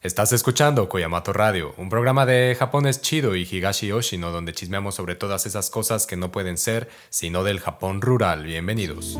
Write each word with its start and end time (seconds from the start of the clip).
Estás 0.00 0.32
escuchando 0.32 0.88
Koyamato 0.88 1.32
Radio, 1.32 1.74
un 1.76 1.88
programa 1.88 2.24
de 2.24 2.54
japonés 2.56 3.00
chido 3.00 3.34
y 3.34 3.42
Higashi 3.42 3.88
Yoshino 3.88 4.30
donde 4.30 4.52
chismeamos 4.52 4.94
sobre 4.94 5.16
todas 5.16 5.44
esas 5.44 5.70
cosas 5.70 6.06
que 6.06 6.16
no 6.16 6.30
pueden 6.30 6.56
ser 6.56 6.88
sino 7.10 7.42
del 7.42 7.58
Japón 7.58 8.00
rural. 8.00 8.44
Bienvenidos. 8.44 9.18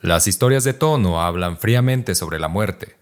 Las 0.00 0.26
historias 0.26 0.64
de 0.64 0.72
Tono 0.72 1.20
hablan 1.20 1.58
fríamente 1.58 2.14
sobre 2.14 2.38
la 2.38 2.48
muerte, 2.48 2.96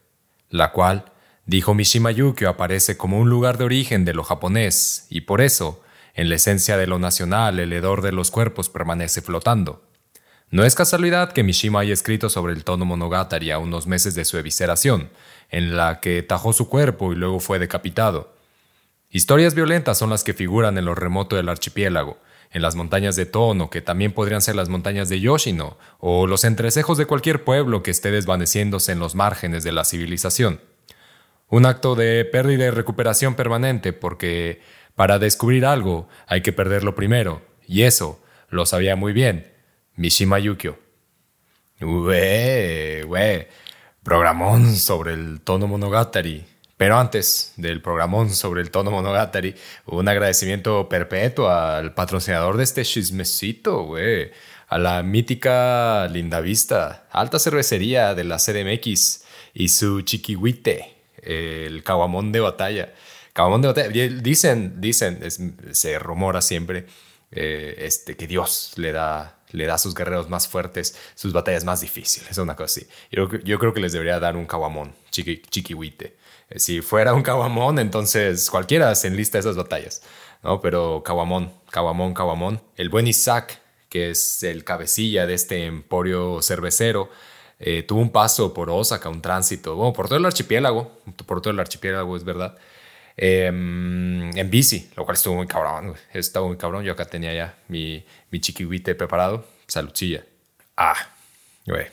la 0.51 0.73
cual 0.73 1.13
dijo 1.47 1.75
Mishima 1.75 2.11
Yukio, 2.11 2.49
aparece 2.49 2.97
como 2.97 3.19
un 3.19 3.31
lugar 3.31 3.57
de 3.57 3.65
origen 3.65 4.05
de 4.05 4.15
lo 4.15 4.25
japonés, 4.25 5.07
y 5.09 5.23
por 5.23 5.41
eso, 5.41 5.83
en 6.15 6.29
la 6.29 6.35
esencia 6.37 6.77
de 6.77 6.87
lo 6.87 6.99
nacional, 6.99 7.59
el 7.59 7.73
hedor 7.73 8.03
de 8.03 8.13
los 8.13 8.31
cuerpos 8.31 8.69
permanece 8.69 9.23
flotando. 9.23 9.83
No 10.51 10.65
es 10.65 10.75
casualidad 10.75 11.33
que 11.33 11.43
Mishima 11.43 11.81
haya 11.81 11.93
escrito 11.93 12.29
sobre 12.29 12.53
el 12.53 12.65
Tono 12.65 12.85
Monogatari 12.85 13.51
a 13.51 13.59
unos 13.59 13.87
meses 13.87 14.15
de 14.15 14.25
su 14.25 14.39
evisceración, 14.39 15.11
en 15.51 15.77
la 15.77 16.01
que 16.01 16.23
tajó 16.23 16.53
su 16.53 16.69
cuerpo 16.69 17.13
y 17.13 17.17
luego 17.17 17.41
fue 17.41 17.59
decapitado. 17.59 18.35
Historias 19.11 19.55
violentas 19.55 19.99
son 19.99 20.11
las 20.11 20.25
que 20.25 20.35
figuran 20.35 20.79
en 20.79 20.85
lo 20.85 20.95
remoto 20.95 21.37
del 21.37 21.49
archipiélago, 21.49 22.19
en 22.51 22.63
las 22.63 22.77
montañas 22.77 23.17
de 23.17 23.27
Tono, 23.27 23.71
que 23.71 23.83
también 23.83 24.13
podrían 24.13 24.41
ser 24.41 24.55
las 24.57 24.69
montañas 24.69 25.09
de 25.09 25.21
Yoshino, 25.21 25.79
o 25.99 26.27
los 26.27 26.45
entrecejos 26.45 26.97
de 26.97 27.07
cualquier 27.07 27.45
pueblo 27.45 27.83
que 27.83 27.91
esté 27.91 28.11
desvaneciéndose 28.11 28.93
en 28.93 28.99
los 28.99 29.15
márgenes 29.15 29.65
de 29.65 29.73
la 29.73 29.85
civilización. 29.85 30.61
Un 31.49 31.67
acto 31.67 31.95
de 31.95 32.25
pérdida 32.25 32.67
y 32.67 32.71
recuperación 32.71 33.35
permanente, 33.35 33.93
porque 33.93 34.61
para 34.95 35.19
descubrir 35.19 35.65
algo 35.65 36.09
hay 36.27 36.43
que 36.43 36.53
perderlo 36.53 36.95
primero, 36.95 37.43
y 37.67 37.83
eso 37.83 38.21
lo 38.49 38.67
sabía 38.67 38.97
muy 38.97 39.13
bien 39.13 39.53
Mishima 39.97 40.39
Yukio. 40.39 40.79
Ue, 41.81 43.05
ue, 43.07 43.49
programón 44.03 44.77
sobre 44.77 45.15
el 45.15 45.41
tono 45.41 45.67
monogatari. 45.67 46.45
Pero 46.77 46.99
antes 46.99 47.55
del 47.57 47.81
programón 47.81 48.31
sobre 48.31 48.61
el 48.61 48.71
tono 48.71 48.91
monogatari, 48.91 49.55
un 49.87 50.09
agradecimiento 50.09 50.89
perpetuo 50.89 51.49
al 51.49 51.95
patrocinador 51.95 52.57
de 52.59 52.65
este 52.65 52.85
chismecito, 52.85 53.85
güey. 53.85 54.31
A 54.69 54.79
la 54.79 55.03
mítica 55.03 56.07
Linda 56.09 56.41
Vista, 56.41 57.07
alta 57.11 57.39
cervecería 57.39 58.15
de 58.15 58.25
la 58.25 58.37
CDMX 58.37 59.25
y 59.55 59.69
su 59.69 60.03
chiquihuite, 60.03 60.96
el 61.27 61.83
caguamón 61.85 62.33
de 62.33 62.41
batalla. 62.41 62.95
Caguamón 63.33 63.63
de 63.63 63.69
batalla. 63.69 63.91
Dicen, 64.23 64.81
dicen, 64.81 65.19
es- 65.23 65.41
se 65.73 65.99
rumora 65.99 66.41
siempre 66.43 66.87
eh, 67.33 67.75
este, 67.81 68.17
que 68.17 68.27
Dios 68.27 68.73
le 68.77 68.93
da, 68.93 69.41
le 69.51 69.67
da 69.67 69.75
a 69.75 69.79
sus 69.79 69.95
guerreros 69.95 70.29
más 70.31 70.47
fuertes 70.49 70.97
sus 71.15 71.33
batallas 71.33 71.65
más 71.65 71.81
difíciles, 71.81 72.39
una 72.39 72.55
cosa 72.57 72.65
así. 72.81 72.87
Yo, 73.11 73.29
yo 73.45 73.59
creo 73.59 73.75
que 73.75 73.81
les 73.81 73.93
debería 73.93 74.21
dar 74.21 74.37
un 74.37 74.47
caguamón, 74.47 74.95
chiqui, 75.11 75.43
chiquihuite. 75.51 76.17
Eh, 76.51 76.59
Si 76.61 76.81
fuera 76.83 77.15
un 77.15 77.23
caguamón, 77.23 77.79
entonces 77.79 78.49
cualquiera 78.51 78.95
se 78.95 79.09
enlista 79.09 79.39
a 79.39 79.41
esas 79.41 79.57
batallas, 79.57 80.03
¿no? 80.43 80.61
Pero 80.61 81.03
caguamón, 81.05 81.53
caguamón, 81.71 82.15
caguamón. 82.15 82.63
El 82.77 82.89
buen 82.89 83.07
Isaac, 83.09 83.61
que 83.89 84.11
es 84.11 84.43
el 84.45 84.63
cabecilla 84.65 85.27
de 85.27 85.35
este 85.35 85.67
emporio 85.67 86.41
cervecero, 86.43 87.11
eh, 87.59 87.83
tuvo 87.83 88.01
un 88.01 88.11
paso 88.11 88.53
por 88.53 88.69
Osaka, 88.71 89.09
un 89.09 89.23
tránsito, 89.23 89.77
bueno, 89.77 89.93
por 89.93 90.09
todo 90.09 90.19
el 90.19 90.27
archipiélago, 90.27 91.01
por 91.25 91.41
todo 91.41 91.53
el 91.53 91.61
archipiélago, 91.61 92.17
es 92.17 92.25
verdad, 92.25 92.57
eh, 93.17 93.47
en 93.47 94.51
bici, 94.51 94.91
lo 94.95 95.05
cual 95.05 95.17
estuvo 95.17 95.37
muy 95.37 95.47
cabrón, 95.47 95.95
estuvo 96.13 96.49
muy 96.49 96.59
cabrón. 96.59 96.85
Yo 96.85 96.93
acá 96.93 97.07
tenía 97.07 97.33
ya 97.33 97.59
mi, 97.69 98.05
mi 98.31 98.41
chiquihuite 98.41 98.95
preparado, 98.95 99.47
saludcilla. 99.67 100.25
Ah, 100.77 100.97
güey, 101.67 101.87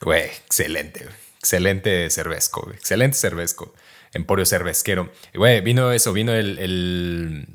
güey, 0.00 0.24
excelente, 0.24 1.06
excelente 1.38 2.10
cervezco, 2.10 2.68
excelente 2.72 3.16
cervezco, 3.16 3.72
emporio 4.12 4.44
cervezquero. 4.44 5.12
Güey, 5.32 5.60
vino 5.60 5.92
eso, 5.92 6.12
vino 6.12 6.32
el, 6.32 6.58
el, 6.58 7.46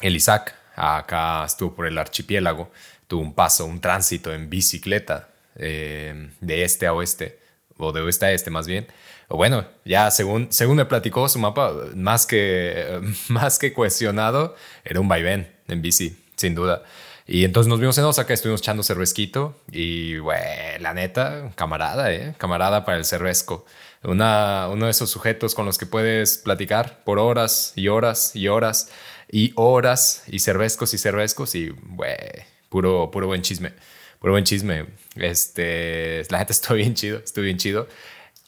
el 0.00 0.16
Isaac, 0.16 0.54
acá 0.74 1.44
estuvo 1.44 1.74
por 1.74 1.86
el 1.86 1.98
archipiélago, 1.98 2.72
tuvo 3.06 3.20
un 3.20 3.34
paso, 3.34 3.66
un 3.66 3.82
tránsito 3.82 4.32
en 4.32 4.48
bicicleta 4.48 5.31
eh, 5.56 6.30
de 6.40 6.64
este 6.64 6.86
a 6.86 6.92
oeste, 6.92 7.38
o 7.76 7.92
de 7.92 8.00
oeste 8.00 8.26
a 8.26 8.32
este 8.32 8.50
más 8.50 8.66
bien. 8.66 8.86
O 9.28 9.36
bueno, 9.36 9.64
ya 9.84 10.10
según, 10.10 10.48
según 10.52 10.76
me 10.76 10.84
platicó 10.84 11.28
su 11.28 11.38
mapa, 11.38 11.72
más 11.94 12.26
que, 12.26 13.00
más 13.28 13.58
que 13.58 13.72
cuestionado, 13.72 14.54
era 14.84 15.00
un 15.00 15.08
vaivén 15.08 15.50
en 15.68 15.82
bici, 15.82 16.16
sin 16.36 16.54
duda. 16.54 16.82
Y 17.26 17.44
entonces 17.44 17.68
nos 17.68 17.80
vimos 17.80 17.96
en 17.98 18.04
Osaka, 18.04 18.34
estuvimos 18.34 18.60
echando 18.60 18.82
cervezquito 18.82 19.56
y, 19.70 20.18
güey, 20.18 20.78
la 20.80 20.92
neta, 20.92 21.52
camarada, 21.54 22.12
¿eh? 22.12 22.34
Camarada 22.36 22.84
para 22.84 22.98
el 22.98 23.04
cervezco. 23.04 23.64
Una, 24.02 24.68
uno 24.68 24.86
de 24.86 24.90
esos 24.90 25.10
sujetos 25.10 25.54
con 25.54 25.64
los 25.64 25.78
que 25.78 25.86
puedes 25.86 26.38
platicar 26.38 27.04
por 27.04 27.18
horas 27.20 27.72
y 27.76 27.88
horas 27.88 28.34
y 28.34 28.48
horas 28.48 28.90
y 29.30 29.52
horas 29.54 30.24
y 30.26 30.40
cervezcos 30.40 30.94
y 30.94 30.98
cervezcos 30.98 31.54
y, 31.54 31.68
güey, 31.68 32.18
puro, 32.68 33.10
puro 33.10 33.28
buen 33.28 33.42
chisme. 33.42 33.72
Puro 34.22 34.34
buen 34.34 34.44
chisme. 34.44 34.86
Este, 35.16 36.22
la 36.30 36.38
gente 36.38 36.52
estuvo 36.52 36.76
bien 36.76 36.94
chido, 36.94 37.18
estuvo 37.18 37.44
bien 37.44 37.58
chido. 37.58 37.88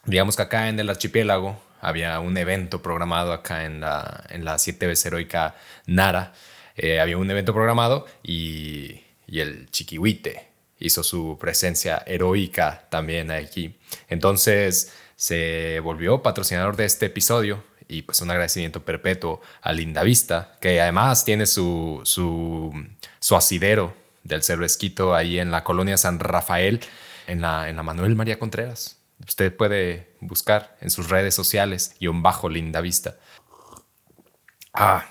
Digamos 0.05 0.37
que 0.37 0.43
acá 0.43 0.69
en 0.69 0.79
el 0.79 0.89
archipiélago 0.89 1.61
había 1.81 2.21
un 2.21 2.37
evento 2.37 2.81
programado 2.81 3.33
acá 3.33 3.65
en 3.65 3.81
la, 3.81 4.25
en 4.31 4.45
la 4.45 4.57
7 4.57 4.87
veces 4.87 5.07
heroica 5.07 5.57
Nara. 5.87 6.33
Eh, 6.77 7.01
había 7.01 7.17
un 7.19 7.29
evento 7.29 7.53
programado 7.53 8.07
y, 8.23 9.01
y 9.27 9.41
el 9.41 9.69
Chiquihuite 9.69 10.47
hizo 10.79 11.03
su 11.03 11.37
presencia 11.41 12.05
heroica 12.07 12.87
también 12.89 13.33
aquí. 13.33 13.77
Entonces 14.09 14.95
se 15.17 15.81
volvió 15.81 16.23
patrocinador 16.23 16.77
de 16.77 16.85
este 16.85 17.07
episodio 17.07 17.65
y 17.89 18.03
pues 18.03 18.21
un 18.21 18.31
agradecimiento 18.31 18.85
perpetuo 18.85 19.41
a 19.61 19.73
Lindavista, 19.73 20.57
que 20.61 20.81
además 20.81 21.25
tiene 21.25 21.47
su, 21.47 22.01
su, 22.05 22.73
su 23.19 23.35
asidero 23.35 24.04
del 24.25 24.43
cervezquito 24.43 25.15
ahí 25.15 25.39
en 25.39 25.51
la 25.51 25.63
colonia 25.63 25.97
San 25.97 26.19
Rafael, 26.19 26.81
en 27.27 27.41
la, 27.41 27.69
en 27.69 27.77
la 27.77 27.83
Manuel 27.83 28.17
María 28.17 28.39
Contreras. 28.39 28.99
Usted 29.27 29.57
puede 29.57 30.17
buscar 30.21 30.77
en 30.81 30.91
sus 30.91 31.09
redes 31.09 31.35
sociales 31.35 31.95
y 32.01 32.09
un 32.09 32.23
bajo 32.23 32.49
Lindavista. 32.49 33.17
Ah, 34.73 35.07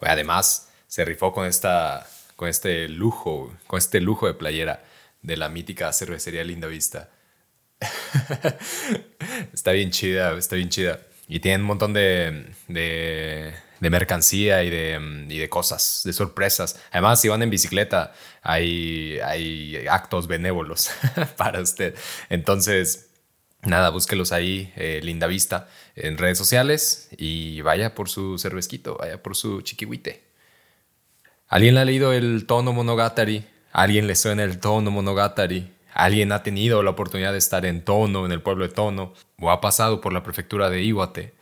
además 0.00 0.70
se 0.86 1.04
rifó 1.04 1.32
con 1.32 1.46
esta 1.46 2.06
con 2.36 2.48
este 2.48 2.88
lujo, 2.88 3.52
con 3.66 3.78
este 3.78 4.00
lujo 4.00 4.26
de 4.26 4.34
playera 4.34 4.82
de 5.22 5.36
la 5.36 5.48
mítica 5.48 5.92
cervecería 5.92 6.44
Linda 6.44 6.66
Vista. 6.66 7.08
está 9.52 9.72
bien 9.72 9.90
chida, 9.90 10.36
está 10.36 10.56
bien 10.56 10.68
chida. 10.68 11.00
Y 11.28 11.40
tienen 11.40 11.62
un 11.62 11.68
montón 11.68 11.92
de, 11.92 12.52
de, 12.68 13.54
de 13.82 13.90
mercancía 13.90 14.62
y 14.62 14.70
de, 14.70 15.26
y 15.28 15.38
de 15.38 15.48
cosas, 15.48 16.02
de 16.04 16.12
sorpresas. 16.12 16.80
Además, 16.92 17.20
si 17.20 17.26
van 17.26 17.42
en 17.42 17.50
bicicleta, 17.50 18.12
hay, 18.40 19.18
hay 19.24 19.84
actos 19.90 20.28
benévolos 20.28 20.88
para 21.36 21.60
usted. 21.60 21.96
Entonces, 22.28 23.10
nada, 23.62 23.90
búsquelos 23.90 24.30
ahí, 24.30 24.72
eh, 24.76 25.00
Linda 25.02 25.26
Vista, 25.26 25.68
en 25.96 26.16
redes 26.16 26.38
sociales 26.38 27.08
y 27.16 27.60
vaya 27.62 27.96
por 27.96 28.08
su 28.08 28.38
cervezquito, 28.38 28.98
vaya 28.98 29.20
por 29.20 29.34
su 29.34 29.62
chiquihuite. 29.62 30.22
¿Alguien 31.48 31.76
ha 31.76 31.84
leído 31.84 32.12
el 32.12 32.46
tono 32.46 32.72
monogatari? 32.72 33.44
¿Alguien 33.72 34.06
le 34.06 34.14
suena 34.14 34.44
el 34.44 34.60
tono 34.60 34.92
monogatari? 34.92 35.72
¿Alguien 35.92 36.30
ha 36.30 36.44
tenido 36.44 36.84
la 36.84 36.90
oportunidad 36.90 37.32
de 37.32 37.38
estar 37.38 37.66
en 37.66 37.84
Tono, 37.84 38.24
en 38.24 38.32
el 38.32 38.42
pueblo 38.42 38.66
de 38.66 38.72
Tono? 38.72 39.12
¿O 39.40 39.50
ha 39.50 39.60
pasado 39.60 40.00
por 40.00 40.12
la 40.12 40.22
prefectura 40.22 40.70
de 40.70 40.82
Iwate? 40.84 41.34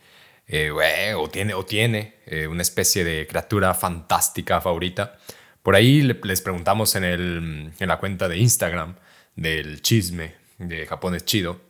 Eh, 0.53 1.13
o 1.15 1.29
tiene, 1.29 1.53
o 1.53 1.63
tiene 1.65 2.15
eh, 2.25 2.45
una 2.47 2.61
especie 2.61 3.03
de 3.05 3.25
criatura 3.25 3.73
fantástica 3.73 4.59
favorita. 4.59 5.17
Por 5.63 5.75
ahí 5.75 6.01
le- 6.01 6.19
les 6.23 6.41
preguntamos 6.41 6.95
en, 6.95 7.05
el, 7.05 7.71
en 7.79 7.87
la 7.87 7.97
cuenta 7.99 8.27
de 8.27 8.37
Instagram 8.37 8.95
del 9.35 9.81
chisme 9.81 10.35
de 10.57 10.85
Japón 10.85 11.15
es 11.15 11.23
chido 11.23 11.61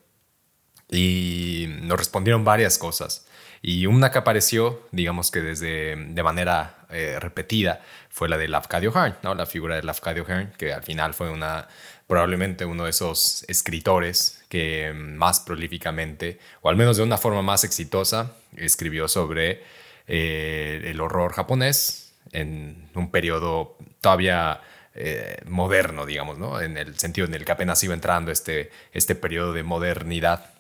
y 0.89 1.67
nos 1.81 1.97
respondieron 1.97 2.44
varias 2.44 2.77
cosas. 2.77 3.27
Y 3.61 3.85
una 3.85 4.09
que 4.11 4.17
apareció, 4.17 4.88
digamos 4.91 5.29
que 5.29 5.41
desde 5.41 5.95
de 5.95 6.23
manera 6.23 6.88
eh, 6.89 7.17
repetida, 7.19 7.81
fue 8.09 8.27
la 8.27 8.38
de 8.38 8.47
Lafcadio 8.47 8.91
Hearn, 8.91 9.15
¿no? 9.21 9.35
la 9.35 9.45
figura 9.45 9.75
de 9.75 9.83
Lafcadio 9.83 10.25
Hearn, 10.27 10.51
que 10.57 10.73
al 10.73 10.81
final 10.81 11.13
fue 11.13 11.29
una, 11.29 11.67
probablemente 12.07 12.65
uno 12.65 12.85
de 12.85 12.89
esos 12.89 13.45
escritores 13.47 14.44
que 14.50 14.91
más 14.95 15.39
prolíficamente, 15.41 16.39
o 16.61 16.69
al 16.69 16.75
menos 16.75 16.97
de 16.97 17.03
una 17.03 17.19
forma 17.19 17.44
más 17.44 17.63
exitosa, 17.63 18.33
escribió 18.57 19.07
sobre 19.07 19.63
eh, 20.07 20.81
el 20.86 21.00
horror 21.01 21.33
japonés 21.33 22.13
en 22.31 22.89
un 22.95 23.12
periodo 23.12 23.77
todavía 24.00 24.62
eh, 24.94 25.38
moderno, 25.45 26.06
digamos, 26.06 26.38
¿no? 26.38 26.59
en 26.59 26.77
el 26.77 26.98
sentido 26.98 27.27
en 27.27 27.33
el 27.33 27.45
que 27.45 27.51
apenas 27.51 27.83
iba 27.83 27.94
entrando 27.94 28.31
este, 28.31 28.71
este 28.92 29.15
periodo 29.15 29.53
de 29.53 29.63
modernidad 29.63 30.51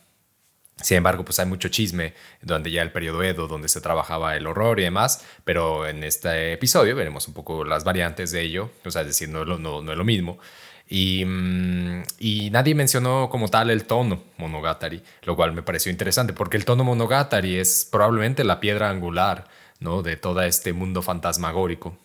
Sin 0.81 0.97
embargo, 0.97 1.25
pues 1.25 1.39
hay 1.39 1.45
mucho 1.45 1.69
chisme 1.69 2.13
donde 2.41 2.71
ya 2.71 2.81
el 2.81 2.91
periodo 2.91 3.23
Edo, 3.23 3.47
donde 3.47 3.67
se 3.67 3.81
trabajaba 3.81 4.35
el 4.35 4.47
horror 4.47 4.79
y 4.79 4.83
demás, 4.83 5.25
pero 5.43 5.85
en 5.87 6.03
este 6.03 6.53
episodio 6.53 6.95
veremos 6.95 7.27
un 7.27 7.33
poco 7.33 7.65
las 7.65 7.83
variantes 7.83 8.31
de 8.31 8.41
ello, 8.41 8.71
o 8.85 8.91
sea, 8.91 9.01
es 9.01 9.07
decir, 9.07 9.29
no, 9.29 9.45
no, 9.45 9.57
no 9.57 9.91
es 9.91 9.97
lo 9.97 10.05
mismo. 10.05 10.39
Y, 10.93 11.23
mm, 11.23 12.03
y, 12.19 12.49
nadie 12.49 12.75
mencionó 12.75 13.29
como 13.29 13.47
tal 13.47 13.69
el 13.69 13.85
tono 13.85 14.25
monogatari, 14.37 15.01
lo 15.23 15.37
cual 15.37 15.53
me 15.53 15.63
pareció 15.63 15.89
interesante, 15.89 16.33
porque 16.33 16.57
el 16.57 16.65
tono 16.65 16.83
monogatari 16.83 17.57
es 17.57 17.87
probablemente 17.89 18.43
la 18.43 18.59
piedra 18.59 18.89
angular 18.89 19.47
de 20.03 20.15
todo 20.15 20.41
este 20.43 20.73
mundo 20.73 21.01
fantasmagórico. 21.01 21.97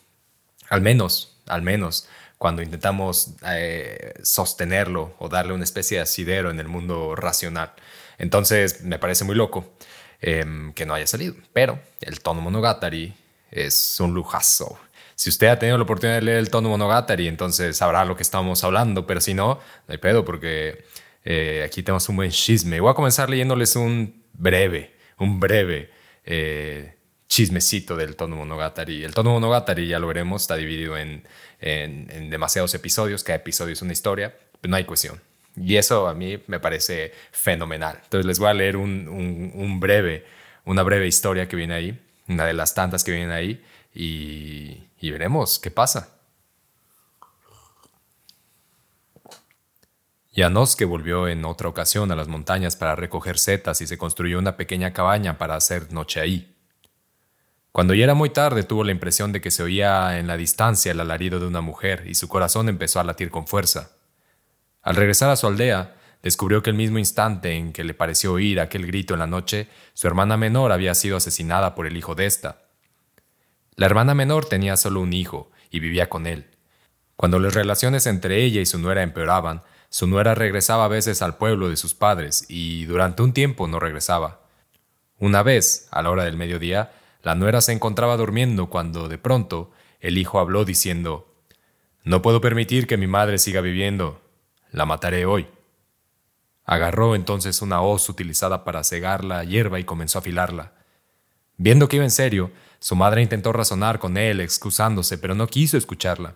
Al 0.71 0.81
menos, 0.81 1.37
al 1.47 1.61
menos, 1.61 2.09
cuando 2.39 2.63
intentamos 2.63 3.33
eh, 3.47 4.15
sostenerlo 4.23 5.15
o 5.19 5.29
darle 5.29 5.53
una 5.53 5.65
especie 5.65 5.99
de 5.99 6.05
asidero 6.05 6.51
en 6.51 6.59
el 6.59 6.69
mundo 6.69 7.15
racional. 7.15 7.73
Entonces, 8.19 8.83
me 8.83 8.99
parece 8.99 9.25
muy 9.25 9.35
loco 9.35 9.75
em, 10.23 10.73
que 10.73 10.87
no 10.87 10.95
haya 10.95 11.07
salido. 11.07 11.35
Pero 11.53 11.79
el 12.01 12.21
tono 12.21 12.41
monogatari 12.41 13.15
es 13.51 14.01
un 14.01 14.15
lujazo. 14.15 14.79
Si 15.17 15.31
usted 15.31 15.47
ha 15.47 15.59
tenido 15.59 15.79
la 15.79 15.85
oportunidad 15.85 16.17
de 16.17 16.23
leer 16.23 16.39
el 16.39 16.51
tono 16.51 16.69
monogatari, 16.69 17.27
entonces 17.27 17.79
sabrá 17.79 18.05
lo 18.05 18.17
que 18.17 18.23
estamos 18.23 18.63
hablando, 18.63 19.07
pero 19.07 19.23
si 19.23 19.33
no, 19.33 19.55
no 19.89 19.93
hay 19.93 19.97
pedo 19.97 20.27
porque 20.27 20.85
eh, 21.25 21.63
aquí 21.65 21.83
tenemos 21.83 22.07
un 22.11 22.17
buen 22.17 22.31
chisme. 22.31 22.81
Voy 22.81 22.91
a 22.91 22.95
comenzar 22.95 23.31
leyéndoles 23.31 23.77
un 23.77 24.23
breve, 24.35 24.95
un 25.19 25.41
breve 25.41 25.91
eh, 26.23 26.97
chismecito 27.29 27.97
del 27.97 28.15
tono 28.15 28.37
monogatari. 28.37 29.05
El 29.05 29.15
tono 29.15 29.31
monogatari, 29.31 29.89
ya 29.89 29.99
lo 29.99 30.07
veremos, 30.07 30.43
está 30.43 30.57
dividido 30.57 30.99
en, 30.99 31.27
en, 31.61 32.29
demasiados 32.29 32.75
episodios, 32.75 33.25
cada 33.25 33.39
episodio 33.39 33.73
es 33.73 33.81
una 33.81 33.95
historia, 33.95 34.37
pero 34.61 34.71
no 34.71 34.77
hay 34.77 34.85
cuestión. 34.85 35.21
Y 35.57 35.77
eso 35.77 36.09
a 36.09 36.15
mí 36.15 36.43
me 36.47 36.61
parece 36.61 37.13
fenomenal. 37.33 38.01
Entonces 38.05 38.27
les 38.27 38.39
voy 38.39 38.51
a 38.51 38.55
leer 38.55 38.77
un, 38.77 39.09
un, 39.09 39.81
breve, 39.81 40.27
una 40.67 40.83
breve 40.83 41.07
historia 41.07 41.49
que 41.49 41.57
viene 41.57 41.73
ahí, 41.73 41.99
una 42.29 42.45
de 42.45 42.53
las 42.53 42.75
tantas 42.75 43.03
que 43.03 43.13
vienen 43.13 43.31
ahí, 43.31 43.65
y, 43.95 44.86
y 45.01 45.11
veremos 45.11 45.59
qué 45.59 45.71
pasa. 45.71 46.17
que 50.77 50.85
volvió 50.85 51.29
en 51.29 51.47
otra 51.47 51.69
ocasión 51.69 52.13
a 52.13 52.17
las 52.17 52.29
montañas 52.29 52.77
para 52.77 52.95
recoger 52.95 53.39
setas 53.39 53.81
y 53.81 53.87
se 53.87 53.97
construyó 53.97 54.39
una 54.39 54.57
pequeña 54.57 54.93
cabaña 54.93 55.39
para 55.39 55.57
hacer 55.57 55.93
noche 55.93 56.21
ahí. 56.21 56.55
Cuando 57.73 57.95
ya 57.95 58.05
era 58.05 58.15
muy 58.15 58.31
tarde 58.31 58.63
tuvo 58.63 58.85
la 58.85 58.93
impresión 58.93 59.33
de 59.33 59.41
que 59.41 59.51
se 59.51 59.63
oía 59.63 60.19
en 60.19 60.27
la 60.27 60.37
distancia 60.37 60.93
el 60.93 61.01
alarido 61.01 61.41
de 61.41 61.47
una 61.47 61.63
mujer 61.63 62.05
y 62.07 62.15
su 62.15 62.29
corazón 62.29 62.69
empezó 62.69 63.01
a 63.01 63.05
latir 63.05 63.31
con 63.31 63.47
fuerza. 63.47 63.93
Al 64.83 64.97
regresar 64.97 65.31
a 65.31 65.37
su 65.37 65.47
aldea, 65.47 65.97
descubrió 66.23 66.63
que 66.63 66.71
el 66.71 66.77
mismo 66.77 66.99
instante 66.99 67.53
en 67.53 67.73
que 67.73 67.85
le 67.85 67.95
pareció 67.95 68.35
oír 68.35 68.61
aquel 68.61 68.87
grito 68.87 69.15
en 69.15 69.21
la 69.21 69.27
noche, 69.27 69.69
su 69.95 70.07
hermana 70.07 70.37
menor 70.37 70.71
había 70.71 70.95
sido 70.95 71.17
asesinada 71.17 71.75
por 71.75 71.87
el 71.87 71.97
hijo 71.97 72.15
de 72.15 72.27
ésta. 72.27 72.66
La 73.77 73.87
hermana 73.87 74.15
menor 74.15 74.47
tenía 74.47 74.77
solo 74.79 75.01
un 75.01 75.13
hijo 75.13 75.51
y 75.71 75.81
vivía 75.81 76.09
con 76.09 76.27
él. 76.27 76.47
Cuando 77.15 77.39
las 77.39 77.55
relaciones 77.55 78.07
entre 78.07 78.43
ella 78.43 78.63
y 78.63 78.67
su 78.67 78.79
nuera 78.79 79.03
empeoraban, 79.03 79.63
su 79.91 80.07
nuera 80.07 80.35
regresaba 80.35 80.87
a 80.87 80.89
veces 80.89 81.21
al 81.21 81.37
pueblo 81.37 81.69
de 81.69 81.77
sus 81.77 81.95
padres 81.95 82.47
y 82.49 82.87
durante 82.87 83.23
un 83.23 83.35
tiempo 83.35 83.69
no 83.69 83.79
regresaba. 83.79 84.41
Una 85.19 85.43
vez, 85.43 85.89
a 85.91 86.03
la 86.03 86.11
hora 86.11 86.25
del 86.25 86.37
mediodía, 86.37 86.93
la 87.23 87.35
nuera 87.35 87.61
se 87.61 87.73
encontraba 87.73 88.17
durmiendo 88.17 88.69
cuando, 88.69 89.09
de 89.09 89.19
pronto, 89.19 89.71
el 90.01 90.17
hijo 90.17 90.39
habló 90.39 90.65
diciendo, 90.65 91.35
No 92.03 92.23
puedo 92.23 92.41
permitir 92.41 92.87
que 92.87 92.97
mi 92.97 93.07
madre 93.07 93.39
siga 93.39 93.61
viviendo. 93.61 94.23
La 94.71 94.87
mataré 94.87 95.27
hoy. 95.27 95.49
Agarró 96.65 97.15
entonces 97.15 97.63
una 97.63 97.81
hoz 97.83 98.09
utilizada 98.09 98.65
para 98.65 98.85
cegar 98.85 99.25
la 99.25 99.45
hierba 99.45 99.79
y 99.79 99.85
comenzó 99.85 100.19
a 100.19 100.21
afilarla. 100.21 100.73
Viendo 101.57 101.89
que 101.89 101.97
iba 101.97 102.05
en 102.05 102.11
serio, 102.11 102.51
su 102.79 102.97
madre 102.97 103.23
intentó 103.23 103.53
razonar 103.53 103.99
con 103.99 104.17
él, 104.17 104.41
excusándose, 104.41 105.19
pero 105.19 105.35
no 105.35 105.47
quiso 105.47 105.77
escucharla. 105.77 106.35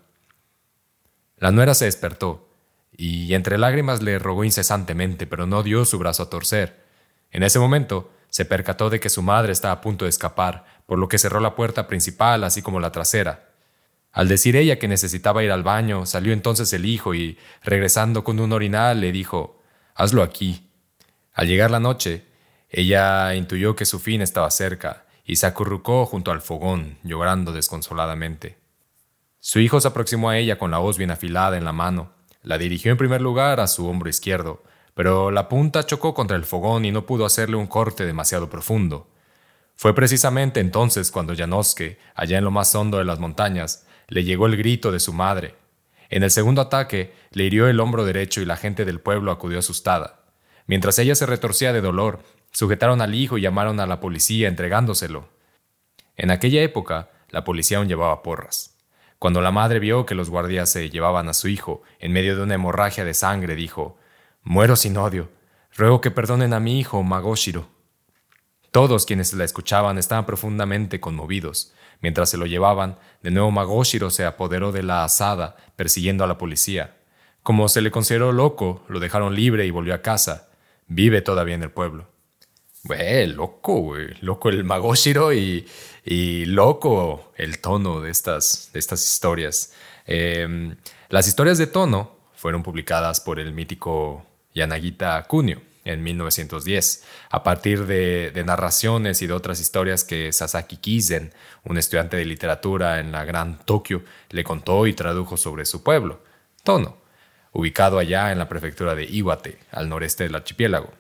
La 1.37 1.51
nuera 1.51 1.75
se 1.75 1.87
despertó, 1.87 2.49
y 2.93 3.35
entre 3.35 3.59
lágrimas 3.59 4.03
le 4.03 4.19
rogó 4.19 4.45
incesantemente, 4.45 5.27
pero 5.27 5.47
no 5.47 5.63
dio 5.63 5.85
su 5.85 5.99
brazo 5.99 6.25
a 6.25 6.31
torcer. 6.31 6.85
En 7.31 7.43
ese 7.43 7.59
momento, 7.59 8.11
se 8.29 8.45
percató 8.45 8.91
de 8.91 9.01
que 9.01 9.09
su 9.09 9.23
madre 9.23 9.53
estaba 9.53 9.75
a 9.75 9.81
punto 9.81 10.05
de 10.05 10.11
escapar, 10.11 10.65
por 10.87 10.99
lo 10.99 11.09
que 11.09 11.19
cerró 11.19 11.41
la 11.41 11.55
puerta 11.55 11.87
principal 11.87 12.45
así 12.45 12.63
como 12.63 12.81
la 12.81 12.93
trasera. 12.93 13.51
Al 14.13 14.29
decir 14.29 14.57
ella 14.57 14.79
que 14.79 14.89
necesitaba 14.89 15.45
ir 15.45 15.53
al 15.53 15.63
baño, 15.63 16.05
salió 16.05 16.33
entonces 16.33 16.73
el 16.73 16.85
hijo 16.85 17.15
y, 17.15 17.39
regresando 17.63 18.25
con 18.25 18.41
un 18.41 18.53
orinal, 18.53 19.01
le 19.01 19.13
dijo, 19.13 19.63
Hazlo 19.95 20.23
aquí. 20.23 20.69
Al 21.33 21.47
llegar 21.47 21.71
la 21.71 21.81
noche, 21.81 22.25
ella 22.69 23.35
intuyó 23.35 23.77
que 23.77 23.85
su 23.85 23.99
fin 23.99 24.21
estaba 24.21 24.51
cerca 24.51 25.05
y 25.31 25.37
se 25.37 25.47
acurrucó 25.47 26.07
junto 26.07 26.33
al 26.33 26.41
fogón, 26.41 26.99
llorando 27.05 27.53
desconsoladamente. 27.53 28.59
Su 29.39 29.61
hijo 29.61 29.81
se 29.81 29.87
aproximó 29.87 30.29
a 30.29 30.37
ella 30.37 30.59
con 30.59 30.73
la 30.73 30.81
hoz 30.81 30.99
bien 30.99 31.13
afilada 31.13 31.57
en 31.57 31.65
la 31.65 31.73
mano, 31.73 32.11
la 32.43 32.59
dirigió 32.59 32.91
en 32.91 32.99
primer 32.99 33.21
lugar 33.21 33.61
a 33.61 33.69
su 33.69 33.87
hombro 33.87 34.11
izquierdo, 34.11 34.65
pero 34.93 35.31
la 35.31 35.49
punta 35.49 35.87
chocó 35.87 36.15
contra 36.15 36.37
el 36.37 36.45
fogón 36.45 36.85
y 36.85 36.91
no 36.91 37.07
pudo 37.07 37.25
hacerle 37.25 37.55
un 37.55 37.69
corte 37.69 38.07
demasiado 38.07 38.51
profundo. 38.51 39.09
Fue 39.77 39.95
precisamente 39.95 40.59
entonces 40.59 41.13
cuando 41.13 41.37
Janoske, 41.37 42.01
allá 42.17 42.39
en 42.39 42.43
lo 42.43 42.51
más 42.51 42.75
hondo 42.75 42.99
de 42.99 43.05
las 43.05 43.21
montañas, 43.21 43.87
le 44.09 44.25
llegó 44.25 44.47
el 44.47 44.57
grito 44.57 44.91
de 44.91 44.99
su 44.99 45.13
madre. 45.13 45.55
En 46.09 46.25
el 46.25 46.33
segundo 46.33 46.61
ataque, 46.61 47.15
le 47.31 47.45
hirió 47.45 47.69
el 47.69 47.79
hombro 47.79 48.05
derecho 48.05 48.41
y 48.41 48.47
la 48.47 48.57
gente 48.57 48.85
del 48.85 48.99
pueblo 48.99 49.31
acudió 49.31 49.61
asustada. 49.61 50.25
Mientras 50.67 50.99
ella 50.99 51.15
se 51.15 51.27
retorcía 51.27 51.73
de 51.73 51.83
dolor, 51.83 52.25
sujetaron 52.51 53.01
al 53.01 53.15
hijo 53.15 53.39
y 53.39 53.43
llamaron 53.43 53.81
a 53.81 53.87
la 53.87 54.01
policía 54.01 54.49
entregándoselo. 54.49 55.29
En 56.17 56.31
aquella 56.31 56.63
época, 56.63 57.11
la 57.31 57.45
policía 57.45 57.79
aún 57.79 57.89
llevaba 57.89 58.23
porras. 58.23 58.77
Cuando 59.19 59.41
la 59.41 59.51
madre 59.51 59.81
vio 59.81 60.07
que 60.07 60.15
los 60.15 60.31
guardias 60.31 60.71
se 60.71 60.89
llevaban 60.91 61.29
a 61.29 61.35
su 61.35 61.49
hijo 61.49 61.83
en 61.99 62.13
medio 62.13 62.37
de 62.37 62.43
una 62.43 62.55
hemorragia 62.55 63.05
de 63.05 63.15
sangre, 63.15 63.55
dijo, 63.55 63.99
Muero 64.43 64.77
sin 64.77 64.97
odio. 64.97 65.29
Ruego 65.77 66.01
que 66.01 66.11
perdonen 66.11 66.55
a 66.55 66.61
mi 66.61 66.81
hijo, 66.81 67.03
Magoshiro. 67.03 67.69
Todos 68.71 69.05
quienes 69.05 69.33
la 69.35 69.45
escuchaban 69.45 69.99
estaban 69.99 70.25
profundamente 70.27 71.01
conmovidos. 71.01 71.75
Mientras 72.01 72.31
se 72.31 72.39
lo 72.39 72.47
llevaban, 72.47 72.99
de 73.23 73.31
nuevo 73.31 73.51
Magoshiro 73.51 74.11
se 74.11 74.25
apoderó 74.25 74.73
de 74.73 74.83
la 74.83 75.05
asada, 75.05 75.57
persiguiendo 75.77 76.25
a 76.25 76.27
la 76.27 76.39
policía. 76.39 76.97
Como 77.43 77.69
se 77.69 77.83
le 77.83 77.91
consideró 77.91 78.33
loco, 78.33 78.85
lo 78.89 79.01
dejaron 79.01 79.35
libre 79.35 79.67
y 79.67 79.71
volvió 79.71 79.95
a 79.95 80.03
casa. 80.03 80.49
Vive 80.87 81.21
todavía 81.21 81.55
en 81.55 81.63
el 81.63 81.71
pueblo. 81.71 82.09
Güey, 82.83 83.27
loco. 83.27 83.95
Loco 84.23 84.49
el 84.49 84.65
Magoshiro 84.65 85.33
y, 85.33 85.67
loco 86.47 87.33
el 87.37 87.61
tono 87.61 88.01
de 88.01 88.11
estas, 88.11 88.71
de 88.73 88.79
estas 88.79 89.05
historias. 89.05 89.73
Em, 90.07 90.77
las 91.09 91.29
historias 91.29 91.59
de 91.59 91.67
tono 91.67 92.17
fueron 92.35 92.63
publicadas 92.63 93.21
por 93.21 93.39
el 93.39 93.53
mítico 93.53 94.25
Yanagita 94.55 95.23
Kunio 95.25 95.61
en 95.85 96.03
1910, 96.03 97.05
a 97.31 97.43
partir 97.43 97.87
de, 97.87 98.33
narraciones 98.45 99.23
y 99.23 99.27
de 99.27 99.33
otras 99.33 99.61
historias 99.61 100.05
que 100.05 100.33
Sasaki 100.33 100.77
Kizen, 100.79 101.33
un 101.65 101.79
estudiante 101.79 102.17
de 102.17 102.25
literatura 102.25 103.01
en 103.01 103.13
la 103.13 103.25
Gran 103.25 103.59
Tokio, 103.65 104.05
le 104.31 104.45
contó 104.45 104.87
y 104.87 104.95
tradujo 104.95 105.37
sobre 105.37 105.65
su 105.65 105.83
pueblo, 105.83 106.23
Tono, 106.65 106.99
ubicado 107.53 107.99
allá 107.99 108.33
en 108.33 108.39
la 108.39 108.49
prefectura 108.49 108.95
de 108.95 109.05
Iwate, 109.05 109.59
al 109.71 109.89
noreste 109.89 110.25
del 110.25 110.35
archipiélago. 110.35 111.00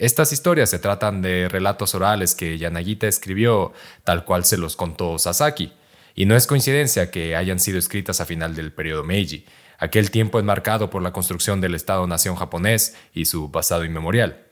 Estas 0.00 0.32
historias 0.32 0.70
se 0.70 0.78
tratan 0.78 1.20
de 1.20 1.46
relatos 1.50 1.94
orales 1.94 2.34
que 2.34 2.56
Yanagita 2.56 3.06
escribió 3.06 3.74
tal 4.02 4.24
cual 4.24 4.46
se 4.46 4.56
los 4.56 4.74
contó 4.74 5.18
Sasaki, 5.18 5.74
y 6.14 6.24
no 6.24 6.36
es 6.36 6.46
coincidencia 6.46 7.10
que 7.10 7.36
hayan 7.36 7.60
sido 7.60 7.78
escritas 7.78 8.18
a 8.18 8.24
final 8.24 8.54
del 8.56 8.72
periodo 8.72 9.04
Meiji, 9.04 9.44
aquel 9.76 10.10
tiempo 10.10 10.38
enmarcado 10.40 10.88
por 10.88 11.02
la 11.02 11.12
construcción 11.12 11.60
del 11.60 11.74
Estado-nación 11.74 12.36
japonés 12.36 12.96
y 13.12 13.26
su 13.26 13.52
pasado 13.52 13.84
inmemorial. 13.84 14.46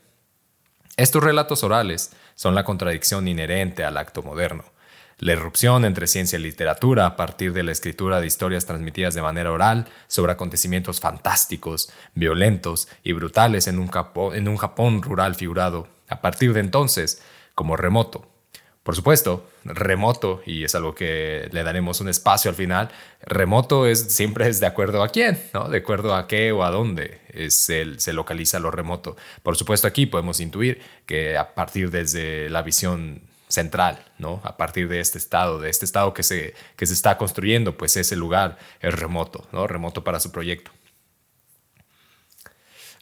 Estos 0.97 1.23
relatos 1.23 1.63
orales 1.63 2.11
son 2.35 2.53
la 2.53 2.63
contradicción 2.63 3.27
inherente 3.27 3.83
al 3.83 3.97
acto 3.97 4.21
moderno, 4.21 4.65
la 5.19 5.33
irrupción 5.33 5.85
entre 5.85 6.07
ciencia 6.07 6.39
y 6.39 6.41
literatura 6.41 7.05
a 7.05 7.15
partir 7.15 7.53
de 7.53 7.63
la 7.63 7.71
escritura 7.71 8.19
de 8.19 8.27
historias 8.27 8.65
transmitidas 8.65 9.13
de 9.13 9.21
manera 9.21 9.51
oral 9.51 9.85
sobre 10.07 10.31
acontecimientos 10.31 10.99
fantásticos, 10.99 11.91
violentos 12.15 12.87
y 13.03 13.11
brutales 13.11 13.67
en 13.67 13.79
un, 13.79 13.87
Japón 13.89 15.01
rural 15.01 15.35
figurado, 15.35 15.87
a 16.07 16.21
partir 16.21 16.53
de 16.53 16.61
entonces 16.61 17.21
como 17.53 17.75
remoto, 17.75 18.27
por 18.83 18.95
supuesto, 18.95 19.47
remoto, 19.65 20.41
y 20.45 20.63
es 20.63 20.73
algo 20.73 20.95
que 20.95 21.49
le 21.51 21.63
daremos 21.63 21.99
un 21.99 22.09
espacio 22.09 22.49
al 22.49 22.55
final, 22.55 22.89
remoto 23.21 23.85
es, 23.85 23.99
siempre 24.13 24.47
es 24.47 24.61
de 24.61 24.67
acuerdo 24.67 25.03
a 25.03 25.09
quién, 25.09 25.39
¿no? 25.53 25.67
De 25.67 25.79
acuerdo 25.79 26.15
a 26.15 26.27
qué 26.27 26.51
o 26.53 26.63
a 26.63 26.71
dónde 26.71 27.19
se 27.49 28.13
localiza 28.13 28.57
lo 28.57 28.71
remoto. 28.71 29.17
Por 29.43 29.57
supuesto, 29.57 29.85
aquí 29.85 30.05
podemos 30.05 30.39
intuir 30.39 30.81
que 31.05 31.37
a 31.37 31.53
partir 31.53 31.91
desde 31.91 32.49
la 32.49 32.61
visión 32.63 33.28
central, 33.49 34.05
¿no? 34.19 34.39
A 34.43 34.55
partir 34.55 34.87
de 34.87 34.99
este 34.99 35.17
estado, 35.17 35.59
de 35.59 35.69
este 35.69 35.83
estado 35.83 36.13
que 36.13 36.23
se, 36.23 36.53
que 36.77 36.85
se 36.85 36.93
está 36.93 37.17
construyendo, 37.17 37.75
pues 37.75 37.97
ese 37.97 38.15
lugar 38.15 38.57
es 38.79 38.93
remoto, 38.93 39.47
¿no? 39.51 39.67
Remoto 39.67 40.03
para 40.03 40.19
su 40.19 40.31
proyecto. 40.31 40.71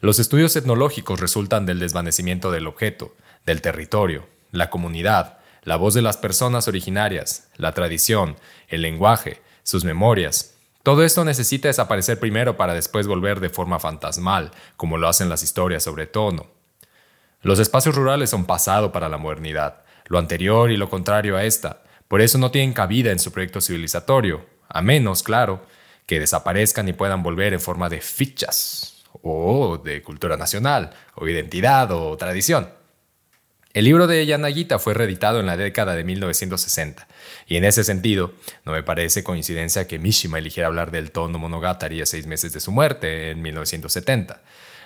Los 0.00 0.18
estudios 0.18 0.56
etnológicos 0.56 1.20
resultan 1.20 1.66
del 1.66 1.78
desvanecimiento 1.78 2.50
del 2.50 2.66
objeto, 2.66 3.14
del 3.44 3.60
territorio, 3.60 4.26
la 4.50 4.70
comunidad, 4.70 5.38
la 5.64 5.76
voz 5.76 5.92
de 5.94 6.02
las 6.02 6.16
personas 6.16 6.66
originarias, 6.66 7.48
la 7.56 7.72
tradición, 7.72 8.36
el 8.68 8.82
lenguaje, 8.82 9.42
sus 9.64 9.84
memorias. 9.84 10.54
Todo 10.82 11.04
esto 11.04 11.24
necesita 11.24 11.68
desaparecer 11.68 12.18
primero 12.18 12.56
para 12.56 12.72
después 12.72 13.06
volver 13.06 13.40
de 13.40 13.50
forma 13.50 13.78
fantasmal, 13.78 14.52
como 14.76 14.96
lo 14.96 15.08
hacen 15.08 15.28
las 15.28 15.42
historias 15.42 15.82
sobre 15.82 16.06
tono. 16.06 16.46
Los 17.42 17.58
espacios 17.58 17.94
rurales 17.94 18.30
son 18.30 18.46
pasado 18.46 18.92
para 18.92 19.08
la 19.08 19.18
modernidad, 19.18 19.82
lo 20.08 20.18
anterior 20.18 20.70
y 20.70 20.76
lo 20.76 20.90
contrario 20.90 21.36
a 21.36 21.44
esta, 21.44 21.82
por 22.08 22.20
eso 22.20 22.38
no 22.38 22.50
tienen 22.50 22.72
cabida 22.72 23.12
en 23.12 23.18
su 23.18 23.30
proyecto 23.30 23.60
civilizatorio, 23.60 24.46
a 24.68 24.82
menos, 24.82 25.22
claro, 25.22 25.64
que 26.06 26.18
desaparezcan 26.18 26.88
y 26.88 26.94
puedan 26.94 27.22
volver 27.22 27.52
en 27.52 27.60
forma 27.60 27.88
de 27.88 28.00
fichas, 28.00 29.04
o 29.22 29.78
de 29.78 30.02
cultura 30.02 30.36
nacional, 30.36 30.94
o 31.14 31.28
identidad, 31.28 31.90
o 31.92 32.16
tradición. 32.16 32.70
El 33.74 33.84
libro 33.84 34.06
de 34.06 34.24
Yanagita 34.24 34.78
fue 34.78 34.94
reeditado 34.94 35.40
en 35.40 35.46
la 35.46 35.58
década 35.58 35.94
de 35.94 36.02
1960, 36.04 37.06
y 37.46 37.56
en 37.56 37.64
ese 37.64 37.84
sentido, 37.84 38.32
no 38.64 38.72
me 38.72 38.82
parece 38.82 39.22
coincidencia 39.22 39.86
que 39.86 39.98
Mishima 39.98 40.38
eligiera 40.38 40.68
hablar 40.68 40.90
del 40.90 41.10
tono 41.10 41.38
monogatari 41.38 42.00
a 42.00 42.06
seis 42.06 42.26
meses 42.26 42.54
de 42.54 42.60
su 42.60 42.72
muerte, 42.72 43.30
en 43.30 43.42
1970. 43.42 44.40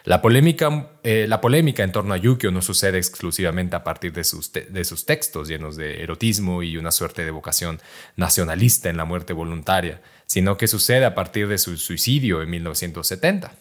La 0.05 0.21
polémica, 0.21 0.91
eh, 1.05 1.27
la 1.29 1.41
polémica 1.41 1.85
en 1.85 1.93
torno 1.93 2.13
a 2.15 2.17
Yukio 2.17 2.51
no 2.51 2.61
sucede 2.61 2.99
exclusivamente 2.99 3.77
a 3.77 3.85
partir 3.85 4.13
de 4.13 4.25
sus, 4.25 4.53
de 4.53 4.85
sus 4.85 5.07
textos 5.07 5.49
llenos 5.49 5.77
de 5.77 6.03
erotismo 6.03 6.63
y 6.63 6.77
una 6.77 6.91
suerte 6.91 7.25
de 7.25 7.31
vocación 7.31 7.81
nacionalista 8.17 8.91
en 8.91 8.97
la 8.97 9.05
muerte 9.05 9.33
voluntaria, 9.33 10.01
sino 10.27 10.57
que 10.57 10.67
sucede 10.67 11.05
a 11.05 11.15
partir 11.15 11.47
de 11.47 11.59
su 11.59 11.77
suicidio 11.77 12.43
en 12.43 12.51
1970. 12.51 13.55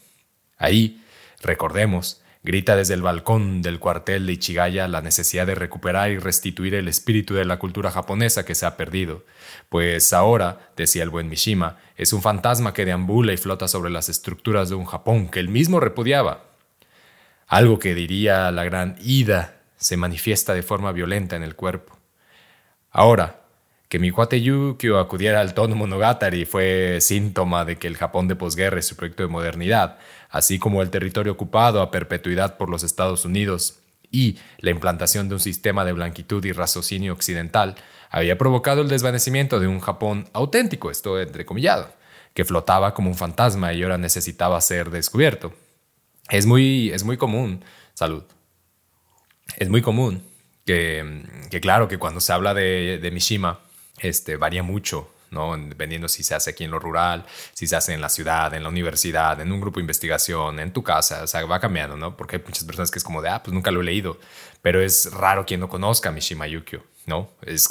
Ahí, 0.58 1.04
recordemos, 1.42 2.21
grita 2.44 2.76
desde 2.76 2.96
el 2.96 3.02
balcón 3.02 3.62
del 3.62 3.80
cuartel 3.80 4.26
de 4.26 4.34
Ichigaya 4.34 4.88
la 4.88 5.02
necesidad 5.02 5.46
de 5.46 5.56
recuperar 5.56 6.12
y 6.12 6.18
restituir 6.18 6.76
el 6.76 6.88
espíritu 6.88 7.36
de 7.36 7.46
la 7.46 7.60
cultura 7.60 7.92
japonesa 7.92 8.46
que 8.46 8.56
se 8.56 8.66
ha 8.66 8.78
perdido, 8.78 9.24
pues 9.70 10.14
ahora, 10.14 10.72
decía 10.76 11.04
el 11.04 11.10
buen 11.10 11.30
Mishima, 11.30 11.78
es 11.96 12.14
un 12.14 12.22
fantasma 12.22 12.74
que 12.74 12.86
deambula 12.86 13.34
y 13.34 13.38
flota 13.38 13.68
sobre 13.68 13.92
las 13.92 14.10
estructuras 14.10 14.70
de 14.70 14.76
un 14.76 14.86
Japón 14.86 15.30
que 15.30 15.40
él 15.40 15.50
mismo 15.50 15.80
repudiaba. 15.80 16.46
Algo 17.48 17.80
que 17.80 17.94
diría 17.94 18.50
la 18.52 18.64
gran 18.64 18.96
Ida 19.02 19.62
se 19.78 19.98
manifiesta 19.98 20.54
de 20.54 20.64
forma 20.64 20.92
violenta 20.92 21.36
en 21.36 21.44
el 21.44 21.56
cuerpo. 21.56 21.98
Ahora, 22.92 23.41
que 23.92 24.00
mi 24.00 24.10
cuate 24.10 24.42
Yukio 24.42 25.00
acudiera 25.00 25.42
al 25.42 25.54
tono 25.54 25.76
monogatari 25.76 26.46
fue 26.46 27.00
síntoma 27.02 27.66
de 27.66 27.76
que 27.76 27.88
el 27.88 27.98
Japón 27.98 28.30
de 28.30 28.38
posguerra 28.38 28.80
es 28.80 28.88
su 28.88 28.96
proyecto 28.96 29.24
de 29.24 29.28
modernidad, 29.28 29.98
así 30.30 30.60
como 30.60 30.82
el 30.82 30.90
territorio 30.90 31.34
ocupado 31.34 31.82
a 31.82 31.92
perpetuidad 31.92 32.56
por 32.56 32.70
los 32.70 32.84
Estados 32.84 33.26
Unidos 33.26 33.80
y 34.10 34.38
la 34.60 34.72
implantación 34.72 35.28
de 35.28 35.36
un 35.36 35.42
sistema 35.42 35.84
de 35.84 35.92
blanquitud 35.92 36.46
y 36.46 36.54
raciocinio 36.54 37.12
occidental, 37.12 37.76
había 38.10 38.38
provocado 38.38 38.82
el 38.82 38.88
desvanecimiento 38.88 39.60
de 39.60 39.68
un 39.68 39.82
Japón 39.82 40.30
auténtico, 40.32 40.90
esto 40.90 41.20
entrecomillado, 41.20 41.94
que 42.34 42.46
flotaba 42.46 42.94
como 42.94 43.10
un 43.10 43.18
fantasma 43.18 43.74
y 43.74 43.84
ahora 43.84 43.98
necesitaba 43.98 44.62
ser 44.62 44.90
descubierto. 44.90 45.52
Es 46.30 46.46
muy, 46.46 46.92
es 46.92 47.04
muy 47.04 47.18
común, 47.18 47.62
salud, 47.94 48.24
es 49.58 49.68
muy 49.68 49.82
común 49.82 50.24
que, 50.66 51.26
que 51.50 51.60
claro, 51.60 51.90
que 51.90 51.98
cuando 51.98 52.22
se 52.22 52.32
habla 52.32 52.54
de, 52.54 52.98
de 53.02 53.12
Mishima, 53.12 53.60
este, 54.02 54.38
varía 54.38 54.64
mucho, 54.64 55.12
¿no? 55.32 55.58
Dependiendo 55.58 56.10
si 56.10 56.24
se 56.24 56.36
hace 56.36 56.52
aquí 56.52 56.66
en 56.66 56.72
lo 56.72 56.80
rural, 56.80 57.26
si 57.54 57.66
se 57.66 57.76
hace 57.76 57.94
en 57.94 58.02
la 58.02 58.10
ciudad, 58.10 58.54
en 58.54 58.64
la 58.64 58.70
universidad, 58.70 59.40
en 59.40 59.52
un 59.52 59.62
grupo 59.62 59.80
de 59.80 59.82
investigación, 59.82 60.60
en 60.60 60.74
tu 60.74 60.84
casa, 60.84 61.24
o 61.24 61.28
sea, 61.28 61.46
va 61.46 61.60
cambiando, 61.60 61.96
¿no? 61.96 62.16
Porque 62.18 62.36
hay 62.36 62.44
muchas 62.46 62.66
personas 62.66 62.92
que 62.92 63.00
es 63.00 63.04
como 63.04 63.22
de, 63.22 63.30
ah, 63.30 63.42
pues 63.42 63.54
nunca 63.54 63.72
lo 63.72 63.82
he 63.82 63.84
leído, 63.84 64.20
pero 64.62 64.82
es 64.82 65.12
raro 65.14 65.46
quien 65.46 65.62
no 65.62 65.70
conozca 65.70 66.10
a 66.10 66.12
Mishima 66.12 66.48
Yukio, 66.48 66.84
¿no? 67.06 67.32
Es, 67.44 67.70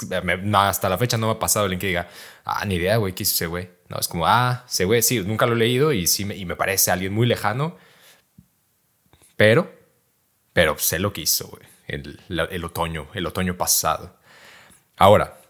hasta 0.53 0.89
la 0.89 0.97
fecha 0.97 1.17
no 1.17 1.27
me 1.27 1.33
ha 1.33 1.39
pasado 1.39 1.65
alguien 1.65 1.79
que 1.79 1.87
diga, 1.87 2.09
ah, 2.45 2.65
ni 2.65 2.75
idea, 2.75 2.97
güey, 2.97 3.13
¿qué 3.13 3.23
hizo 3.23 3.33
ese 3.35 3.45
güey? 3.45 3.69
No, 3.89 3.99
es 3.99 4.07
como, 4.07 4.25
ah, 4.25 4.65
ese 4.67 4.85
güey, 4.85 5.01
sí, 5.03 5.19
nunca 5.19 5.45
lo 5.45 5.53
he 5.53 5.57
leído 5.57 5.93
y 5.93 6.07
sí 6.07 6.25
me, 6.25 6.35
y 6.35 6.45
me 6.45 6.55
parece 6.55 6.91
alguien 6.91 7.13
muy 7.13 7.27
lejano, 7.27 7.77
pero, 9.37 9.71
pero 10.53 10.77
sé 10.79 10.97
lo 10.97 11.13
que 11.13 11.21
hizo, 11.21 11.47
güey, 11.47 11.63
el, 11.87 12.19
el 12.29 12.63
otoño, 12.65 13.07
el 13.13 13.27
otoño 13.27 13.55
pasado. 13.55 14.17
Ahora, 14.97 15.40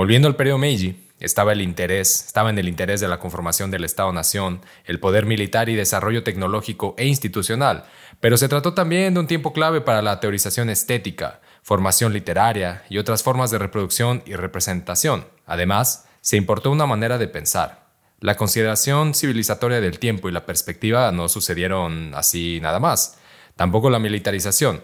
Volviendo 0.00 0.28
al 0.28 0.36
periodo 0.36 0.56
Meiji, 0.56 0.96
estaba 1.18 1.52
el 1.52 1.60
interés, 1.60 2.24
estaba 2.24 2.48
en 2.48 2.58
el 2.58 2.70
interés 2.70 3.02
de 3.02 3.08
la 3.08 3.18
conformación 3.18 3.70
del 3.70 3.84
Estado-nación, 3.84 4.62
el 4.86 4.98
poder 4.98 5.26
militar 5.26 5.68
y 5.68 5.74
desarrollo 5.74 6.22
tecnológico 6.22 6.94
e 6.96 7.06
institucional, 7.06 7.84
pero 8.18 8.38
se 8.38 8.48
trató 8.48 8.72
también 8.72 9.12
de 9.12 9.20
un 9.20 9.26
tiempo 9.26 9.52
clave 9.52 9.82
para 9.82 10.00
la 10.00 10.18
teorización 10.18 10.70
estética, 10.70 11.42
formación 11.62 12.14
literaria 12.14 12.82
y 12.88 12.96
otras 12.96 13.22
formas 13.22 13.50
de 13.50 13.58
reproducción 13.58 14.22
y 14.24 14.36
representación. 14.36 15.26
Además, 15.44 16.06
se 16.22 16.38
importó 16.38 16.70
una 16.70 16.86
manera 16.86 17.18
de 17.18 17.28
pensar. 17.28 17.84
La 18.20 18.38
consideración 18.38 19.12
civilizatoria 19.12 19.82
del 19.82 19.98
tiempo 19.98 20.30
y 20.30 20.32
la 20.32 20.46
perspectiva 20.46 21.12
no 21.12 21.28
sucedieron 21.28 22.14
así 22.14 22.58
nada 22.62 22.80
más. 22.80 23.18
Tampoco 23.54 23.90
la 23.90 23.98
militarización. 23.98 24.82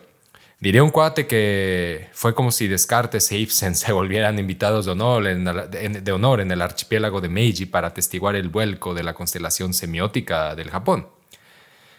Diría 0.58 0.82
un 0.82 0.90
cuate 0.90 1.26
que 1.26 2.08
fue 2.12 2.34
como 2.34 2.50
si 2.50 2.66
Descartes 2.66 3.30
e 3.30 3.38
Ibsen 3.38 3.74
se 3.74 3.92
volvieran 3.92 4.38
invitados 4.38 4.86
de 4.86 4.92
honor, 4.92 5.26
en 5.26 5.46
el, 5.46 6.04
de 6.04 6.12
honor 6.12 6.40
en 6.40 6.50
el 6.50 6.62
archipiélago 6.62 7.20
de 7.20 7.28
Meiji 7.28 7.66
para 7.66 7.88
atestiguar 7.88 8.36
el 8.36 8.48
vuelco 8.48 8.94
de 8.94 9.02
la 9.02 9.14
constelación 9.14 9.74
semiótica 9.74 10.54
del 10.54 10.70
Japón. 10.70 11.08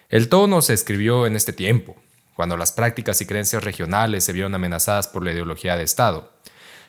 El 0.09 0.29
tono 0.29 0.61
se 0.61 0.73
escribió 0.73 1.27
en 1.27 1.35
este 1.35 1.53
tiempo, 1.53 1.97
cuando 2.33 2.57
las 2.57 2.71
prácticas 2.71 3.19
y 3.21 3.25
creencias 3.25 3.63
regionales 3.63 4.23
se 4.23 4.33
vieron 4.33 4.55
amenazadas 4.55 5.07
por 5.07 5.23
la 5.23 5.33
ideología 5.33 5.75
de 5.75 5.83
Estado. 5.83 6.31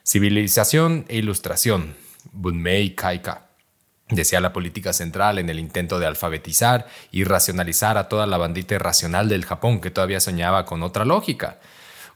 Civilización 0.04 1.04
e 1.08 1.16
ilustración, 1.16 1.96
Bunmei 2.32 2.94
Kaika 2.94 3.47
decía 4.10 4.40
la 4.40 4.52
política 4.52 4.92
central 4.92 5.38
en 5.38 5.48
el 5.50 5.58
intento 5.58 5.98
de 5.98 6.06
alfabetizar 6.06 6.86
y 7.10 7.24
racionalizar 7.24 7.98
a 7.98 8.08
toda 8.08 8.26
la 8.26 8.38
bandita 8.38 8.74
irracional 8.74 9.28
del 9.28 9.44
Japón 9.44 9.80
que 9.80 9.90
todavía 9.90 10.20
soñaba 10.20 10.64
con 10.64 10.82
otra 10.82 11.04
lógica. 11.04 11.58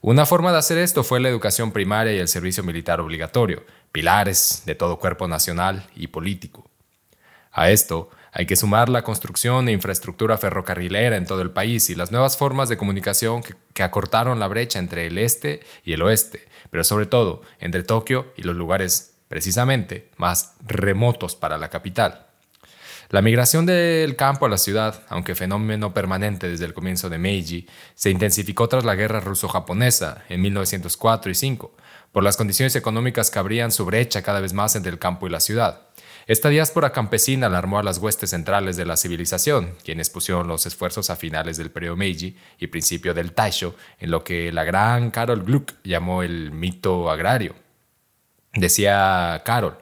Una 0.01 0.27
forma 0.27 0.51
de 0.51 0.59
hacer 0.59 0.79
esto 0.79 1.05
fue 1.05 1.21
la 1.21 1.29
educación 1.29 1.71
primaria 1.71 2.13
y 2.13 2.19
el 2.19 2.29
servicio 2.29 2.65
militar 2.65 3.01
obligatorio, 3.01 3.65
pilares 3.93 4.63
de 4.67 4.75
todo 4.75 4.99
cuerpo 4.99 5.29
nacional 5.29 5.87
y 5.95 6.09
político. 6.09 6.69
A 7.53 7.71
esto 7.71 8.11
hay 8.33 8.47
que 8.47 8.57
sumar 8.57 8.89
la 8.89 9.05
construcción 9.05 9.67
de 9.67 9.73
infraestructura 9.73 10.39
ferrocarrilera 10.39 11.17
en 11.17 11.27
todo 11.27 11.43
el 11.43 11.51
país 11.51 11.91
y 11.91 11.95
las 11.95 12.11
nuevas 12.11 12.37
formas 12.37 12.69
de 12.71 12.79
comunicación 12.79 13.43
que, 13.43 13.55
que 13.75 13.83
acortaron 13.83 14.41
la 14.41 14.49
brecha 14.49 14.79
entre 14.79 15.07
el 15.07 15.19
este 15.19 15.61
y 15.85 15.93
el 15.93 16.03
oeste, 16.03 16.49
pero 16.71 16.83
sobre 16.83 17.07
todo 17.07 17.43
entre 17.61 17.83
Tokio 17.83 18.33
y 18.37 18.43
los 18.43 18.57
lugares 18.57 19.12
precisamente 19.33 20.11
más 20.19 20.53
remotos 20.67 21.37
para 21.37 21.57
la 21.57 21.71
capital. 21.71 22.27
La 23.09 23.23
migración 23.23 23.65
del 23.65 24.15
campo 24.15 24.45
a 24.45 24.51
la 24.51 24.59
ciudad, 24.59 25.05
aunque 25.09 25.35
fenómeno 25.35 25.95
permanente 25.95 26.51
desde 26.51 26.67
el 26.67 26.75
comienzo 26.75 27.09
de 27.09 27.17
Meiji, 27.17 27.67
se 27.95 28.11
intensificó 28.11 28.69
tras 28.69 28.85
la 28.85 28.95
guerra 28.95 29.21
ruso-japonesa 29.21 30.23
en 30.29 30.43
1904 30.43 31.31
y 31.31 31.35
5, 31.35 31.75
por 32.13 32.23
las 32.23 32.37
condiciones 32.37 32.77
económicas 32.77 33.31
que 33.31 33.39
abrían 33.39 33.73
su 33.73 33.87
brecha 33.87 34.21
cada 34.21 34.41
vez 34.41 34.53
más 34.53 34.77
entre 34.77 34.93
el 34.93 34.99
campo 34.99 35.27
y 35.27 35.31
la 35.31 35.41
ciudad. 35.41 35.81
Esta 36.27 36.51
diáspora 36.51 36.93
campesina 36.93 37.47
alarmó 37.47 37.79
a 37.79 37.83
las 37.83 37.97
huestes 37.97 38.29
centrales 38.29 38.77
de 38.77 38.85
la 38.85 38.99
civilización, 38.99 39.77
quienes 39.83 40.11
pusieron 40.11 40.47
los 40.47 40.67
esfuerzos 40.67 41.09
a 41.09 41.17
finales 41.17 41.57
del 41.57 41.71
periodo 41.71 41.97
Meiji 41.97 42.37
y 42.59 42.67
principio 42.67 43.15
del 43.15 43.33
Taisho 43.33 43.77
en 43.99 44.11
lo 44.11 44.25
que 44.25 44.53
la 44.53 44.65
gran 44.65 45.11
Carol 45.11 45.43
Gluck 45.43 45.73
llamó 45.85 46.23
el 46.23 46.53
mito 46.53 47.11
agrario. 47.11 47.62
Decía 48.55 49.41
Carol, 49.47 49.79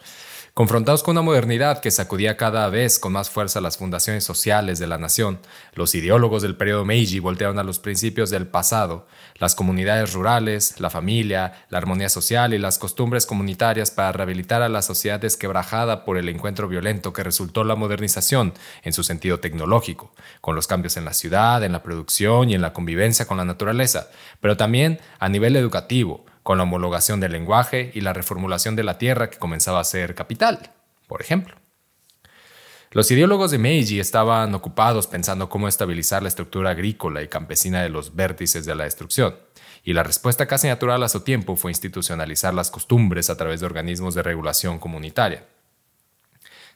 confrontados 0.55 1.03
con 1.03 1.13
una 1.13 1.23
modernidad 1.23 1.81
que 1.81 1.91
sacudía 1.91 2.37
cada 2.37 2.69
vez 2.69 3.01
con 3.01 3.11
más 3.11 3.29
fuerza 3.29 3.61
las 3.61 3.79
fundaciones 3.79 4.23
sociales 4.23 4.79
de 4.79 4.87
la 4.87 4.97
nación, 4.97 5.41
los 5.75 5.93
ideólogos 5.97 6.43
del 6.43 6.55
periodo 6.55 6.85
Meiji 6.85 7.19
voltearon 7.19 7.59
a 7.59 7.65
los 7.65 7.81
principios 7.81 8.31
del 8.31 8.47
pasado, 8.47 9.09
las 9.41 9.57
comunidades 9.57 10.13
rurales, 10.13 10.79
la 10.79 10.89
familia, 10.89 11.65
la 11.69 11.79
armonía 11.79 12.09
social 12.09 12.55
y 12.55 12.59
las 12.59 12.79
costumbres 12.79 13.27
comunitarias 13.27 13.91
para 13.91 14.13
rehabilitar 14.13 14.63
a 14.63 14.69
la 14.69 14.83
sociedad 14.83 15.19
desquebrajada 15.19 16.05
por 16.05 16.17
el 16.17 16.29
encuentro 16.29 16.69
violento 16.69 17.13
que 17.13 17.25
resultó 17.25 17.65
la 17.65 17.75
modernización 17.75 18.55
en 18.85 18.93
su 18.93 19.03
sentido 19.03 19.41
tecnológico, 19.41 20.13
con 20.41 20.55
los 20.55 20.69
cambios 20.69 20.97
en 20.97 21.05
la 21.05 21.15
ciudad, 21.15 21.65
en 21.65 21.73
la 21.73 21.83
producción 21.83 22.51
y 22.51 22.55
en 22.55 22.63
la 22.63 22.73
convivencia 22.73 23.27
con 23.27 23.37
la 23.37 23.45
naturaleza, 23.45 24.11
pero 24.41 24.57
también 24.57 25.01
a 25.19 25.29
nivel 25.29 25.57
educativo, 25.57 26.25
con 26.43 26.59
la 26.59 26.65
homologación 26.65 27.21
del 27.21 27.33
lenguaje 27.33 27.91
y 27.95 28.01
la 28.01 28.13
reformulación 28.13 28.77
de 28.77 28.85
la 28.85 28.99
tierra 28.99 29.31
que 29.31 29.39
comenzaba 29.39 29.81
a 29.81 29.85
ser 29.85 30.15
capital, 30.15 30.73
por 31.07 31.21
ejemplo. 31.21 31.57
Los 32.93 33.11
ideólogos 33.13 33.53
de 33.53 33.59
Meiji 33.59 34.01
estaban 34.01 34.53
ocupados 34.55 35.07
pensando 35.07 35.49
cómo 35.49 35.69
estabilizar 35.69 36.23
la 36.23 36.29
estructura 36.29 36.71
agrícola 36.71 37.23
y 37.23 37.29
campesina 37.29 37.83
de 37.83 37.89
los 37.89 38.17
vértices 38.17 38.65
de 38.65 38.75
la 38.75 38.85
destrucción, 38.85 39.37
y 39.85 39.93
la 39.93 40.03
respuesta 40.03 40.47
casi 40.47 40.67
natural 40.67 41.03
a 41.03 41.09
su 41.09 41.21
tiempo 41.21 41.55
fue 41.57 41.71
institucionalizar 41.71 42.53
las 42.53 42.71
costumbres 42.71 43.31
a 43.31 43.37
través 43.37 43.61
de 43.61 43.67
organismos 43.67 44.15
de 44.15 44.23
regulación 44.23 44.79
comunitaria. 44.79 45.47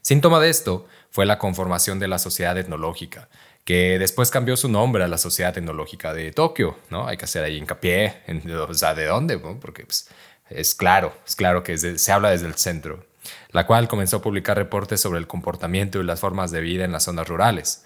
Síntoma 0.03 0.39
de 0.39 0.51
esto 0.51 0.87
fue 1.11 1.27
la 1.27 1.39
conformación 1.39 1.99
de 1.99 2.09
la 2.09 2.19
sociedad 2.19 2.59
etnológica, 2.59 3.29
que 3.65 3.99
después 3.99 4.31
cambió 4.31 4.57
su 4.57 4.69
nombre 4.69 5.05
a 5.05 5.09
la 5.09 5.19
Sociedad 5.19 5.55
Tecnológica 5.55 6.13
de 6.13 6.33
Tokio, 6.33 6.77
¿no? 6.91 7.07
Hay 7.07 7.17
que 7.17 7.25
hacer 7.25 7.45
ahí 7.45 7.57
hincapié, 7.57 8.23
en, 8.27 8.49
o 8.51 8.75
sea, 8.75 8.95
¿de 8.95 9.07
dónde? 9.07 9.39
Porque 9.39 9.85
pues, 9.85 10.09
es 10.51 10.75
claro, 10.75 11.15
es 11.27 11.35
claro 11.35 11.63
que 11.63 11.79
se 11.79 12.13
habla 12.13 12.31
desde 12.31 12.47
el 12.47 12.55
centro, 12.55 13.07
la 13.51 13.67
cual 13.67 13.89
comenzó 13.89 14.19
a 14.19 14.23
publicar 14.23 14.57
reportes 14.57 15.01
sobre 15.01 15.19
el 15.19 15.27
comportamiento 15.27 15.99
y 16.01 16.05
las 16.05 16.21
formas 16.21 16.51
de 16.51 16.61
vida 16.61 16.85
en 16.85 16.93
las 16.93 17.05
zonas 17.05 17.27
rurales. 17.27 17.85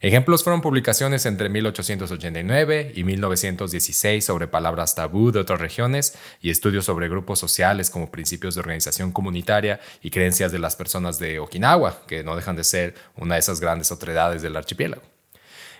Ejemplos 0.00 0.44
fueron 0.44 0.60
publicaciones 0.60 1.24
entre 1.24 1.48
1889 1.48 2.92
y 2.94 3.04
1916 3.04 4.22
sobre 4.22 4.46
palabras 4.46 4.94
tabú 4.94 5.32
de 5.32 5.40
otras 5.40 5.58
regiones 5.58 6.18
y 6.42 6.50
estudios 6.50 6.84
sobre 6.84 7.08
grupos 7.08 7.38
sociales 7.38 7.88
como 7.88 8.10
principios 8.10 8.54
de 8.54 8.60
organización 8.60 9.10
comunitaria 9.10 9.80
y 10.02 10.10
creencias 10.10 10.52
de 10.52 10.58
las 10.58 10.76
personas 10.76 11.18
de 11.18 11.38
Okinawa, 11.38 12.02
que 12.06 12.24
no 12.24 12.36
dejan 12.36 12.56
de 12.56 12.64
ser 12.64 12.94
una 13.16 13.36
de 13.36 13.40
esas 13.40 13.60
grandes 13.60 13.90
otredades 13.90 14.42
del 14.42 14.56
archipiélago. 14.56 15.02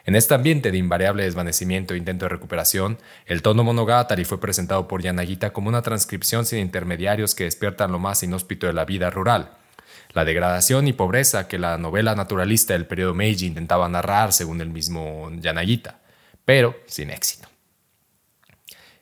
En 0.07 0.17
este 0.17 0.35
ambiente 0.35 0.71
de 0.71 0.79
invariable 0.79 1.25
desvanecimiento 1.25 1.93
e 1.93 1.99
intento 1.99 2.25
de 2.25 2.31
recuperación, 2.31 2.97
el 3.27 3.43
tono 3.43 3.65
monogatari 3.65 4.25
fue 4.25 4.41
presentado 4.41 4.89
por 4.89 5.03
Yanagita 5.03 5.53
como 5.53 5.69
una 5.69 5.83
transcripción 5.83 6.47
sin 6.47 6.61
intermediarios 6.61 7.35
que 7.35 7.45
despiertan 7.45 7.93
lo 7.93 7.99
más 7.99 8.23
inhóspito 8.23 8.67
de 8.67 8.73
la 8.73 8.85
vida 8.85 9.11
rural, 9.11 9.59
la 10.17 10.25
degradación 10.25 10.89
y 10.89 10.95
pobreza 10.95 11.47
que 11.47 11.59
la 11.59 11.77
novela 11.77 12.15
naturalista 12.15 12.73
del 12.73 12.87
periodo 12.87 13.13
Meiji 13.13 13.45
intentaba 13.45 13.87
narrar 13.87 14.33
según 14.33 14.63
el 14.63 14.71
mismo 14.71 15.31
Yanagita, 15.31 16.01
pero 16.47 16.75
sin 16.87 17.11
éxito. 17.11 17.49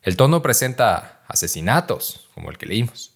El 0.02 0.16
tono 0.16 0.42
presenta 0.42 1.23
asesinatos, 1.28 2.28
como 2.35 2.50
el 2.50 2.59
que 2.59 2.66
leímos, 2.66 3.14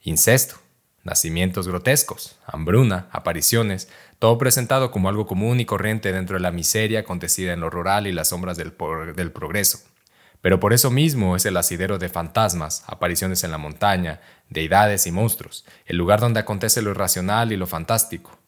incesto, 0.00 0.56
nacimientos 1.04 1.68
grotescos, 1.68 2.38
hambruna, 2.46 3.06
apariciones, 3.12 3.90
todo 4.18 4.38
presentado 4.38 4.90
como 4.90 5.10
algo 5.10 5.26
común 5.26 5.60
y 5.60 5.66
corriente 5.66 6.12
dentro 6.12 6.36
de 6.36 6.40
la 6.40 6.52
miseria 6.52 7.00
acontecida 7.00 7.52
en 7.52 7.60
lo 7.60 7.68
rural 7.68 8.06
y 8.06 8.12
las 8.12 8.28
sombras 8.28 8.56
del, 8.56 8.72
del 9.14 9.30
progreso. 9.30 9.80
Pero 10.40 10.60
por 10.60 10.72
eso 10.72 10.90
mismo 10.90 11.36
es 11.36 11.46
el 11.46 11.56
asidero 11.56 11.98
de 11.98 12.08
fantasmas, 12.08 12.84
apariciones 12.86 13.42
en 13.44 13.50
la 13.50 13.58
montaña, 13.58 14.20
deidades 14.48 15.06
y 15.06 15.12
monstruos, 15.12 15.64
el 15.86 15.96
lugar 15.96 16.20
donde 16.20 16.40
acontece 16.40 16.82
lo 16.82 16.90
irracional 16.90 17.52
y 17.52 17.56
lo 17.56 17.66
fantástico. 17.66 18.38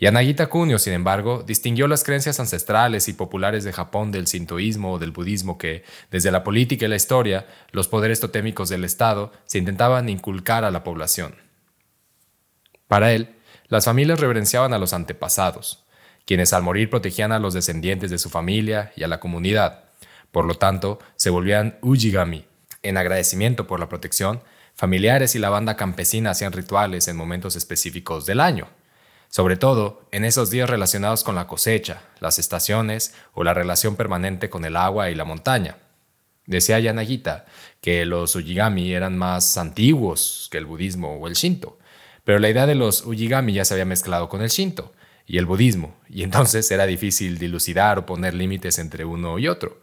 Yanagita 0.00 0.46
Kunio, 0.46 0.78
sin 0.78 0.92
embargo, 0.92 1.42
distinguió 1.44 1.88
las 1.88 2.04
creencias 2.04 2.38
ancestrales 2.38 3.08
y 3.08 3.14
populares 3.14 3.64
de 3.64 3.72
Japón 3.72 4.12
del 4.12 4.28
sintoísmo 4.28 4.92
o 4.92 4.98
del 5.00 5.10
budismo 5.10 5.58
que, 5.58 5.82
desde 6.12 6.30
la 6.30 6.44
política 6.44 6.86
y 6.86 6.88
la 6.88 6.94
historia, 6.94 7.46
los 7.72 7.88
poderes 7.88 8.20
totémicos 8.20 8.68
del 8.68 8.84
Estado 8.84 9.32
se 9.44 9.58
intentaban 9.58 10.08
inculcar 10.08 10.64
a 10.64 10.70
la 10.70 10.84
población. 10.84 11.34
Para 12.86 13.12
él, 13.12 13.34
las 13.66 13.86
familias 13.86 14.20
reverenciaban 14.20 14.72
a 14.72 14.78
los 14.78 14.92
antepasados, 14.92 15.84
quienes 16.24 16.52
al 16.52 16.62
morir 16.62 16.90
protegían 16.90 17.32
a 17.32 17.40
los 17.40 17.52
descendientes 17.52 18.10
de 18.10 18.18
su 18.18 18.30
familia 18.30 18.92
y 18.94 19.02
a 19.02 19.08
la 19.08 19.18
comunidad. 19.18 19.87
Por 20.32 20.44
lo 20.44 20.54
tanto, 20.54 20.98
se 21.16 21.30
volvían 21.30 21.78
ujigami. 21.82 22.44
En 22.82 22.96
agradecimiento 22.96 23.66
por 23.66 23.80
la 23.80 23.88
protección, 23.88 24.40
familiares 24.74 25.34
y 25.34 25.38
la 25.38 25.50
banda 25.50 25.76
campesina 25.76 26.30
hacían 26.30 26.52
rituales 26.52 27.08
en 27.08 27.16
momentos 27.16 27.56
específicos 27.56 28.26
del 28.26 28.40
año, 28.40 28.68
sobre 29.28 29.56
todo 29.56 30.06
en 30.12 30.24
esos 30.24 30.50
días 30.50 30.70
relacionados 30.70 31.24
con 31.24 31.34
la 31.34 31.46
cosecha, 31.46 32.02
las 32.20 32.38
estaciones 32.38 33.14
o 33.34 33.44
la 33.44 33.54
relación 33.54 33.96
permanente 33.96 34.48
con 34.48 34.64
el 34.64 34.76
agua 34.76 35.10
y 35.10 35.14
la 35.14 35.24
montaña. 35.24 35.78
Decía 36.46 36.78
Yanagita 36.78 37.44
que 37.80 38.06
los 38.06 38.34
ujigami 38.36 38.92
eran 38.92 39.18
más 39.18 39.58
antiguos 39.58 40.48
que 40.50 40.58
el 40.58 40.64
budismo 40.64 41.16
o 41.16 41.28
el 41.28 41.34
shinto, 41.34 41.78
pero 42.24 42.38
la 42.38 42.48
idea 42.48 42.66
de 42.66 42.74
los 42.74 43.04
ujigami 43.04 43.52
ya 43.52 43.64
se 43.64 43.74
había 43.74 43.84
mezclado 43.84 44.28
con 44.28 44.42
el 44.42 44.48
shinto 44.48 44.92
y 45.26 45.38
el 45.38 45.44
budismo, 45.44 45.96
y 46.08 46.22
entonces 46.22 46.70
era 46.70 46.86
difícil 46.86 47.38
dilucidar 47.38 47.98
o 47.98 48.06
poner 48.06 48.32
límites 48.32 48.78
entre 48.78 49.04
uno 49.04 49.38
y 49.38 49.48
otro. 49.48 49.80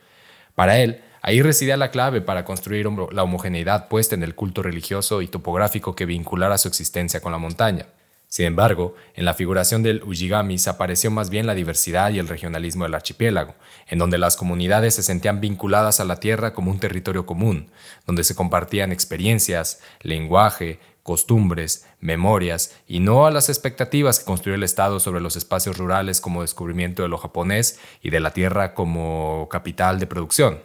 Para 0.56 0.80
él, 0.80 1.02
Ahí 1.28 1.42
residía 1.42 1.76
la 1.76 1.90
clave 1.90 2.22
para 2.22 2.46
construir 2.46 2.88
la 3.12 3.24
homogeneidad 3.24 3.88
puesta 3.88 4.14
en 4.14 4.22
el 4.22 4.36
culto 4.36 4.62
religioso 4.62 5.24
y 5.24 5.28
topográfico 5.28 5.96
que 5.96 6.06
vinculara 6.06 6.60
su 6.60 6.68
existencia 6.68 7.20
con 7.20 7.32
la 7.32 7.40
montaña. 7.40 7.88
Sin 8.28 8.46
embargo, 8.46 8.94
en 9.16 9.26
la 9.26 9.34
figuración 9.34 9.82
del 9.82 10.04
Ujigami 10.04 10.60
se 10.60 10.70
apareció 10.70 11.10
más 11.10 11.32
bien 11.32 11.48
la 11.48 11.56
diversidad 11.56 12.12
y 12.12 12.20
el 12.20 12.28
regionalismo 12.28 12.84
del 12.84 12.94
archipiélago, 12.94 13.56
en 13.88 13.98
donde 13.98 14.20
las 14.20 14.38
comunidades 14.38 14.94
se 14.94 15.02
sentían 15.02 15.42
vinculadas 15.42 16.00
a 16.00 16.06
la 16.06 16.20
tierra 16.20 16.54
como 16.54 16.70
un 16.70 16.80
territorio 16.80 17.26
común, 17.26 17.72
donde 18.06 18.24
se 18.24 18.36
compartían 18.36 18.92
experiencias, 18.92 19.82
lenguaje, 20.02 20.80
costumbres, 21.02 21.88
memorias, 22.06 22.76
y 22.88 23.00
no 23.00 23.26
a 23.26 23.32
las 23.32 23.50
expectativas 23.50 24.20
que 24.20 24.26
construyó 24.26 24.56
el 24.56 24.64
Estado 24.64 25.00
sobre 25.00 25.22
los 25.22 25.36
espacios 25.36 25.78
rurales 25.78 26.22
como 26.22 26.42
descubrimiento 26.42 27.04
de 27.04 27.10
lo 27.10 27.18
japonés 27.18 27.80
y 28.02 28.12
de 28.12 28.20
la 28.20 28.32
tierra 28.32 28.74
como 28.74 29.50
capital 29.50 30.00
de 30.00 30.08
producción. 30.08 30.60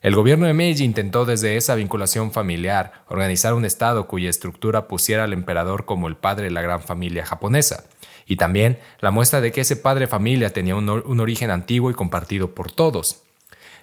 El 0.00 0.14
gobierno 0.14 0.46
de 0.46 0.54
Meiji 0.54 0.84
intentó 0.84 1.26
desde 1.26 1.58
esa 1.58 1.74
vinculación 1.74 2.32
familiar 2.32 3.04
organizar 3.08 3.52
un 3.52 3.66
Estado 3.66 4.06
cuya 4.06 4.30
estructura 4.30 4.88
pusiera 4.88 5.24
al 5.24 5.34
emperador 5.34 5.84
como 5.84 6.08
el 6.08 6.16
padre 6.16 6.44
de 6.44 6.52
la 6.52 6.62
gran 6.62 6.80
familia 6.80 7.26
japonesa, 7.26 7.84
y 8.26 8.36
también 8.36 8.78
la 9.00 9.10
muestra 9.10 9.42
de 9.42 9.52
que 9.52 9.60
ese 9.60 9.76
padre 9.76 10.06
familia 10.06 10.52
tenía 10.54 10.76
un, 10.76 10.88
un 10.88 11.20
origen 11.20 11.50
antiguo 11.50 11.90
y 11.90 11.94
compartido 11.94 12.54
por 12.54 12.70
todos. 12.72 13.24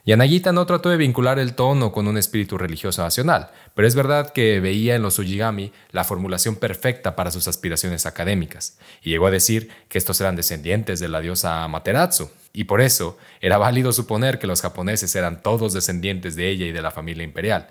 Yanagita 0.08 0.54
no 0.54 0.65
trató 0.65 0.88
de 0.88 0.96
vincular 0.96 1.38
el 1.38 1.54
tono 1.54 1.91
con 1.91 2.08
un 2.08 2.17
espíritu 2.17 2.58
religioso 2.58 3.04
nacional, 3.04 3.50
pero 3.76 3.89
es 3.89 3.93
verdad 3.93 4.32
que 4.32 4.62
veía 4.62 4.96
en 4.96 5.02
los 5.02 5.20
Ujigami 5.20 5.74
la 5.91 6.06
formulación 6.06 6.56
perfecta 6.56 7.13
para 7.17 7.30
sus 7.30 7.50
aspiraciones 7.50 8.06
académicas, 8.06 8.80
y 9.02 9.10
llegó 9.10 9.28
a 9.28 9.32
decir 9.32 9.70
que 9.89 9.98
estos 9.98 10.22
eran 10.22 10.38
descendientes 10.38 11.02
de 11.02 11.10
la 11.10 11.20
diosa 11.20 11.65
Amaterasu, 11.65 12.32
y 12.54 12.63
por 12.63 12.80
eso 12.80 13.17
era 13.41 13.58
válido 13.58 13.91
suponer 13.91 14.39
que 14.39 14.48
los 14.48 14.62
japoneses 14.62 15.13
eran 15.13 15.43
todos 15.43 15.74
descendientes 15.74 16.38
de 16.38 16.52
ella 16.52 16.67
y 16.67 16.72
de 16.72 16.82
la 16.82 16.91
familia 16.91 17.26
imperial. 17.26 17.67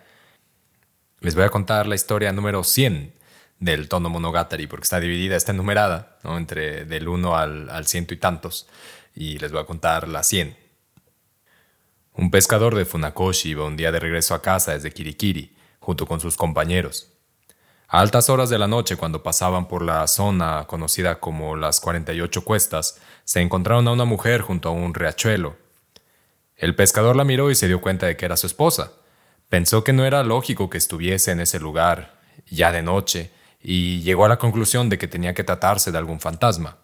Les 1.20 1.34
voy 1.34 1.44
a 1.44 1.48
contar 1.48 1.86
la 1.86 1.94
historia 1.94 2.32
número 2.32 2.64
100 2.64 3.14
del 3.60 3.88
tono 3.88 4.10
monogatari, 4.10 4.66
porque 4.66 4.84
está 4.84 5.00
dividida, 5.00 5.36
está 5.36 5.52
enumerada, 5.52 6.18
¿no? 6.22 6.36
entre 6.36 6.84
del 6.84 7.08
1 7.08 7.34
al, 7.34 7.70
al 7.70 7.86
ciento 7.86 8.12
y 8.12 8.18
tantos, 8.18 8.68
y 9.14 9.38
les 9.38 9.52
voy 9.52 9.62
a 9.62 9.64
contar 9.64 10.06
la 10.06 10.22
100. 10.22 10.65
Un 12.18 12.30
pescador 12.30 12.74
de 12.74 12.86
Funakoshi 12.86 13.50
iba 13.50 13.66
un 13.66 13.76
día 13.76 13.92
de 13.92 14.00
regreso 14.00 14.34
a 14.34 14.40
casa 14.40 14.72
desde 14.72 14.90
Kirikiri, 14.90 15.54
junto 15.80 16.06
con 16.06 16.18
sus 16.18 16.34
compañeros. 16.38 17.12
A 17.88 18.00
altas 18.00 18.30
horas 18.30 18.48
de 18.48 18.58
la 18.58 18.66
noche, 18.66 18.96
cuando 18.96 19.22
pasaban 19.22 19.68
por 19.68 19.82
la 19.82 20.06
zona 20.06 20.64
conocida 20.66 21.20
como 21.20 21.56
las 21.56 21.78
48 21.78 22.42
Cuestas, 22.42 22.98
se 23.24 23.42
encontraron 23.42 23.86
a 23.86 23.92
una 23.92 24.06
mujer 24.06 24.40
junto 24.40 24.70
a 24.70 24.72
un 24.72 24.94
riachuelo. 24.94 25.56
El 26.56 26.74
pescador 26.74 27.16
la 27.16 27.24
miró 27.24 27.50
y 27.50 27.54
se 27.54 27.68
dio 27.68 27.82
cuenta 27.82 28.06
de 28.06 28.16
que 28.16 28.24
era 28.24 28.38
su 28.38 28.46
esposa. 28.46 28.92
Pensó 29.50 29.84
que 29.84 29.92
no 29.92 30.06
era 30.06 30.24
lógico 30.24 30.70
que 30.70 30.78
estuviese 30.78 31.32
en 31.32 31.40
ese 31.40 31.60
lugar, 31.60 32.18
ya 32.46 32.72
de 32.72 32.82
noche, 32.82 33.30
y 33.60 34.00
llegó 34.00 34.24
a 34.24 34.28
la 34.28 34.38
conclusión 34.38 34.88
de 34.88 34.96
que 34.96 35.06
tenía 35.06 35.34
que 35.34 35.44
tratarse 35.44 35.92
de 35.92 35.98
algún 35.98 36.20
fantasma. 36.20 36.78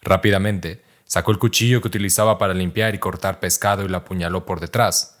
Rápidamente, 0.00 0.87
Sacó 1.08 1.30
el 1.30 1.38
cuchillo 1.38 1.80
que 1.80 1.88
utilizaba 1.88 2.36
para 2.36 2.52
limpiar 2.52 2.94
y 2.94 2.98
cortar 2.98 3.40
pescado 3.40 3.82
y 3.82 3.88
la 3.88 3.98
apuñaló 3.98 4.44
por 4.44 4.60
detrás. 4.60 5.18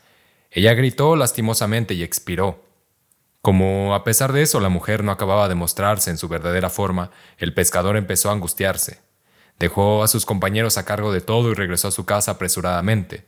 Ella 0.50 0.74
gritó 0.74 1.16
lastimosamente 1.16 1.94
y 1.94 2.02
expiró. 2.02 2.62
Como 3.40 3.94
a 3.94 4.04
pesar 4.04 4.34
de 4.34 4.42
eso 4.42 4.60
la 4.60 4.68
mujer 4.68 5.02
no 5.02 5.12
acababa 5.12 5.48
de 5.48 5.54
mostrarse 5.54 6.10
en 6.10 6.18
su 6.18 6.28
verdadera 6.28 6.68
forma, 6.68 7.10
el 7.38 7.54
pescador 7.54 7.96
empezó 7.96 8.28
a 8.28 8.34
angustiarse. 8.34 9.00
Dejó 9.58 10.02
a 10.02 10.08
sus 10.08 10.26
compañeros 10.26 10.76
a 10.76 10.84
cargo 10.84 11.10
de 11.10 11.22
todo 11.22 11.50
y 11.50 11.54
regresó 11.54 11.88
a 11.88 11.92
su 11.92 12.04
casa 12.04 12.32
apresuradamente. 12.32 13.26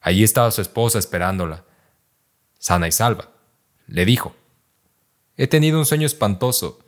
Allí 0.00 0.24
estaba 0.24 0.50
su 0.50 0.62
esposa 0.62 0.98
esperándola. 0.98 1.64
Sana 2.58 2.88
y 2.88 2.92
salva. 2.92 3.28
Le 3.86 4.06
dijo. 4.06 4.34
He 5.36 5.46
tenido 5.46 5.78
un 5.78 5.84
sueño 5.84 6.06
espantoso. 6.06 6.78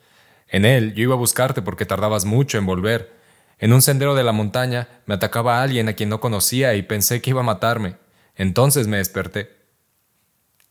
En 0.48 0.64
él 0.64 0.94
yo 0.94 1.02
iba 1.02 1.14
a 1.14 1.18
buscarte 1.18 1.61
porque 1.61 1.85
tardabas 1.85 2.24
mucho 2.24 2.56
en 2.56 2.64
volver. 2.64 3.19
En 3.60 3.74
un 3.74 3.82
sendero 3.82 4.14
de 4.14 4.24
la 4.24 4.32
montaña 4.32 4.88
me 5.04 5.14
atacaba 5.14 5.62
alguien 5.62 5.88
a 5.88 5.92
quien 5.92 6.08
no 6.08 6.18
conocía 6.18 6.74
y 6.74 6.82
pensé 6.82 7.20
que 7.20 7.30
iba 7.30 7.40
a 7.40 7.44
matarme. 7.44 7.96
Entonces 8.34 8.88
me 8.88 8.96
desperté. 8.96 9.54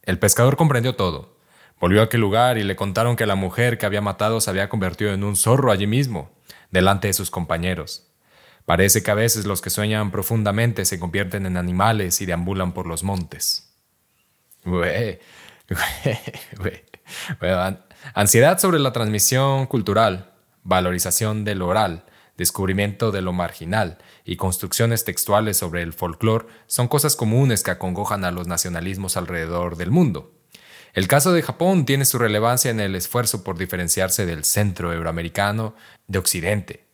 El 0.01 0.17
pescador 0.17 0.57
comprendió 0.57 0.95
todo. 0.95 1.37
Volvió 1.79 2.01
a 2.01 2.05
aquel 2.05 2.19
lugar 2.19 2.57
y 2.57 2.63
le 2.63 2.75
contaron 2.75 3.15
que 3.15 3.27
la 3.27 3.35
mujer 3.35 3.77
que 3.77 3.85
había 3.85 4.01
matado 4.01 4.41
se 4.41 4.49
había 4.49 4.69
convertido 4.69 5.13
en 5.13 5.23
un 5.23 5.35
zorro 5.35 5.71
allí 5.71 5.85
mismo, 5.85 6.31
delante 6.71 7.07
de 7.07 7.13
sus 7.13 7.29
compañeros. 7.29 8.07
Parece 8.65 9.03
que 9.03 9.11
a 9.11 9.15
veces 9.15 9.45
los 9.45 9.61
que 9.61 9.69
sueñan 9.69 10.09
profundamente 10.09 10.83
se 10.83 10.99
convierten 10.99 11.45
en 11.45 11.57
animales 11.57 12.21
y 12.21 12.25
deambulan 12.25 12.73
por 12.73 12.87
los 12.87 13.03
montes. 13.03 13.71
ansiedad 18.15 18.57
sobre 18.57 18.79
la 18.79 18.91
transmisión 18.91 19.67
cultural, 19.67 20.31
valorización 20.63 21.45
del 21.45 21.61
oral, 21.61 22.03
descubrimiento 22.39 23.11
de 23.11 23.21
lo 23.21 23.33
marginal 23.33 23.99
y 24.25 24.37
construcciones 24.37 25.03
textuales 25.03 25.57
sobre 25.57 25.83
el 25.83 25.93
folclore 25.93 26.47
son 26.67 26.87
cosas 26.87 27.15
comunes 27.15 27.61
que 27.63 27.71
acongojan 27.71 28.23
a 28.25 28.31
los 28.31 28.47
nacionalismos 28.47 29.17
alrededor 29.17 29.75
del 29.75 29.91
mundo. 29.91 30.31
El 30.93 31.07
caso 31.07 31.33
de 31.33 31.43
Japón 31.43 31.85
tiene 31.85 32.05
su 32.05 32.17
relevancia 32.17 32.71
en 32.71 32.79
el 32.79 32.95
esfuerzo 32.95 33.43
por 33.43 33.57
diferenciarse 33.57 34.25
del 34.25 34.45
centro 34.45 34.91
euroamericano 34.91 35.75
de 36.07 36.17
Occidente, 36.17 36.88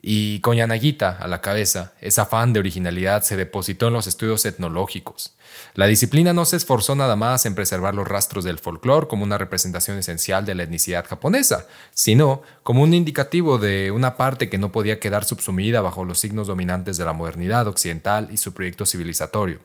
Y 0.00 0.40
con 0.40 0.56
Yanagita 0.56 1.18
a 1.18 1.26
la 1.26 1.40
cabeza, 1.40 1.92
ese 2.00 2.20
afán 2.20 2.52
de 2.52 2.60
originalidad 2.60 3.22
se 3.22 3.36
depositó 3.36 3.88
en 3.88 3.94
los 3.94 4.06
estudios 4.06 4.46
etnológicos. 4.46 5.34
La 5.74 5.86
disciplina 5.86 6.32
no 6.32 6.44
se 6.44 6.56
esforzó 6.56 6.94
nada 6.94 7.16
más 7.16 7.46
en 7.46 7.56
preservar 7.56 7.96
los 7.96 8.06
rastros 8.06 8.44
del 8.44 8.60
folclore 8.60 9.08
como 9.08 9.24
una 9.24 9.38
representación 9.38 9.98
esencial 9.98 10.46
de 10.46 10.54
la 10.54 10.62
etnicidad 10.62 11.04
japonesa, 11.04 11.66
sino 11.92 12.42
como 12.62 12.82
un 12.82 12.94
indicativo 12.94 13.58
de 13.58 13.90
una 13.90 14.16
parte 14.16 14.48
que 14.48 14.58
no 14.58 14.70
podía 14.70 15.00
quedar 15.00 15.24
subsumida 15.24 15.80
bajo 15.80 16.04
los 16.04 16.20
signos 16.20 16.46
dominantes 16.46 16.96
de 16.96 17.04
la 17.04 17.12
modernidad 17.12 17.66
occidental 17.66 18.28
y 18.30 18.36
su 18.36 18.54
proyecto 18.54 18.86
civilizatorio. 18.86 19.58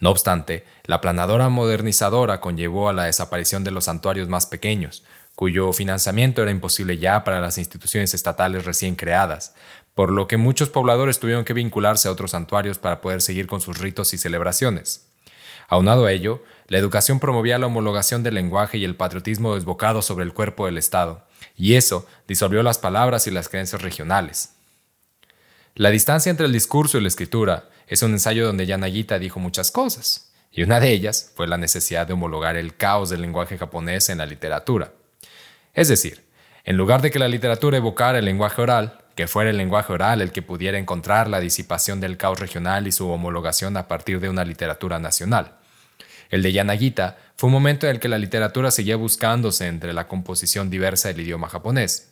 No 0.00 0.10
obstante, 0.10 0.64
la 0.84 1.00
planadora 1.00 1.48
modernizadora 1.48 2.40
conllevó 2.40 2.88
a 2.88 2.92
la 2.92 3.04
desaparición 3.04 3.64
de 3.64 3.70
los 3.70 3.84
santuarios 3.84 4.28
más 4.28 4.46
pequeños, 4.46 5.04
cuyo 5.36 5.72
financiamiento 5.74 6.42
era 6.42 6.50
imposible 6.50 6.96
ya 6.96 7.22
para 7.22 7.40
las 7.40 7.58
instituciones 7.58 8.14
estatales 8.14 8.64
recién 8.64 8.96
creadas, 8.96 9.54
por 9.94 10.10
lo 10.10 10.26
que 10.26 10.38
muchos 10.38 10.70
pobladores 10.70 11.20
tuvieron 11.20 11.44
que 11.44 11.52
vincularse 11.52 12.08
a 12.08 12.10
otros 12.10 12.32
santuarios 12.32 12.78
para 12.78 13.02
poder 13.02 13.20
seguir 13.20 13.46
con 13.46 13.60
sus 13.60 13.78
ritos 13.78 14.14
y 14.14 14.18
celebraciones. 14.18 15.06
Aunado 15.68 16.06
a 16.06 16.12
ello, 16.12 16.42
la 16.68 16.78
educación 16.78 17.20
promovía 17.20 17.58
la 17.58 17.66
homologación 17.66 18.22
del 18.22 18.34
lenguaje 18.34 18.78
y 18.78 18.84
el 18.84 18.96
patriotismo 18.96 19.54
desbocado 19.54 20.00
sobre 20.00 20.24
el 20.24 20.32
cuerpo 20.32 20.66
del 20.66 20.78
Estado, 20.78 21.26
y 21.54 21.74
eso 21.74 22.06
disolvió 22.26 22.62
las 22.62 22.78
palabras 22.78 23.26
y 23.26 23.30
las 23.30 23.50
creencias 23.50 23.82
regionales. 23.82 24.54
La 25.74 25.90
distancia 25.90 26.30
entre 26.30 26.46
el 26.46 26.52
discurso 26.52 26.96
y 26.96 27.02
la 27.02 27.08
escritura 27.08 27.68
es 27.86 28.02
un 28.02 28.12
ensayo 28.12 28.46
donde 28.46 28.64
Yanagita 28.64 29.18
dijo 29.18 29.38
muchas 29.38 29.70
cosas, 29.70 30.32
y 30.50 30.62
una 30.62 30.80
de 30.80 30.92
ellas 30.92 31.30
fue 31.34 31.46
la 31.46 31.58
necesidad 31.58 32.06
de 32.06 32.14
homologar 32.14 32.56
el 32.56 32.74
caos 32.74 33.10
del 33.10 33.20
lenguaje 33.20 33.58
japonés 33.58 34.08
en 34.08 34.18
la 34.18 34.24
literatura. 34.24 34.92
Es 35.76 35.88
decir, 35.88 36.24
en 36.64 36.78
lugar 36.78 37.02
de 37.02 37.10
que 37.10 37.18
la 37.18 37.28
literatura 37.28 37.76
evocara 37.76 38.18
el 38.18 38.24
lenguaje 38.24 38.62
oral, 38.62 38.98
que 39.14 39.28
fuera 39.28 39.50
el 39.50 39.58
lenguaje 39.58 39.92
oral 39.92 40.22
el 40.22 40.32
que 40.32 40.40
pudiera 40.40 40.78
encontrar 40.78 41.28
la 41.28 41.38
disipación 41.38 42.00
del 42.00 42.16
caos 42.16 42.40
regional 42.40 42.86
y 42.86 42.92
su 42.92 43.08
homologación 43.10 43.76
a 43.76 43.86
partir 43.86 44.18
de 44.18 44.30
una 44.30 44.44
literatura 44.44 44.98
nacional. 44.98 45.58
El 46.30 46.42
de 46.42 46.52
Yanagita 46.52 47.18
fue 47.36 47.48
un 47.48 47.52
momento 47.52 47.86
en 47.86 47.92
el 47.92 48.00
que 48.00 48.08
la 48.08 48.16
literatura 48.16 48.70
seguía 48.70 48.96
buscándose 48.96 49.66
entre 49.66 49.92
la 49.92 50.08
composición 50.08 50.70
diversa 50.70 51.08
del 51.08 51.20
idioma 51.20 51.50
japonés. 51.50 52.10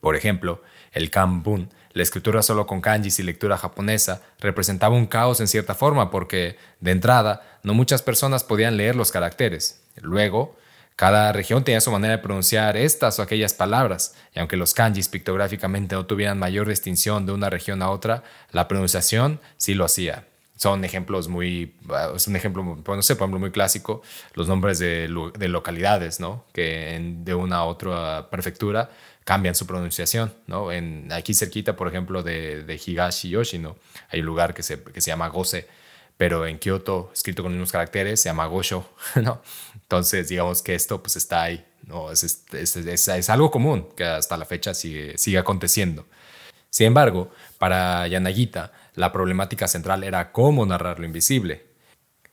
Por 0.00 0.16
ejemplo, 0.16 0.60
el 0.90 1.10
kanbun, 1.10 1.70
la 1.92 2.02
escritura 2.02 2.42
solo 2.42 2.66
con 2.66 2.80
kanjis 2.80 3.20
y 3.20 3.22
lectura 3.22 3.56
japonesa, 3.56 4.20
representaba 4.40 4.96
un 4.96 5.06
caos 5.06 5.40
en 5.40 5.46
cierta 5.46 5.76
forma 5.76 6.10
porque, 6.10 6.56
de 6.80 6.90
entrada, 6.90 7.60
no 7.62 7.72
muchas 7.72 8.02
personas 8.02 8.42
podían 8.42 8.76
leer 8.76 8.96
los 8.96 9.12
caracteres. 9.12 9.80
Luego, 10.02 10.56
cada 11.00 11.32
región 11.32 11.64
tenía 11.64 11.80
su 11.80 11.90
manera 11.90 12.18
de 12.18 12.22
pronunciar 12.22 12.76
estas 12.76 13.18
o 13.18 13.22
aquellas 13.22 13.54
palabras, 13.54 14.14
y 14.34 14.38
aunque 14.38 14.58
los 14.58 14.74
kanjis 14.74 15.08
pictográficamente 15.08 15.94
no 15.94 16.04
tuvieran 16.04 16.38
mayor 16.38 16.68
distinción 16.68 17.24
de 17.24 17.32
una 17.32 17.48
región 17.48 17.80
a 17.80 17.88
otra, 17.88 18.22
la 18.52 18.68
pronunciación 18.68 19.40
sí 19.56 19.72
lo 19.72 19.86
hacía. 19.86 20.26
Son 20.56 20.84
ejemplos 20.84 21.28
muy, 21.28 21.74
es 22.14 22.28
un 22.28 22.36
ejemplo, 22.36 22.62
no 22.62 23.02
sé, 23.02 23.16
por 23.16 23.24
ejemplo, 23.24 23.40
muy 23.40 23.50
clásico, 23.50 24.02
los 24.34 24.46
nombres 24.46 24.78
de, 24.78 25.08
localidades, 25.08 26.20
¿no? 26.20 26.44
Que 26.52 27.00
de 27.24 27.32
una 27.32 27.56
a 27.56 27.64
otra 27.64 28.28
prefectura 28.28 28.90
cambian 29.24 29.54
su 29.54 29.66
pronunciación, 29.66 30.34
¿no? 30.46 30.70
En, 30.70 31.10
aquí 31.12 31.32
cerquita, 31.32 31.76
por 31.76 31.88
ejemplo, 31.88 32.22
de, 32.22 32.62
de 32.64 32.74
Higashi 32.74 33.30
Yoshino, 33.30 33.76
hay 34.10 34.20
un 34.20 34.26
lugar 34.26 34.52
que 34.52 34.62
se, 34.62 34.82
que 34.82 35.00
se 35.00 35.10
llama 35.10 35.28
Gose, 35.28 35.66
pero 36.20 36.46
en 36.46 36.58
Kyoto, 36.58 37.10
escrito 37.14 37.42
con 37.42 37.54
unos 37.54 37.72
caracteres, 37.72 38.20
se 38.20 38.28
llama 38.28 38.44
Gosho, 38.44 38.86
¿no? 39.22 39.40
Entonces, 39.72 40.28
digamos 40.28 40.60
que 40.60 40.74
esto 40.74 41.02
pues 41.02 41.16
está 41.16 41.44
ahí, 41.44 41.64
¿no? 41.86 42.10
Es, 42.10 42.22
es, 42.52 42.76
es, 42.76 43.30
algo 43.30 43.50
común 43.50 43.88
que 43.96 44.04
hasta 44.04 44.36
la 44.36 44.44
fecha 44.44 44.74
sigue, 44.74 45.16
sigue 45.16 45.38
aconteciendo. 45.38 46.04
Sin 46.68 46.88
embargo, 46.88 47.30
para 47.56 48.06
Yanagita, 48.06 48.70
la 48.96 49.12
problemática 49.12 49.66
central 49.66 50.04
era 50.04 50.30
cómo 50.30 50.66
narrar 50.66 50.98
lo 50.98 51.06
invisible. 51.06 51.64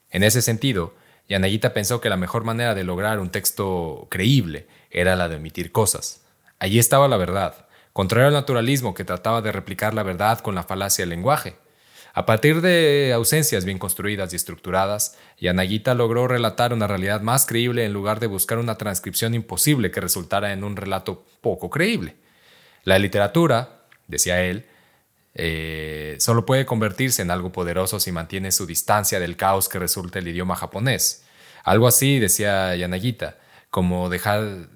En 0.10 0.24
ese 0.24 0.42
sentido, 0.42 0.94
Yanagita 1.30 1.74
pensó 1.74 2.02
que 2.02 2.10
la 2.10 2.18
mejor 2.18 2.44
manera 2.44 2.76
de 2.76 2.84
lograr 2.84 3.22
un 3.22 3.30
texto 3.30 4.08
creíble 4.12 4.68
era 4.92 5.16
la 5.16 5.30
de 5.30 5.38
omitir 5.38 5.72
cosas. 5.72 6.26
Allí 6.60 6.78
estaba 6.78 7.08
la 7.08 7.16
verdad, 7.16 7.68
contrario 7.94 8.28
al 8.28 8.34
naturalismo 8.34 8.94
que 8.94 9.06
trataba 9.06 9.42
de 9.42 9.54
replicar 9.54 9.94
la 9.94 10.04
verdad 10.04 10.40
con 10.40 10.56
la 10.56 10.64
falacia 10.64 11.04
del 11.04 11.12
lenguaje. 11.12 11.56
A 12.18 12.26
partir 12.26 12.62
de 12.62 13.14
ausencias 13.14 13.64
bien 13.64 13.78
construidas 13.78 14.34
y 14.34 14.38
estructuradas, 14.38 15.16
Yanagita 15.40 15.94
logró 15.94 16.28
relatar 16.28 16.74
una 16.74 16.88
realidad 16.88 17.22
más 17.22 17.46
creíble 17.46 17.86
en 17.86 17.94
lugar 17.94 18.20
de 18.20 18.26
buscar 18.26 18.58
una 18.58 18.76
transcripción 18.76 19.36
imposible 19.36 19.92
que 19.92 20.02
resultara 20.02 20.52
en 20.52 20.64
un 20.64 20.76
relato 20.76 21.24
poco 21.42 21.70
creíble. 21.70 22.16
La 22.86 22.98
literatura, 22.98 23.84
decía 24.08 24.42
él, 24.42 24.66
eh, 25.36 26.16
solo 26.20 26.44
puede 26.44 26.66
convertirse 26.66 27.22
en 27.22 27.30
algo 27.30 27.52
poderoso 27.52 28.00
si 28.00 28.12
mantiene 28.12 28.52
su 28.52 28.66
distancia 28.66 29.20
del 29.20 29.38
caos 29.38 29.70
que 29.70 29.78
resulta 29.78 30.18
el 30.18 30.28
idioma 30.28 30.56
japonés. 30.56 31.24
Algo 31.64 31.88
así, 31.88 32.18
decía 32.18 32.76
Yanagita, 32.76 33.38
como 33.70 34.10
dejar 34.10 34.70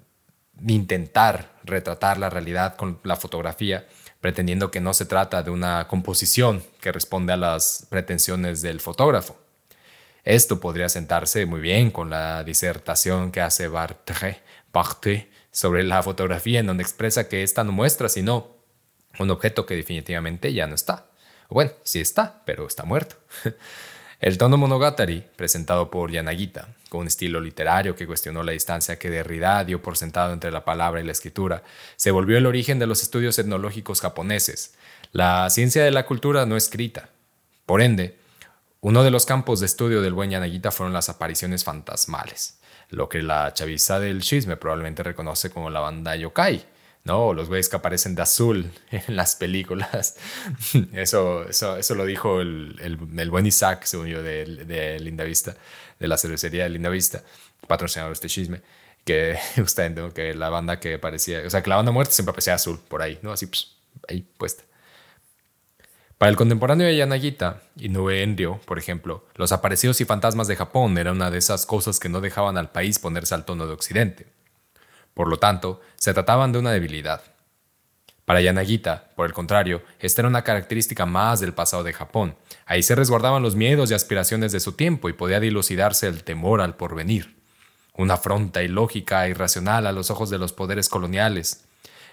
de 0.53 0.73
intentar 0.73 1.57
retratar 1.63 2.19
la 2.19 2.29
realidad 2.29 2.75
con 2.75 2.99
la 3.03 3.15
fotografía 3.15 3.87
pretendiendo 4.21 4.71
que 4.71 4.79
no 4.79 4.93
se 4.93 5.05
trata 5.05 5.43
de 5.43 5.51
una 5.51 5.87
composición 5.87 6.63
que 6.79 6.91
responde 6.91 7.33
a 7.33 7.37
las 7.37 7.87
pretensiones 7.89 8.61
del 8.61 8.79
fotógrafo. 8.79 9.35
Esto 10.23 10.59
podría 10.59 10.87
sentarse 10.87 11.47
muy 11.47 11.59
bien 11.59 11.89
con 11.89 12.11
la 12.11 12.43
disertación 12.43 13.31
que 13.31 13.41
hace 13.41 13.67
Barthe, 13.67 14.41
sobre 15.51 15.83
la 15.83 16.03
fotografía, 16.03 16.59
en 16.59 16.67
donde 16.67 16.83
expresa 16.83 17.27
que 17.27 17.43
esta 17.43 17.63
no 17.63 17.71
muestra 17.71 18.07
sino 18.07 18.55
un 19.19 19.31
objeto 19.31 19.65
que 19.65 19.75
definitivamente 19.75 20.53
ya 20.53 20.67
no 20.67 20.75
está. 20.75 21.07
Bueno, 21.49 21.71
sí 21.83 21.99
está, 21.99 22.43
pero 22.45 22.67
está 22.67 22.83
muerto. 22.85 23.17
El 24.21 24.37
tono 24.37 24.55
monogatari, 24.55 25.25
presentado 25.35 25.89
por 25.89 26.11
Yanagita, 26.11 26.67
con 26.89 27.01
un 27.01 27.07
estilo 27.07 27.41
literario 27.41 27.95
que 27.95 28.05
cuestionó 28.05 28.43
la 28.43 28.51
distancia 28.51 28.99
que 28.99 29.09
Derrida 29.09 29.63
dio 29.63 29.81
por 29.81 29.97
sentado 29.97 30.31
entre 30.31 30.51
la 30.51 30.63
palabra 30.63 31.01
y 31.01 31.03
la 31.03 31.11
escritura, 31.11 31.63
se 31.95 32.11
volvió 32.11 32.37
el 32.37 32.45
origen 32.45 32.77
de 32.77 32.85
los 32.85 33.01
estudios 33.01 33.39
etnológicos 33.39 33.99
japoneses, 33.99 34.75
la 35.11 35.49
ciencia 35.49 35.83
de 35.83 35.89
la 35.89 36.05
cultura 36.05 36.45
no 36.45 36.55
escrita. 36.55 37.09
Por 37.65 37.81
ende, 37.81 38.19
uno 38.81 39.03
de 39.03 39.09
los 39.09 39.25
campos 39.25 39.59
de 39.59 39.65
estudio 39.65 40.03
del 40.03 40.13
buen 40.13 40.29
Yanagita 40.29 40.69
fueron 40.69 40.93
las 40.93 41.09
apariciones 41.09 41.63
fantasmales, 41.63 42.59
lo 42.89 43.09
que 43.09 43.23
la 43.23 43.51
chaviza 43.55 43.99
del 43.99 44.21
chisme 44.21 44.55
probablemente 44.55 45.01
reconoce 45.01 45.49
como 45.49 45.71
la 45.71 45.79
banda 45.79 46.15
yokai, 46.15 46.63
¿no? 47.03 47.33
Los 47.33 47.47
güeyes 47.47 47.69
que 47.69 47.75
aparecen 47.75 48.15
de 48.15 48.21
azul 48.21 48.71
en 48.91 49.15
las 49.15 49.35
películas. 49.35 50.17
Eso, 50.93 51.47
eso, 51.47 51.77
eso 51.77 51.95
lo 51.95 52.05
dijo 52.05 52.41
el, 52.41 52.79
el, 52.81 53.29
buen 53.29 53.45
Isaac, 53.45 53.83
según 53.85 54.07
yo, 54.07 54.21
de, 54.21 54.45
de, 54.45 54.99
Linda 54.99 55.23
Vista, 55.23 55.55
de 55.99 56.07
la 56.07 56.17
cervecería 56.17 56.63
de 56.63 56.69
Linda 56.69 56.89
Vista, 56.89 57.23
patrocinador 57.67 58.11
de 58.11 58.13
este 58.13 58.27
chisme, 58.27 58.61
que 59.03 59.37
justamente 59.55 60.01
que 60.13 60.33
la 60.33 60.49
banda 60.49 60.79
que 60.79 60.99
parecía, 60.99 61.41
o 61.45 61.49
sea, 61.49 61.61
que 61.61 61.69
la 61.69 61.77
banda 61.77 61.91
muerta 61.91 62.13
siempre 62.13 62.31
aparecía 62.31 62.55
azul, 62.55 62.79
por 62.87 63.01
ahí, 63.01 63.19
¿no? 63.21 63.31
Así, 63.31 63.47
pues, 63.47 63.75
ahí 64.07 64.21
puesta. 64.37 64.63
Para 66.17 66.29
el 66.29 66.35
contemporáneo 66.35 66.85
de 66.85 66.95
Yanagita, 66.95 67.63
Inoue 67.77 68.21
Enryo, 68.21 68.59
por 68.65 68.77
ejemplo, 68.77 69.25
los 69.37 69.51
aparecidos 69.51 70.01
y 70.01 70.05
fantasmas 70.05 70.47
de 70.47 70.55
Japón 70.55 70.95
eran 70.99 71.15
una 71.15 71.31
de 71.31 71.39
esas 71.39 71.65
cosas 71.65 71.99
que 71.99 72.09
no 72.09 72.21
dejaban 72.21 72.59
al 72.59 72.71
país 72.71 72.99
ponerse 72.99 73.33
al 73.33 73.43
tono 73.43 73.65
de 73.65 73.73
Occidente. 73.73 74.27
Por 75.13 75.27
lo 75.27 75.37
tanto, 75.37 75.81
se 75.95 76.13
trataban 76.13 76.51
de 76.51 76.59
una 76.59 76.71
debilidad. 76.71 77.21
Para 78.25 78.41
Yanagita, 78.41 79.09
por 79.15 79.25
el 79.25 79.33
contrario, 79.33 79.81
esta 79.99 80.21
era 80.21 80.29
una 80.29 80.43
característica 80.43 81.05
más 81.05 81.39
del 81.39 81.53
pasado 81.53 81.83
de 81.83 81.91
Japón. 81.91 82.37
Ahí 82.65 82.83
se 82.83 82.95
resguardaban 82.95 83.43
los 83.43 83.55
miedos 83.55 83.91
y 83.91 83.93
aspiraciones 83.93 84.51
de 84.51 84.59
su 84.59 84.73
tiempo 84.73 85.09
y 85.09 85.13
podía 85.13 85.39
dilucidarse 85.39 86.07
el 86.07 86.23
temor 86.23 86.61
al 86.61 86.77
porvenir. 86.77 87.41
Una 87.93 88.13
afronta 88.13 88.63
ilógica 88.63 89.25
e 89.25 89.31
irracional 89.31 89.85
a 89.85 89.91
los 89.91 90.11
ojos 90.11 90.29
de 90.29 90.37
los 90.37 90.53
poderes 90.53 90.87
coloniales. 90.87 91.65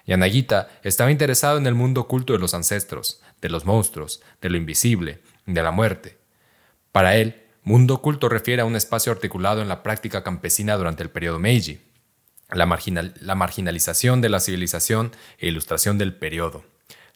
Yanagita 0.07 0.69
estaba 0.83 1.13
interesado 1.13 1.59
en 1.59 1.67
el 1.67 1.75
mundo 1.75 2.01
oculto 2.01 2.33
de 2.33 2.41
los 2.41 2.55
ancestros, 2.55 3.21
de 3.41 3.51
los 3.51 3.65
monstruos, 3.65 4.21
de 4.41 4.51
lo 4.51 4.57
invisible, 4.57 5.23
de 5.47 5.63
la 5.63 5.71
muerte. 5.71 6.19
Para 6.91 7.15
él, 7.17 7.45
mundo 7.63 7.95
oculto 7.95 8.29
refiere 8.29 8.63
a 8.63 8.65
un 8.65 8.75
espacio 8.75 9.13
articulado 9.13 9.63
en 9.63 9.69
la 9.69 9.83
práctica 9.83 10.25
campesina 10.25 10.77
durante 10.77 11.03
el 11.03 11.11
periodo 11.11 11.39
Meiji 11.39 11.88
la, 12.51 13.35
marginalización 13.35 14.21
de 14.21 14.29
la 14.29 14.41
civilización 14.41 15.13
e 15.39 15.49
ilustración 15.49 15.99
del 15.99 16.15
periodo, 16.15 16.65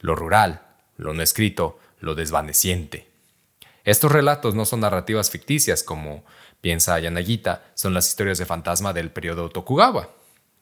lo 0.01 0.15
rural, 0.15 0.63
lo 0.97 1.15
no 1.15 1.23
escrito, 1.23 1.79
lo 2.01 2.15
desvaneciente. 2.15 3.09
Estos 3.85 4.13
relatos 4.13 4.55
no 4.55 4.65
son 4.65 4.81
narrativas 4.81 5.31
ficticias 5.31 5.83
como 5.83 6.25
piensa 6.61 6.99
Yanagita, 7.01 7.65
son 7.75 7.95
las 7.95 8.09
historias 8.09 8.39
de 8.39 8.47
fantasma 8.47 8.93
del 8.93 9.11
periodo 9.11 9.49
Tokugawa 9.49 10.11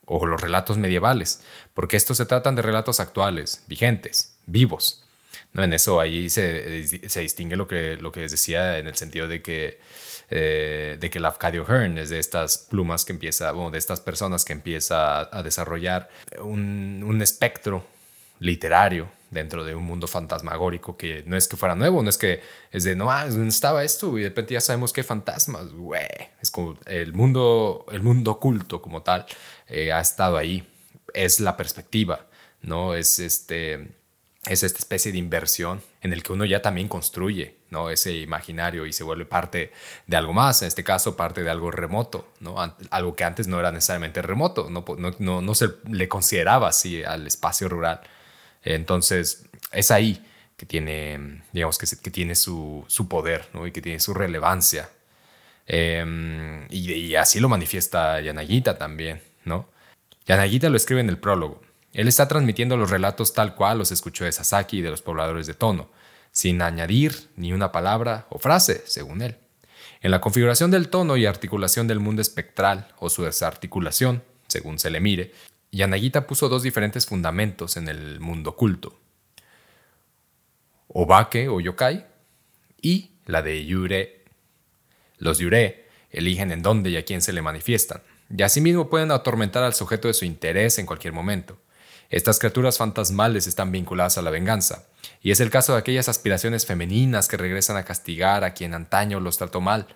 o 0.06 0.26
los 0.26 0.40
relatos 0.40 0.78
medievales, 0.78 1.42
porque 1.74 1.96
estos 1.96 2.16
se 2.16 2.26
tratan 2.26 2.56
de 2.56 2.62
relatos 2.62 3.00
actuales, 3.00 3.64
vigentes, 3.66 4.36
vivos. 4.46 5.04
¿No? 5.52 5.62
En 5.64 5.72
eso 5.72 6.00
ahí 6.00 6.30
se, 6.30 7.08
se 7.08 7.20
distingue 7.20 7.56
lo 7.56 7.66
que, 7.66 7.96
lo 7.96 8.12
que 8.12 8.20
les 8.20 8.30
decía 8.30 8.78
en 8.78 8.86
el 8.86 8.96
sentido 8.96 9.28
de 9.28 9.42
que 9.42 9.80
eh, 10.32 10.96
de 11.00 11.10
que 11.10 11.18
el 11.18 11.24
Afcadio 11.24 11.66
Hearn 11.66 11.98
es 11.98 12.08
de 12.10 12.20
estas 12.20 12.58
plumas 12.58 13.04
que 13.04 13.12
empieza, 13.12 13.50
bueno, 13.50 13.72
de 13.72 13.78
estas 13.78 14.00
personas 14.00 14.44
que 14.44 14.52
empieza 14.52 15.28
a, 15.36 15.42
desarrollar 15.42 16.08
un, 16.40 17.20
espectro 17.20 17.84
literario 18.38 19.10
dentro 19.30 19.64
de 19.64 19.74
un 19.74 19.84
mundo 19.84 20.06
fantasmagórico 20.06 20.96
que 20.96 21.24
no 21.26 21.36
es 21.36 21.48
que 21.48 21.56
fuera 21.56 21.74
nuevo, 21.74 22.02
no 22.02 22.08
es 22.08 22.16
que 22.16 22.40
es 22.70 22.84
de 22.84 22.94
no, 22.94 23.10
ah, 23.10 23.26
estaba 23.26 23.82
esto 23.82 24.16
y 24.18 24.22
de 24.22 24.28
repente 24.28 24.54
ya 24.54 24.60
sabemos 24.60 24.92
que 24.92 25.02
fantasmas, 25.02 25.72
güey. 25.72 26.06
Es 26.40 26.50
como 26.52 26.78
el 26.86 27.12
mundo, 27.12 27.84
el 27.90 28.02
mundo 28.02 28.30
oculto 28.30 28.80
como 28.80 29.02
tal 29.02 29.26
eh, 29.68 29.92
ha 29.92 30.00
estado 30.00 30.36
ahí. 30.36 30.66
Es 31.12 31.40
la 31.40 31.56
perspectiva, 31.56 32.26
¿no? 32.62 32.94
Es 32.94 33.18
este 33.18 33.88
es 34.46 34.62
esta 34.62 34.78
especie 34.78 35.12
de 35.12 35.18
inversión 35.18 35.82
en 36.02 36.12
el 36.12 36.22
que 36.22 36.32
uno 36.32 36.44
ya 36.44 36.62
también 36.62 36.88
construye 36.88 37.59
¿no? 37.70 37.90
ese 37.90 38.12
imaginario 38.16 38.86
y 38.86 38.92
se 38.92 39.04
vuelve 39.04 39.24
parte 39.24 39.72
de 40.06 40.16
algo 40.16 40.32
más, 40.32 40.62
en 40.62 40.68
este 40.68 40.84
caso 40.84 41.16
parte 41.16 41.42
de 41.42 41.50
algo 41.50 41.70
remoto, 41.70 42.28
¿no? 42.40 42.56
algo 42.90 43.16
que 43.16 43.24
antes 43.24 43.48
no 43.48 43.58
era 43.58 43.72
necesariamente 43.72 44.22
remoto, 44.22 44.68
no, 44.70 44.84
no, 45.18 45.40
no, 45.40 45.54
se 45.54 45.68
le 45.88 46.08
consideraba 46.08 46.68
así 46.68 47.02
al 47.02 47.26
espacio 47.26 47.68
rural. 47.68 48.00
Entonces 48.62 49.46
es 49.72 49.90
ahí 49.90 50.24
que 50.56 50.66
tiene, 50.66 51.42
digamos, 51.52 51.78
que, 51.78 51.86
que 52.02 52.10
tiene 52.10 52.34
su, 52.34 52.84
su, 52.88 53.08
poder 53.08 53.48
¿no? 53.54 53.66
y 53.66 53.72
que 53.72 53.80
tiene 53.80 54.00
su 54.00 54.12
relevancia. 54.12 54.90
Em, 55.66 56.66
y, 56.70 56.92
y, 56.92 57.16
así 57.16 57.40
lo 57.40 57.48
manifiesta 57.48 58.20
Yanagita 58.20 58.76
también. 58.76 59.22
¿no? 59.44 59.68
Yanagita 60.26 60.68
lo 60.68 60.76
escribe 60.76 61.00
en 61.00 61.08
el 61.08 61.18
prólogo. 61.18 61.62
Él 61.92 62.08
está 62.08 62.28
transmitiendo 62.28 62.76
los 62.76 62.90
relatos 62.90 63.32
tal 63.32 63.54
cual 63.54 63.78
los 63.78 63.90
escuchó 63.90 64.24
de 64.24 64.32
Sasaki 64.32 64.78
y 64.78 64.82
de 64.82 64.90
los 64.90 65.02
pobladores 65.02 65.46
de 65.46 65.54
Tono, 65.54 65.88
sin 66.32 66.62
añadir 66.62 67.30
ni 67.36 67.52
una 67.52 67.72
palabra 67.72 68.26
o 68.30 68.38
frase, 68.38 68.82
según 68.86 69.22
él. 69.22 69.36
En 70.00 70.10
la 70.10 70.20
configuración 70.20 70.70
del 70.70 70.88
tono 70.88 71.16
y 71.16 71.26
articulación 71.26 71.86
del 71.86 72.00
mundo 72.00 72.22
espectral, 72.22 72.88
o 72.98 73.10
su 73.10 73.24
desarticulación, 73.24 74.22
según 74.48 74.78
se 74.78 74.90
le 74.90 75.00
mire, 75.00 75.32
Yanagita 75.72 76.26
puso 76.26 76.48
dos 76.48 76.62
diferentes 76.62 77.06
fundamentos 77.06 77.76
en 77.76 77.88
el 77.88 78.18
mundo 78.18 78.50
oculto. 78.50 78.98
Obake 80.88 81.48
o 81.48 81.60
yokai 81.60 82.06
y 82.80 83.12
la 83.26 83.42
de 83.42 83.64
yure. 83.64 84.24
Los 85.18 85.38
yure 85.38 85.86
eligen 86.10 86.50
en 86.50 86.62
dónde 86.62 86.90
y 86.90 86.96
a 86.96 87.04
quién 87.04 87.22
se 87.22 87.32
le 87.32 87.42
manifiestan, 87.42 88.02
y 88.36 88.42
asimismo 88.42 88.88
pueden 88.88 89.12
atormentar 89.12 89.62
al 89.62 89.74
sujeto 89.74 90.08
de 90.08 90.14
su 90.14 90.24
interés 90.24 90.78
en 90.78 90.86
cualquier 90.86 91.12
momento. 91.12 91.58
Estas 92.10 92.40
criaturas 92.40 92.76
fantasmales 92.76 93.46
están 93.46 93.70
vinculadas 93.70 94.18
a 94.18 94.22
la 94.22 94.30
venganza, 94.30 94.88
y 95.22 95.30
es 95.30 95.38
el 95.38 95.48
caso 95.48 95.74
de 95.74 95.78
aquellas 95.78 96.08
aspiraciones 96.08 96.66
femeninas 96.66 97.28
que 97.28 97.36
regresan 97.36 97.76
a 97.76 97.84
castigar 97.84 98.42
a 98.42 98.52
quien 98.52 98.74
antaño 98.74 99.20
los 99.20 99.38
trató 99.38 99.60
mal. 99.60 99.86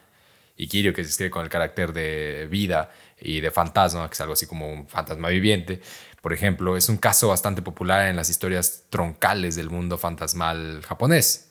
Y 0.56 0.68
Kirio, 0.68 0.94
que 0.94 1.02
se 1.02 1.10
escribe 1.10 1.30
con 1.32 1.42
el 1.42 1.48
carácter 1.48 1.92
de 1.92 2.46
vida 2.48 2.92
y 3.20 3.40
de 3.40 3.50
fantasma, 3.50 4.08
que 4.08 4.14
es 4.14 4.20
algo 4.20 4.34
así 4.34 4.46
como 4.46 4.72
un 4.72 4.86
fantasma 4.86 5.28
viviente, 5.28 5.80
por 6.22 6.32
ejemplo, 6.32 6.76
es 6.76 6.88
un 6.88 6.98
caso 6.98 7.28
bastante 7.28 7.62
popular 7.62 8.06
en 8.06 8.14
las 8.14 8.30
historias 8.30 8.84
troncales 8.90 9.56
del 9.56 9.68
mundo 9.68 9.98
fantasmal 9.98 10.82
japonés. 10.86 11.50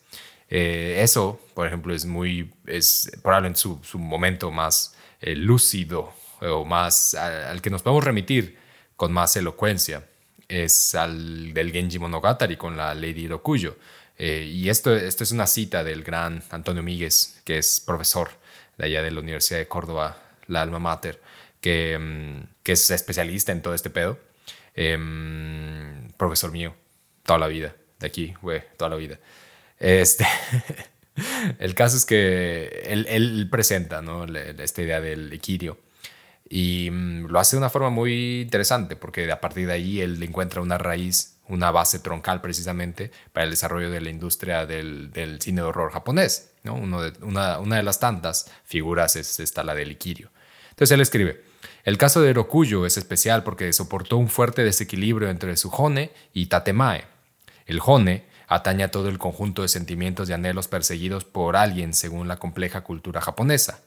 Eh, 0.50 1.02
eso, 1.04 1.42
por 1.54 1.68
ejemplo, 1.68 1.94
es 1.94 2.06
muy, 2.06 2.54
es 2.68 3.12
probablemente 3.22 3.60
su, 3.60 3.80
su 3.84 4.00
momento 4.00 4.50
más 4.50 4.96
eh, 5.20 5.36
lúcido 5.36 6.14
o 6.40 6.64
más 6.64 7.16
al 7.16 7.62
que 7.62 7.70
nos 7.70 7.82
podemos 7.82 8.06
remitir 8.06 8.58
con 8.96 9.12
más 9.12 9.36
elocuencia 9.36 10.06
es 10.54 10.94
al 10.96 11.54
del 11.54 11.72
Genji 11.72 12.00
Monogatari 12.00 12.58
con 12.58 12.78
la 12.78 12.94
Lady 12.94 13.28
Rokuyo. 13.28 13.78
Eh, 14.18 14.44
y 14.52 14.70
esto, 14.70 14.96
esto 14.96 15.24
es 15.24 15.32
una 15.32 15.48
cita 15.48 15.84
del 15.84 16.04
gran 16.04 16.44
Antonio 16.52 16.84
Míguez, 16.84 17.42
que 17.44 17.58
es 17.58 17.80
profesor 17.80 18.30
de 18.78 18.86
allá 18.86 19.02
de 19.02 19.12
la 19.12 19.20
Universidad 19.20 19.60
de 19.60 19.68
Córdoba, 19.68 20.22
la 20.48 20.62
alma 20.62 20.80
mater, 20.80 21.20
que, 21.60 21.98
mm, 21.98 22.62
que 22.62 22.74
es 22.74 22.92
especialista 22.92 23.52
en 23.52 23.62
todo 23.62 23.74
este 23.74 23.90
pedo. 23.90 24.20
Em, 24.76 26.12
profesor 26.18 26.52
mío, 26.52 26.76
toda 27.24 27.40
la 27.40 27.48
vida, 27.48 27.76
de 28.00 28.08
aquí, 28.08 28.34
güey, 28.42 28.64
toda 28.78 28.90
la 28.90 28.96
vida. 28.98 29.20
Este, 29.80 30.26
el 31.60 31.76
caso 31.76 31.98
es 31.98 32.06
que 32.06 32.84
él, 32.86 33.06
él 33.10 33.48
presenta 33.52 34.02
¿no? 34.02 34.26
esta 34.26 34.82
idea 34.82 35.02
del 35.02 35.34
equidio 35.34 35.78
y 36.50 36.90
mm, 36.92 37.28
lo 37.28 37.40
hace 37.40 37.56
de 37.56 37.60
una 37.60 37.70
forma 37.70 37.90
muy 37.90 38.42
interesante 38.42 38.96
porque 38.96 39.32
a 39.32 39.42
partir 39.42 39.68
de 39.68 39.74
ahí 39.74 40.02
él 40.02 40.22
encuentra 40.22 40.62
una 40.62 40.78
raíz, 40.78 41.38
una 41.48 41.72
base 41.72 42.00
troncal 42.00 42.42
precisamente 42.42 43.12
para 43.32 43.46
el 43.46 43.52
desarrollo 43.52 43.90
de 43.90 44.02
la 44.02 44.10
industria 44.10 44.66
del, 44.66 45.12
cine 45.40 45.62
de 45.62 45.68
horror 45.68 45.92
japonés. 45.92 46.52
¿no? 46.64 46.76
Una, 46.76 47.78
de 47.78 47.84
las 47.84 48.00
tantas 48.00 48.52
figuras 48.66 49.16
es 49.16 49.40
esta, 49.40 49.64
la 49.64 49.76
del 49.76 49.92
Ikirio. 49.92 50.32
Entonces 50.70 50.92
él 50.92 51.02
escribe, 51.02 51.44
el 51.84 51.98
caso 51.98 52.22
de 52.22 52.34
Rokuyo 52.34 52.86
es 52.86 52.98
especial 52.98 53.44
porque 53.44 53.72
soportó 53.74 54.18
un 54.18 54.30
fuerte 54.30 54.64
desequilibrio 54.64 55.30
entre 55.30 55.56
su 55.58 55.70
Hone 55.70 56.12
y 56.34 56.48
Tatemae. 56.48 57.06
El 57.66 57.80
Hone 57.84 58.26
atañe 58.48 58.84
a 58.84 58.92
todo 58.92 59.10
el 59.10 59.18
conjunto 59.18 59.62
de 59.62 59.68
sentimientos 59.68 60.30
y 60.30 60.34
anhelos 60.34 60.68
perseguidos 60.68 61.26
por 61.26 61.56
alguien 61.56 61.94
según 61.94 62.28
la 62.28 62.38
compleja 62.38 62.82
cultura 62.82 63.22
japonesa. 63.22 63.82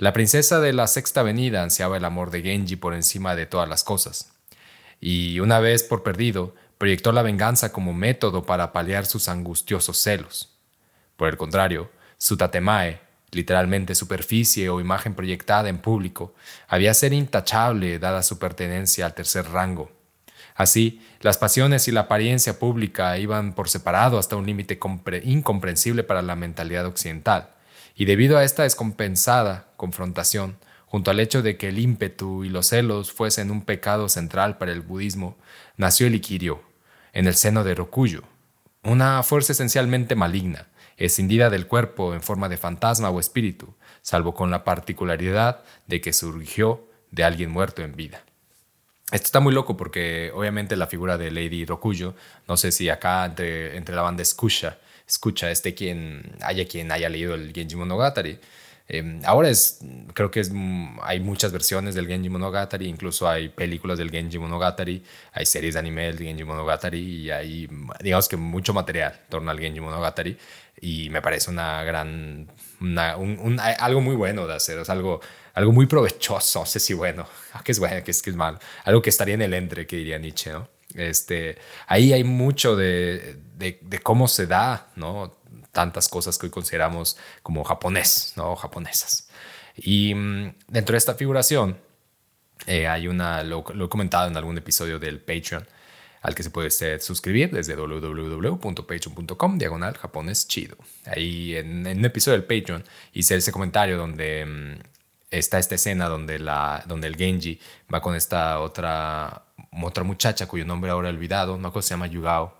La 0.00 0.12
princesa 0.12 0.60
de 0.60 0.72
la 0.72 0.86
Sexta 0.86 1.20
Avenida 1.22 1.64
ansiaba 1.64 1.96
el 1.96 2.04
amor 2.04 2.30
de 2.30 2.40
Genji 2.40 2.76
por 2.76 2.94
encima 2.94 3.34
de 3.34 3.46
todas 3.46 3.68
las 3.68 3.82
cosas. 3.82 4.30
Y 5.00 5.40
una 5.40 5.58
vez 5.58 5.82
por 5.82 6.04
perdido, 6.04 6.54
proyectó 6.78 7.10
la 7.10 7.22
venganza 7.22 7.72
como 7.72 7.92
método 7.92 8.46
para 8.46 8.72
paliar 8.72 9.06
sus 9.06 9.28
angustiosos 9.28 9.98
celos. 10.00 10.56
Por 11.16 11.28
el 11.28 11.36
contrario, 11.36 11.90
su 12.16 12.36
tatemae, 12.36 13.00
literalmente 13.32 13.96
superficie 13.96 14.68
o 14.68 14.80
imagen 14.80 15.14
proyectada 15.14 15.68
en 15.68 15.78
público, 15.78 16.32
había 16.68 16.94
ser 16.94 17.12
intachable 17.12 17.98
dada 17.98 18.22
su 18.22 18.38
pertenencia 18.38 19.04
al 19.04 19.14
tercer 19.14 19.50
rango. 19.50 19.90
Así, 20.54 21.04
las 21.22 21.38
pasiones 21.38 21.88
y 21.88 21.90
la 21.90 22.02
apariencia 22.02 22.60
pública 22.60 23.18
iban 23.18 23.52
por 23.52 23.68
separado 23.68 24.20
hasta 24.20 24.36
un 24.36 24.46
límite 24.46 24.78
incomprensible 25.24 26.04
para 26.04 26.22
la 26.22 26.36
mentalidad 26.36 26.86
occidental. 26.86 27.57
Y 27.98 28.04
debido 28.04 28.38
a 28.38 28.44
esta 28.44 28.62
descompensada 28.62 29.72
confrontación, 29.76 30.56
junto 30.86 31.10
al 31.10 31.18
hecho 31.18 31.42
de 31.42 31.56
que 31.56 31.68
el 31.68 31.80
ímpetu 31.80 32.44
y 32.44 32.48
los 32.48 32.68
celos 32.68 33.10
fuesen 33.10 33.50
un 33.50 33.62
pecado 33.62 34.08
central 34.08 34.56
para 34.56 34.70
el 34.70 34.82
budismo, 34.82 35.36
nació 35.76 36.06
el 36.06 36.14
Ikirio, 36.14 36.62
en 37.12 37.26
el 37.26 37.34
seno 37.34 37.64
de 37.64 37.74
Rokuyo, 37.74 38.22
una 38.84 39.20
fuerza 39.24 39.50
esencialmente 39.50 40.14
maligna, 40.14 40.68
escindida 40.96 41.50
del 41.50 41.66
cuerpo 41.66 42.14
en 42.14 42.22
forma 42.22 42.48
de 42.48 42.56
fantasma 42.56 43.10
o 43.10 43.18
espíritu, 43.18 43.74
salvo 44.00 44.32
con 44.32 44.52
la 44.52 44.62
particularidad 44.62 45.64
de 45.88 46.00
que 46.00 46.12
surgió 46.12 46.88
de 47.10 47.24
alguien 47.24 47.50
muerto 47.50 47.82
en 47.82 47.96
vida. 47.96 48.22
Esto 49.10 49.26
está 49.26 49.40
muy 49.40 49.52
loco 49.52 49.76
porque 49.76 50.30
obviamente 50.32 50.76
la 50.76 50.86
figura 50.86 51.18
de 51.18 51.32
Lady 51.32 51.64
Rokuyo, 51.64 52.14
no 52.46 52.56
sé 52.56 52.70
si 52.70 52.90
acá 52.90 53.24
entre, 53.24 53.76
entre 53.76 53.96
la 53.96 54.02
banda 54.02 54.22
escucha 54.22 54.78
escucha 55.08 55.50
este 55.50 55.74
quien 55.74 56.36
haya 56.42 56.66
quien 56.66 56.92
haya 56.92 57.08
leído 57.08 57.34
el 57.34 57.52
Genji 57.52 57.76
Monogatari. 57.76 58.38
Eh, 58.90 59.20
ahora 59.24 59.50
es, 59.50 59.80
creo 60.14 60.30
que 60.30 60.40
es, 60.40 60.50
hay 61.02 61.20
muchas 61.20 61.52
versiones 61.52 61.94
del 61.94 62.06
Genji 62.06 62.30
Monogatari, 62.30 62.86
incluso 62.86 63.28
hay 63.28 63.50
películas 63.50 63.98
del 63.98 64.10
Genji 64.10 64.38
Monogatari, 64.38 65.02
hay 65.32 65.44
series 65.44 65.74
de 65.74 65.80
anime 65.80 66.06
del 66.06 66.18
Genji 66.18 66.44
Monogatari 66.44 66.98
y 66.98 67.30
hay, 67.30 67.68
digamos 68.00 68.28
que 68.28 68.38
mucho 68.38 68.72
material 68.72 69.12
en 69.12 69.30
torno 69.30 69.50
al 69.50 69.60
Genji 69.60 69.80
Monogatari 69.80 70.38
y 70.80 71.10
me 71.10 71.20
parece 71.20 71.50
una 71.50 71.82
gran, 71.82 72.50
un, 72.80 73.60
algo 73.60 74.00
muy 74.00 74.16
bueno 74.16 74.46
de 74.46 74.54
hacer, 74.54 74.78
es 74.78 74.88
algo, 74.88 75.20
algo 75.52 75.72
muy 75.72 75.84
provechoso, 75.84 76.60
no 76.60 76.66
sé 76.66 76.80
si 76.80 76.94
bueno, 76.94 77.26
que 77.64 77.72
es 77.72 77.78
bueno, 77.78 78.02
que 78.02 78.10
es, 78.10 78.22
que 78.22 78.30
es 78.30 78.36
malo, 78.36 78.58
algo 78.84 79.02
que 79.02 79.10
estaría 79.10 79.34
en 79.34 79.42
el 79.42 79.52
entre, 79.52 79.86
que 79.86 79.96
diría 79.96 80.18
Nietzsche, 80.18 80.50
¿no? 80.50 80.68
Este, 80.94 81.58
ahí 81.86 82.14
hay 82.14 82.24
mucho 82.24 82.74
de, 82.74 83.36
de, 83.58 84.00
cómo 84.02 84.28
se 84.28 84.46
da, 84.46 84.88
¿no? 84.96 85.36
Tantas 85.72 86.08
cosas 86.08 86.38
que 86.38 86.46
hoy 86.46 86.50
consideramos 86.50 87.16
como 87.42 87.64
japonés, 87.64 88.32
¿no? 88.36 88.56
Japonesas. 88.56 89.28
Y 89.76 90.14
mm, 90.14 90.54
dentro 90.68 90.94
de 90.94 90.98
esta 90.98 91.14
figuración 91.14 91.78
eh, 92.66 92.86
hay 92.86 93.08
una, 93.08 93.42
lo, 93.42 93.64
he 93.68 93.88
comentado 93.88 94.28
en 94.28 94.36
algún 94.36 94.58
episodio 94.58 94.98
del 94.98 95.20
Patreon, 95.20 95.66
al 96.22 96.34
que 96.34 96.42
se 96.42 96.50
puede 96.50 96.70
suscribir 97.00 97.50
desde 97.50 97.76
www.patreon.com, 97.76 99.58
diagonal 99.58 99.96
japonés 99.96 100.48
chido. 100.48 100.76
Ahí 101.06 101.56
en, 101.56 101.86
en, 101.86 101.98
un 101.98 102.04
episodio 102.04 102.38
del 102.38 102.46
Patreon 102.46 102.84
hice 103.12 103.36
ese 103.36 103.52
comentario 103.52 103.96
donde 103.96 104.44
mm, 104.46 104.78
está 105.30 105.58
esta 105.58 105.74
escena 105.74 106.08
donde, 106.08 106.38
la, 106.38 106.82
donde 106.86 107.06
el 107.06 107.16
Genji 107.16 107.60
va 107.92 108.00
con 108.00 108.14
esta 108.14 108.60
otra 108.60 109.44
otra 109.82 110.04
muchacha 110.04 110.46
cuyo 110.48 110.64
nombre 110.64 110.90
ahora 110.90 111.08
he 111.08 111.12
olvidado, 111.12 111.58
no 111.58 111.82
se 111.82 111.90
llama 111.90 112.06
Yugao, 112.06 112.57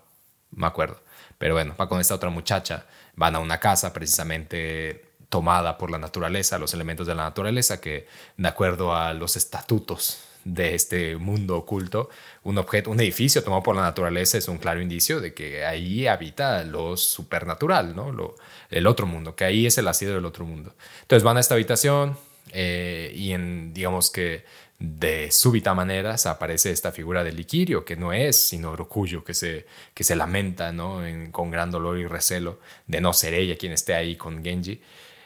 me 0.51 0.67
acuerdo. 0.67 1.01
Pero 1.37 1.53
bueno, 1.53 1.75
va 1.79 1.87
con 1.87 1.99
esta 1.99 2.15
otra 2.15 2.29
muchacha, 2.29 2.85
van 3.15 3.35
a 3.35 3.39
una 3.39 3.59
casa 3.59 3.93
precisamente 3.93 5.05
tomada 5.29 5.77
por 5.77 5.91
la 5.91 5.99
naturaleza, 5.99 6.57
los 6.57 6.73
elementos 6.73 7.07
de 7.07 7.15
la 7.15 7.23
naturaleza, 7.23 7.79
que 7.79 8.07
de 8.37 8.47
acuerdo 8.47 8.95
a 8.95 9.13
los 9.13 9.37
estatutos 9.37 10.25
de 10.43 10.73
este 10.73 11.17
mundo 11.17 11.57
oculto, 11.57 12.09
un 12.43 12.57
objeto, 12.57 12.89
un 12.89 12.99
edificio 12.99 13.43
tomado 13.43 13.61
por 13.61 13.75
la 13.75 13.81
naturaleza 13.81 14.37
es 14.37 14.47
un 14.47 14.57
claro 14.57 14.81
indicio 14.81 15.19
de 15.19 15.33
que 15.33 15.65
ahí 15.65 16.07
habita 16.07 16.63
lo 16.63 16.97
supernatural, 16.97 17.95
¿no? 17.95 18.11
Lo, 18.11 18.35
el 18.69 18.87
otro 18.87 19.05
mundo, 19.05 19.35
que 19.35 19.43
ahí 19.43 19.65
es 19.65 19.77
el 19.77 19.87
asido 19.87 20.15
del 20.15 20.25
otro 20.25 20.45
mundo. 20.45 20.73
Entonces 21.01 21.23
van 21.23 21.37
a 21.37 21.41
esta 21.41 21.55
habitación 21.55 22.17
eh, 22.51 23.11
y 23.15 23.33
en, 23.33 23.73
digamos 23.73 24.09
que 24.09 24.45
de 24.79 25.29
súbita 25.29 25.73
manera 25.73 26.15
aparece 26.25 26.71
esta 26.71 26.91
figura 26.93 27.23
de 27.23 27.33
Liquirio, 27.33 27.83
que 27.83 27.97
no 27.97 28.13
es 28.13 28.47
sino 28.47 28.75
Rokuyo, 28.77 29.23
que 29.25 29.33
se, 29.33 29.65
que 29.93 30.05
se 30.05 30.15
lamenta 30.15 30.71
¿no? 30.71 31.01
con 31.31 31.51
gran 31.51 31.69
dolor 31.69 31.99
y 31.99 32.07
recelo 32.07 32.59
de 32.87 33.01
no 33.01 33.13
ser 33.13 33.33
ella 33.33 33.57
quien 33.57 33.73
esté 33.73 33.93
ahí 33.93 34.15
con 34.15 34.43
Genji. 34.43 34.81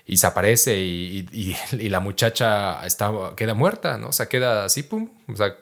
Y 0.06 0.18
se 0.18 0.28
aparece 0.28 0.78
y, 0.80 1.28
y, 1.32 1.89
la 1.89 2.00
muchacha 2.02 2.86
está, 2.86 3.12
queda 3.38 3.54
muerta, 3.54 3.98
¿no? 3.98 4.10
O 4.10 4.12
sea, 4.12 4.28
queda 4.28 4.66
así, 4.66 4.84
pum, 4.84 5.10
o 5.30 5.36
sea, 5.36 5.56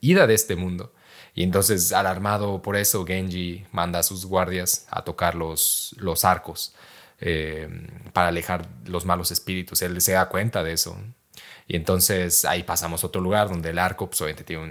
ida 0.00 0.26
de 0.26 0.34
este 0.34 0.56
mundo. 0.56 0.92
Y 1.34 1.42
entonces, 1.42 1.92
alarmado 1.92 2.62
por 2.62 2.76
eso, 2.76 3.04
Genji 3.04 3.66
manda 3.72 4.00
a 4.00 4.02
sus 4.02 4.26
guardias 4.26 4.86
a 4.90 5.04
tocar 5.04 5.34
los, 5.34 5.94
los 5.98 6.24
arcos 6.24 6.74
eh, 7.20 7.68
para 8.12 8.28
alejar 8.28 8.68
los 8.86 9.04
malos 9.04 9.30
espíritus. 9.30 9.82
Él 9.82 10.00
se 10.00 10.12
da 10.12 10.28
cuenta 10.28 10.64
de 10.64 10.72
eso. 10.72 10.96
Y 11.66 11.76
entonces 11.76 12.44
ahí 12.44 12.62
pasamos 12.62 13.02
a 13.02 13.06
otro 13.06 13.22
lugar 13.22 13.48
donde 13.48 13.70
el 13.70 13.78
arco 13.78 14.10
pues, 14.10 14.20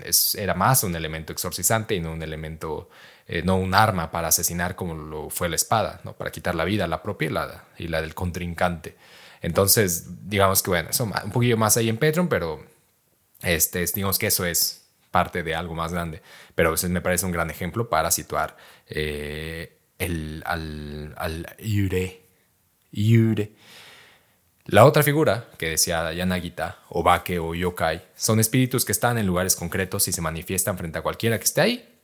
es, 0.06 0.36
era 0.36 0.54
más 0.54 0.84
un 0.84 0.96
elemento 0.96 1.34
exorcizante 1.34 1.96
y 1.96 2.00
no 2.00 2.12
un 2.12 2.22
elemento, 2.22 2.90
eh, 3.28 3.42
no 3.44 3.56
un 3.56 3.74
arma 3.74 4.12
para 4.12 4.28
asesinar 4.28 4.76
como 4.76 4.94
lo 4.94 5.30
fue 5.30 5.50
la 5.50 5.56
espada, 5.56 6.02
¿no? 6.04 6.14
para 6.14 6.32
quitar 6.32 6.54
la 6.54 6.66
vida, 6.66 6.88
la 6.88 7.02
propia 7.02 7.28
y 7.28 7.32
la, 7.32 7.66
y 7.78 7.88
la 7.88 8.02
del 8.02 8.14
contrincante. 8.14 8.96
Entonces, 9.42 10.30
digamos 10.30 10.62
que 10.62 10.70
bueno, 10.70 10.90
eso 10.92 11.04
un 11.04 11.32
poquillo 11.32 11.58
más 11.58 11.76
ahí 11.78 11.90
en 11.90 11.98
Patreon, 11.98 12.30
pero 12.30 12.64
este, 13.42 13.86
digamos 13.94 14.20
que 14.20 14.28
eso 14.28 14.46
es 14.46 14.86
parte 15.12 15.44
de 15.44 15.56
algo 15.56 15.74
más 15.74 15.92
grande. 15.92 16.22
Pero 16.56 16.76
me 16.90 17.02
parece 17.02 17.26
un 17.26 17.32
gran 17.32 17.50
ejemplo 17.50 17.90
para 17.90 18.12
situar 18.12 18.56
eh, 18.88 19.80
el, 19.98 20.44
al, 20.46 21.14
al 21.18 21.56
Yure. 21.58 22.22
Yure 22.92 23.52
la 24.66 24.86
otra 24.86 25.04
figura, 25.04 25.50
que 25.58 25.72
decía 25.72 26.14
Yanagita, 26.14 26.80
o 26.88 27.04
Bake 27.04 27.38
o 27.38 27.54
Yokai, 27.54 28.02
son 28.16 28.40
espíritus 28.40 28.86
que 28.86 28.94
están 28.94 29.18
en 29.18 29.28
lugares 29.28 29.58
concretos 29.58 30.08
y 30.08 30.14
se 30.14 30.22
manifiestan 30.22 30.78
frente 30.78 31.00
a 31.00 31.02
cualquiera 31.02 31.38
que 31.38 31.44
esté 31.44 31.62
ahí. 31.62 32.00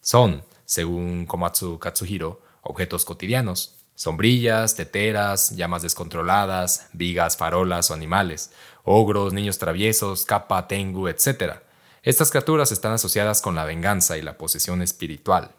Son, 0.00 0.42
según 0.64 1.24
Komatsu 1.26 1.78
Katsuhiro, 1.78 2.42
objetos 2.62 3.04
cotidianos, 3.04 3.76
sombrillas, 3.94 4.74
teteras, 4.74 5.50
llamas 5.50 5.82
descontroladas, 5.82 6.88
vigas, 6.92 7.36
farolas 7.36 7.92
o 7.92 7.94
animales, 7.94 8.50
ogros, 8.82 9.32
niños 9.32 9.58
traviesos, 9.58 10.24
kappa, 10.24 10.66
tengu, 10.66 11.06
etc. 11.06 11.60
Estas 12.02 12.30
criaturas 12.30 12.72
están 12.72 12.92
asociadas 12.92 13.40
con 13.40 13.54
la 13.54 13.64
venganza 13.64 14.18
y 14.18 14.22
la 14.22 14.36
posesión 14.36 14.82
espiritual 14.82 15.52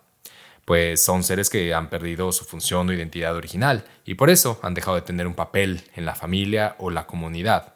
pues 0.65 1.03
son 1.03 1.23
seres 1.23 1.49
que 1.49 1.73
han 1.73 1.89
perdido 1.89 2.31
su 2.31 2.45
función 2.45 2.89
o 2.89 2.93
identidad 2.93 3.35
original 3.35 3.85
y 4.05 4.15
por 4.15 4.29
eso 4.29 4.59
han 4.61 4.73
dejado 4.73 4.95
de 4.95 5.01
tener 5.01 5.27
un 5.27 5.33
papel 5.33 5.83
en 5.95 6.05
la 6.05 6.15
familia 6.15 6.75
o 6.79 6.89
la 6.89 7.07
comunidad. 7.07 7.75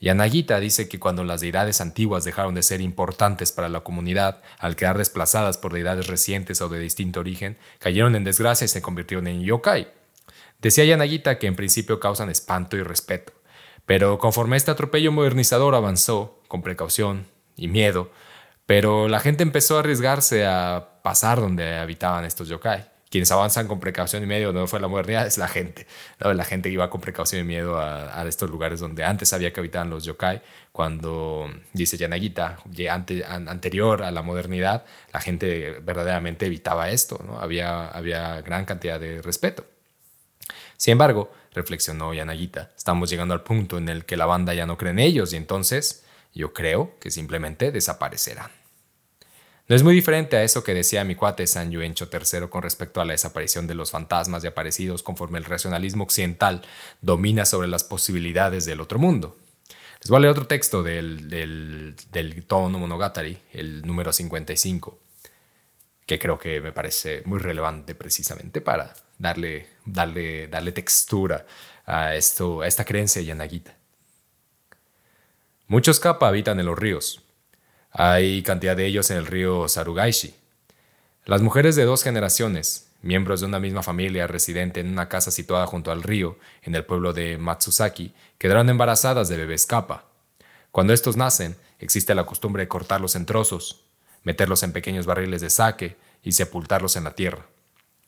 Yanagita 0.00 0.60
dice 0.60 0.88
que 0.88 1.00
cuando 1.00 1.24
las 1.24 1.40
deidades 1.40 1.80
antiguas 1.80 2.24
dejaron 2.24 2.54
de 2.54 2.62
ser 2.62 2.80
importantes 2.80 3.50
para 3.50 3.68
la 3.68 3.80
comunidad, 3.80 4.42
al 4.58 4.76
quedar 4.76 4.96
desplazadas 4.96 5.58
por 5.58 5.72
deidades 5.72 6.06
recientes 6.06 6.60
o 6.60 6.68
de 6.68 6.78
distinto 6.78 7.20
origen, 7.20 7.58
cayeron 7.80 8.14
en 8.14 8.24
desgracia 8.24 8.64
y 8.66 8.68
se 8.68 8.82
convirtieron 8.82 9.26
en 9.26 9.42
yokai. 9.42 9.88
Decía 10.60 10.84
Yanagita 10.84 11.38
que 11.38 11.48
en 11.48 11.56
principio 11.56 11.98
causan 11.98 12.30
espanto 12.30 12.76
y 12.76 12.82
respeto, 12.82 13.32
pero 13.86 14.18
conforme 14.18 14.56
este 14.56 14.70
atropello 14.70 15.10
modernizador 15.10 15.74
avanzó, 15.74 16.42
con 16.46 16.62
precaución 16.62 17.26
y 17.56 17.68
miedo, 17.68 18.10
pero 18.66 19.08
la 19.08 19.20
gente 19.20 19.42
empezó 19.42 19.76
a 19.76 19.80
arriesgarse 19.80 20.46
a 20.46 20.97
pasar 21.08 21.40
donde 21.40 21.76
habitaban 21.76 22.26
estos 22.26 22.48
yokai. 22.48 22.84
Quienes 23.08 23.32
avanzan 23.32 23.66
con 23.66 23.80
precaución 23.80 24.22
y 24.22 24.26
miedo 24.26 24.52
no 24.52 24.66
fue 24.66 24.78
la 24.78 24.88
modernidad, 24.88 25.26
es 25.26 25.38
la 25.38 25.48
gente. 25.48 25.86
La 26.18 26.44
gente 26.44 26.68
iba 26.68 26.90
con 26.90 27.00
precaución 27.00 27.40
y 27.40 27.44
miedo 27.44 27.78
a, 27.78 28.22
estos 28.28 28.50
lugares 28.50 28.78
donde 28.78 29.04
antes 29.04 29.30
sabía 29.30 29.50
que 29.50 29.60
habitaban 29.60 29.88
los 29.88 30.04
yokai. 30.04 30.42
Cuando, 30.70 31.50
dice 31.72 31.96
Yanagita, 31.96 32.58
anterior 33.48 34.02
a 34.02 34.10
la 34.10 34.20
modernidad, 34.20 34.84
la 35.10 35.20
gente 35.22 35.80
verdaderamente 35.82 36.44
evitaba 36.44 36.90
esto. 36.90 37.18
Había, 37.40 37.88
había 37.88 38.42
gran 38.42 38.66
cantidad 38.66 39.00
de 39.00 39.22
respeto. 39.22 39.64
Sin 40.76 40.92
embargo, 40.92 41.32
reflexionó 41.54 42.12
Yanagita, 42.12 42.72
estamos 42.76 43.08
llegando 43.08 43.32
al 43.32 43.42
punto 43.44 43.78
en 43.78 43.88
el 43.88 44.04
que 44.04 44.18
la 44.18 44.26
banda 44.26 44.52
ya 44.52 44.66
no 44.66 44.76
cree 44.76 44.90
en 44.90 44.98
ellos 44.98 45.32
y 45.32 45.36
entonces 45.36 46.04
yo 46.34 46.52
creo 46.52 46.98
que 47.00 47.10
simplemente 47.10 47.72
desaparecerán. 47.72 48.57
No 49.68 49.76
es 49.76 49.82
muy 49.82 49.94
diferente 49.94 50.38
a 50.38 50.42
eso 50.42 50.64
que 50.64 50.72
decía 50.72 51.04
mi 51.04 51.14
cuate 51.14 51.46
San 51.46 51.70
Yuencho 51.70 52.08
III 52.10 52.48
con 52.48 52.62
respecto 52.62 53.02
a 53.02 53.04
la 53.04 53.12
desaparición 53.12 53.66
de 53.66 53.74
los 53.74 53.90
fantasmas 53.90 54.42
y 54.42 54.46
aparecidos 54.46 55.02
conforme 55.02 55.38
el 55.38 55.44
racionalismo 55.44 56.04
occidental 56.04 56.62
domina 57.02 57.44
sobre 57.44 57.68
las 57.68 57.84
posibilidades 57.84 58.64
del 58.64 58.80
otro 58.80 58.98
mundo. 58.98 59.36
Les 60.00 60.08
voy 60.08 60.16
a 60.16 60.20
leer 60.20 60.32
otro 60.32 60.46
texto 60.46 60.82
del, 60.82 61.28
del, 61.28 61.96
del 62.10 62.46
Tono 62.46 62.78
Monogatari, 62.78 63.36
el 63.52 63.82
número 63.82 64.10
55, 64.10 64.98
que 66.06 66.18
creo 66.18 66.38
que 66.38 66.62
me 66.62 66.72
parece 66.72 67.20
muy 67.26 67.38
relevante 67.38 67.94
precisamente 67.94 68.62
para 68.62 68.94
darle, 69.18 69.66
darle, 69.84 70.48
darle 70.48 70.72
textura 70.72 71.44
a, 71.84 72.14
esto, 72.14 72.62
a 72.62 72.66
esta 72.66 72.86
creencia 72.86 73.20
yanagita. 73.20 73.76
Muchos 75.66 76.00
kappa 76.00 76.28
habitan 76.28 76.58
en 76.58 76.64
los 76.64 76.78
ríos, 76.78 77.22
hay 78.00 78.44
cantidad 78.44 78.76
de 78.76 78.86
ellos 78.86 79.10
en 79.10 79.16
el 79.16 79.26
río 79.26 79.68
Sarugaishi. 79.68 80.32
Las 81.24 81.42
mujeres 81.42 81.74
de 81.74 81.84
dos 81.84 82.04
generaciones, 82.04 82.92
miembros 83.02 83.40
de 83.40 83.46
una 83.46 83.58
misma 83.58 83.82
familia 83.82 84.28
residente 84.28 84.78
en 84.78 84.88
una 84.88 85.08
casa 85.08 85.32
situada 85.32 85.66
junto 85.66 85.90
al 85.90 86.04
río, 86.04 86.38
en 86.62 86.76
el 86.76 86.84
pueblo 86.84 87.12
de 87.12 87.38
Matsusaki, 87.38 88.14
quedaron 88.38 88.68
embarazadas 88.68 89.28
de 89.28 89.36
bebés 89.36 89.66
kappa. 89.66 90.04
Cuando 90.70 90.92
estos 90.92 91.16
nacen, 91.16 91.56
existe 91.80 92.14
la 92.14 92.24
costumbre 92.24 92.62
de 92.62 92.68
cortarlos 92.68 93.16
en 93.16 93.26
trozos, 93.26 93.84
meterlos 94.22 94.62
en 94.62 94.70
pequeños 94.70 95.04
barriles 95.04 95.40
de 95.40 95.50
sake 95.50 95.96
y 96.22 96.30
sepultarlos 96.30 96.94
en 96.94 97.02
la 97.02 97.16
tierra. 97.16 97.46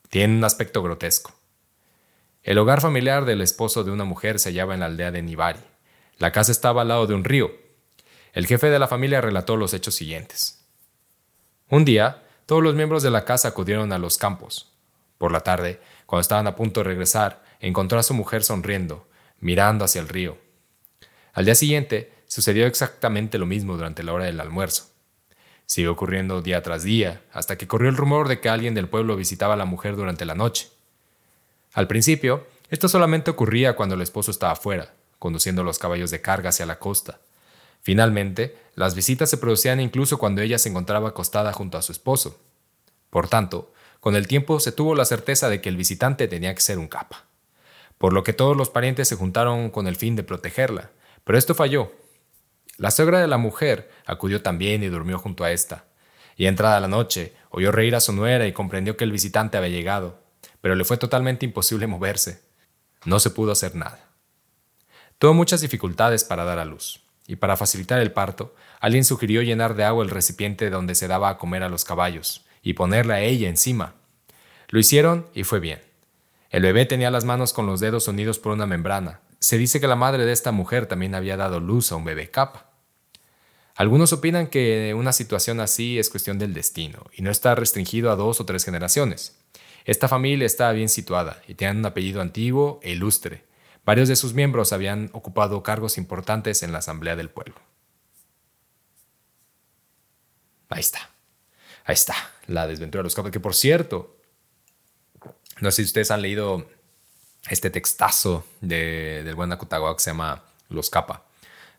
Tienen 0.07 0.37
un 0.37 0.45
aspecto 0.45 0.81
grotesco. 0.81 1.33
El 2.43 2.57
hogar 2.59 2.79
familiar 2.79 3.25
del 3.25 3.41
esposo 3.41 3.83
de 3.83 3.91
una 3.91 4.05
mujer 4.05 4.39
se 4.39 4.51
hallaba 4.51 4.73
en 4.73 4.79
la 4.79 4.85
aldea 4.85 5.11
de 5.11 5.21
Nibari. 5.21 5.59
La 6.17 6.31
casa 6.31 6.53
estaba 6.53 6.83
al 6.83 6.87
lado 6.87 7.07
de 7.07 7.13
un 7.13 7.25
río, 7.25 7.51
el 8.33 8.47
jefe 8.47 8.69
de 8.69 8.79
la 8.79 8.87
familia 8.87 9.21
relató 9.21 9.55
los 9.57 9.73
hechos 9.73 9.95
siguientes. 9.95 10.65
Un 11.69 11.85
día, 11.85 12.23
todos 12.45 12.63
los 12.63 12.75
miembros 12.75 13.03
de 13.03 13.11
la 13.11 13.25
casa 13.25 13.49
acudieron 13.49 13.93
a 13.93 13.97
los 13.97 14.17
campos. 14.17 14.71
Por 15.17 15.31
la 15.31 15.41
tarde, 15.41 15.79
cuando 16.05 16.21
estaban 16.21 16.47
a 16.47 16.55
punto 16.55 16.81
de 16.81 16.85
regresar, 16.85 17.43
encontró 17.59 17.99
a 17.99 18.03
su 18.03 18.13
mujer 18.13 18.43
sonriendo, 18.43 19.07
mirando 19.39 19.85
hacia 19.85 20.01
el 20.01 20.09
río. 20.09 20.37
Al 21.33 21.45
día 21.45 21.55
siguiente, 21.55 22.11
sucedió 22.27 22.65
exactamente 22.65 23.37
lo 23.37 23.45
mismo 23.45 23.75
durante 23.75 24.03
la 24.03 24.13
hora 24.13 24.25
del 24.25 24.39
almuerzo. 24.39 24.89
Siguió 25.65 25.93
ocurriendo 25.93 26.41
día 26.41 26.61
tras 26.61 26.83
día, 26.83 27.21
hasta 27.31 27.57
que 27.57 27.67
corrió 27.67 27.89
el 27.89 27.95
rumor 27.95 28.27
de 28.27 28.41
que 28.41 28.49
alguien 28.49 28.73
del 28.73 28.89
pueblo 28.89 29.15
visitaba 29.15 29.53
a 29.53 29.57
la 29.57 29.65
mujer 29.65 29.95
durante 29.95 30.25
la 30.25 30.35
noche. 30.35 30.69
Al 31.73 31.87
principio, 31.87 32.47
esto 32.69 32.89
solamente 32.89 33.31
ocurría 33.31 33.75
cuando 33.75 33.95
el 33.95 34.01
esposo 34.01 34.31
estaba 34.31 34.55
fuera, 34.55 34.93
conduciendo 35.19 35.63
los 35.63 35.79
caballos 35.79 36.11
de 36.11 36.21
carga 36.21 36.49
hacia 36.49 36.65
la 36.65 36.79
costa. 36.79 37.19
Finalmente, 37.81 38.55
las 38.75 38.95
visitas 38.95 39.29
se 39.29 39.37
producían 39.37 39.79
incluso 39.79 40.17
cuando 40.17 40.41
ella 40.41 40.59
se 40.59 40.69
encontraba 40.69 41.09
acostada 41.09 41.51
junto 41.51 41.77
a 41.77 41.81
su 41.81 41.91
esposo. 41.91 42.39
Por 43.09 43.27
tanto, 43.27 43.73
con 43.99 44.15
el 44.15 44.27
tiempo 44.27 44.59
se 44.59 44.71
tuvo 44.71 44.95
la 44.95 45.05
certeza 45.05 45.49
de 45.49 45.61
que 45.61 45.69
el 45.69 45.77
visitante 45.77 46.27
tenía 46.27 46.53
que 46.53 46.61
ser 46.61 46.77
un 46.77 46.87
capa. 46.87 47.25
Por 47.97 48.13
lo 48.13 48.23
que 48.23 48.33
todos 48.33 48.55
los 48.55 48.69
parientes 48.69 49.07
se 49.07 49.15
juntaron 49.15 49.69
con 49.69 49.87
el 49.87 49.95
fin 49.95 50.15
de 50.15 50.23
protegerla, 50.23 50.91
pero 51.23 51.37
esto 51.37 51.53
falló. 51.53 51.91
La 52.77 52.91
suegra 52.91 53.19
de 53.19 53.27
la 53.27 53.37
mujer 53.37 53.91
acudió 54.05 54.41
también 54.41 54.83
y 54.83 54.87
durmió 54.87 55.19
junto 55.19 55.43
a 55.43 55.51
esta. 55.51 55.85
Y 56.35 56.45
entrada 56.45 56.79
la 56.79 56.87
noche, 56.87 57.33
oyó 57.49 57.71
reír 57.71 57.95
a 57.95 57.99
su 57.99 58.13
nuera 58.13 58.47
y 58.47 58.53
comprendió 58.53 58.97
que 58.97 59.03
el 59.03 59.11
visitante 59.11 59.57
había 59.57 59.69
llegado, 59.69 60.19
pero 60.61 60.75
le 60.75 60.85
fue 60.85 60.97
totalmente 60.97 61.45
imposible 61.45 61.85
moverse. 61.85 62.41
No 63.05 63.19
se 63.19 63.29
pudo 63.29 63.51
hacer 63.51 63.75
nada. 63.75 64.07
Tuvo 65.19 65.33
muchas 65.33 65.61
dificultades 65.61 66.23
para 66.23 66.43
dar 66.43 66.57
a 66.57 66.65
luz 66.65 67.01
y 67.31 67.37
para 67.37 67.55
facilitar 67.55 68.01
el 68.01 68.11
parto, 68.11 68.53
alguien 68.81 69.05
sugirió 69.05 69.41
llenar 69.41 69.75
de 69.75 69.85
agua 69.85 70.03
el 70.03 70.09
recipiente 70.09 70.69
donde 70.69 70.95
se 70.95 71.07
daba 71.07 71.29
a 71.29 71.37
comer 71.37 71.63
a 71.63 71.69
los 71.69 71.85
caballos 71.85 72.43
y 72.61 72.73
ponerla 72.73 73.13
a 73.13 73.19
ella 73.21 73.47
encima. 73.47 73.93
Lo 74.67 74.81
hicieron 74.81 75.27
y 75.33 75.45
fue 75.45 75.61
bien. 75.61 75.79
El 76.49 76.63
bebé 76.63 76.85
tenía 76.85 77.09
las 77.09 77.23
manos 77.23 77.53
con 77.53 77.65
los 77.67 77.79
dedos 77.79 78.09
unidos 78.09 78.37
por 78.37 78.51
una 78.51 78.65
membrana. 78.65 79.21
Se 79.39 79.57
dice 79.57 79.79
que 79.79 79.87
la 79.87 79.95
madre 79.95 80.25
de 80.25 80.33
esta 80.33 80.51
mujer 80.51 80.87
también 80.87 81.15
había 81.15 81.37
dado 81.37 81.61
luz 81.61 81.93
a 81.93 81.95
un 81.95 82.03
bebé 82.03 82.29
capa. 82.29 82.69
Algunos 83.75 84.11
opinan 84.11 84.47
que 84.47 84.93
una 84.93 85.13
situación 85.13 85.61
así 85.61 85.99
es 85.99 86.09
cuestión 86.09 86.37
del 86.37 86.53
destino 86.53 87.05
y 87.13 87.21
no 87.21 87.31
está 87.31 87.55
restringido 87.55 88.11
a 88.11 88.17
dos 88.17 88.41
o 88.41 88.45
tres 88.45 88.65
generaciones. 88.65 89.37
Esta 89.85 90.09
familia 90.09 90.45
estaba 90.45 90.73
bien 90.73 90.89
situada 90.89 91.41
y 91.47 91.55
tenía 91.55 91.79
un 91.79 91.85
apellido 91.85 92.19
antiguo 92.19 92.81
e 92.83 92.91
ilustre, 92.91 93.45
Varios 93.83 94.07
de 94.07 94.15
sus 94.15 94.33
miembros 94.33 94.73
habían 94.73 95.09
ocupado 95.13 95.63
cargos 95.63 95.97
importantes 95.97 96.63
en 96.63 96.71
la 96.71 96.79
Asamblea 96.79 97.15
del 97.15 97.29
Pueblo. 97.29 97.55
Ahí 100.69 100.79
está. 100.79 101.09
Ahí 101.85 101.93
está. 101.93 102.15
La 102.47 102.67
desventura 102.67 102.99
de 102.99 103.05
los 103.05 103.15
capas. 103.15 103.31
Que 103.31 103.39
por 103.39 103.55
cierto, 103.55 104.17
no 105.59 105.71
sé 105.71 105.83
si 105.83 105.87
ustedes 105.87 106.11
han 106.11 106.21
leído 106.21 106.67
este 107.49 107.69
textazo 107.69 108.45
de, 108.61 109.23
del 109.23 109.35
buen 109.35 109.49
que 109.49 109.95
se 109.97 110.11
llama 110.11 110.43
Los 110.69 110.89
Capa. 110.89 111.25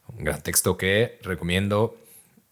Un 0.08 0.24
gran 0.24 0.42
texto 0.42 0.76
que 0.76 1.18
recomiendo 1.22 1.96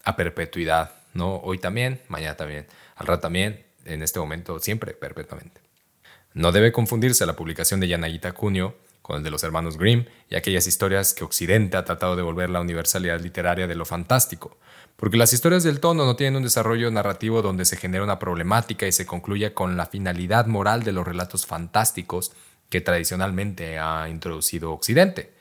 a 0.03 0.15
perpetuidad, 0.15 0.93
¿no? 1.13 1.35
Hoy 1.37 1.59
también, 1.59 2.01
mañana 2.07 2.35
también, 2.35 2.67
al 2.95 3.07
rato 3.07 3.21
también, 3.23 3.65
en 3.85 4.01
este 4.01 4.19
momento, 4.19 4.59
siempre, 4.59 4.93
perpetuamente. 4.93 5.61
No 6.33 6.51
debe 6.51 6.71
confundirse 6.71 7.25
la 7.25 7.35
publicación 7.35 7.79
de 7.79 7.89
Yanagita 7.89 8.31
Cunio 8.31 8.75
con 9.01 9.17
el 9.17 9.23
de 9.23 9.31
los 9.31 9.43
hermanos 9.43 9.77
Grimm 9.77 10.05
y 10.29 10.35
aquellas 10.35 10.67
historias 10.67 11.13
que 11.13 11.23
Occidente 11.23 11.77
ha 11.77 11.85
tratado 11.85 12.15
de 12.15 12.21
volver 12.21 12.49
la 12.49 12.61
universalidad 12.61 13.19
literaria 13.19 13.67
de 13.67 13.75
lo 13.75 13.85
fantástico, 13.85 14.57
porque 14.95 15.17
las 15.17 15.33
historias 15.33 15.63
del 15.63 15.79
tono 15.79 16.05
no 16.05 16.15
tienen 16.15 16.35
un 16.35 16.43
desarrollo 16.43 16.91
narrativo 16.91 17.41
donde 17.41 17.65
se 17.65 17.77
genera 17.77 18.03
una 18.03 18.19
problemática 18.19 18.85
y 18.87 18.91
se 18.91 19.05
concluya 19.05 19.53
con 19.53 19.75
la 19.75 19.87
finalidad 19.87 20.45
moral 20.45 20.83
de 20.83 20.91
los 20.91 21.05
relatos 21.05 21.45
fantásticos 21.45 22.31
que 22.69 22.81
tradicionalmente 22.81 23.79
ha 23.79 24.07
introducido 24.09 24.71
Occidente. 24.71 25.33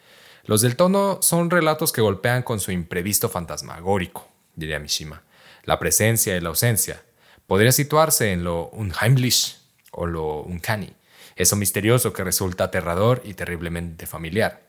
Los 0.44 0.62
del 0.62 0.76
tono 0.76 1.18
son 1.22 1.50
relatos 1.50 1.92
que 1.92 2.00
golpean 2.00 2.42
con 2.42 2.58
su 2.60 2.72
imprevisto 2.72 3.28
fantasmagórico, 3.28 4.26
diría 4.56 4.78
Mishima, 4.78 5.22
la 5.64 5.78
presencia 5.78 6.36
y 6.36 6.40
la 6.40 6.48
ausencia. 6.48 7.02
Podría 7.46 7.72
situarse 7.72 8.32
en 8.32 8.44
lo 8.44 8.68
unheimlich 8.70 9.58
o 9.92 10.06
lo 10.06 10.42
uncanny, 10.42 10.92
eso 11.40 11.56
misterioso 11.56 12.12
que 12.12 12.22
resulta 12.22 12.64
aterrador 12.64 13.22
y 13.24 13.34
terriblemente 13.34 14.06
familiar. 14.06 14.60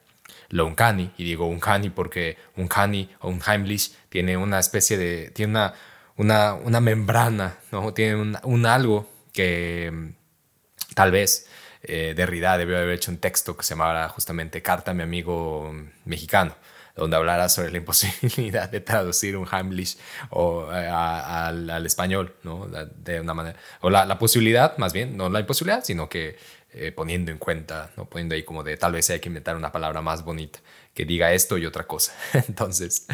Lo 0.50 0.66
uncanny, 0.66 1.12
y 1.18 1.24
digo 1.26 1.48
uncanny 1.48 1.90
porque 1.90 2.38
uncanny 2.56 3.10
o 3.20 3.30
unheimlich 3.30 3.94
tiene 4.10 4.38
una 4.38 4.60
especie 4.60 4.98
de, 4.98 5.32
tiene 5.32 5.72
una, 6.18 6.54
una, 6.54 6.80
membrana, 6.80 7.58
¿no? 7.72 7.94
tiene 7.94 8.16
un, 8.16 8.66
algo 8.66 9.10
que 9.34 9.90
mm, 9.92 10.94
tal 10.94 11.12
vez 11.12 11.48
eh, 11.84 12.14
Derrida 12.16 12.58
debió 12.58 12.78
haber 12.78 12.92
hecho 12.92 13.12
un 13.12 13.18
texto 13.18 13.58
que 13.58 13.64
se 13.64 13.74
llamaba 13.74 14.08
justamente 14.10 14.62
Carta 14.62 14.92
a 14.92 14.94
mi 14.94 15.04
amigo 15.04 15.74
mexicano, 16.06 16.56
donde 16.96 17.16
hablara 17.18 17.50
sobre 17.50 17.72
la 17.72 17.78
imposibilidad 17.80 18.70
de 18.70 18.82
traducir 18.82 19.38
un 19.38 19.48
Heimlich 19.52 19.98
o, 20.30 20.72
eh, 20.72 20.88
al, 20.88 21.86
español, 21.86 22.36
¿no? 22.44 22.68
De 22.68 23.20
una 23.20 23.34
manera. 23.34 23.58
O 23.82 23.90
la, 23.90 24.20
posibilidad, 24.20 24.78
más 24.78 24.94
bien, 24.94 25.18
no 25.18 25.30
la 25.30 25.40
imposibilidad, 25.40 25.84
sino 25.84 26.10
que 26.10 26.38
eh, 26.74 26.92
poniendo 26.92 27.32
en 27.32 27.38
cuenta, 27.38 27.92
¿no? 27.98 28.06
Poniendo 28.06 28.36
ahí 28.36 28.44
como 28.44 28.64
de 28.64 28.78
tal 28.78 28.94
vez 28.94 29.10
hay 29.10 29.20
que 29.20 29.30
inventar 29.30 29.56
una 29.56 29.72
palabra 29.72 30.02
más 30.02 30.24
bonita 30.24 30.60
que 30.94 31.06
diga 31.06 31.34
esto 31.34 31.58
y 31.58 31.66
otra 31.66 31.86
cosa. 31.86 32.14
Entonces, 32.48 33.08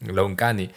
lo 0.00 0.26
uncanny, 0.26 0.70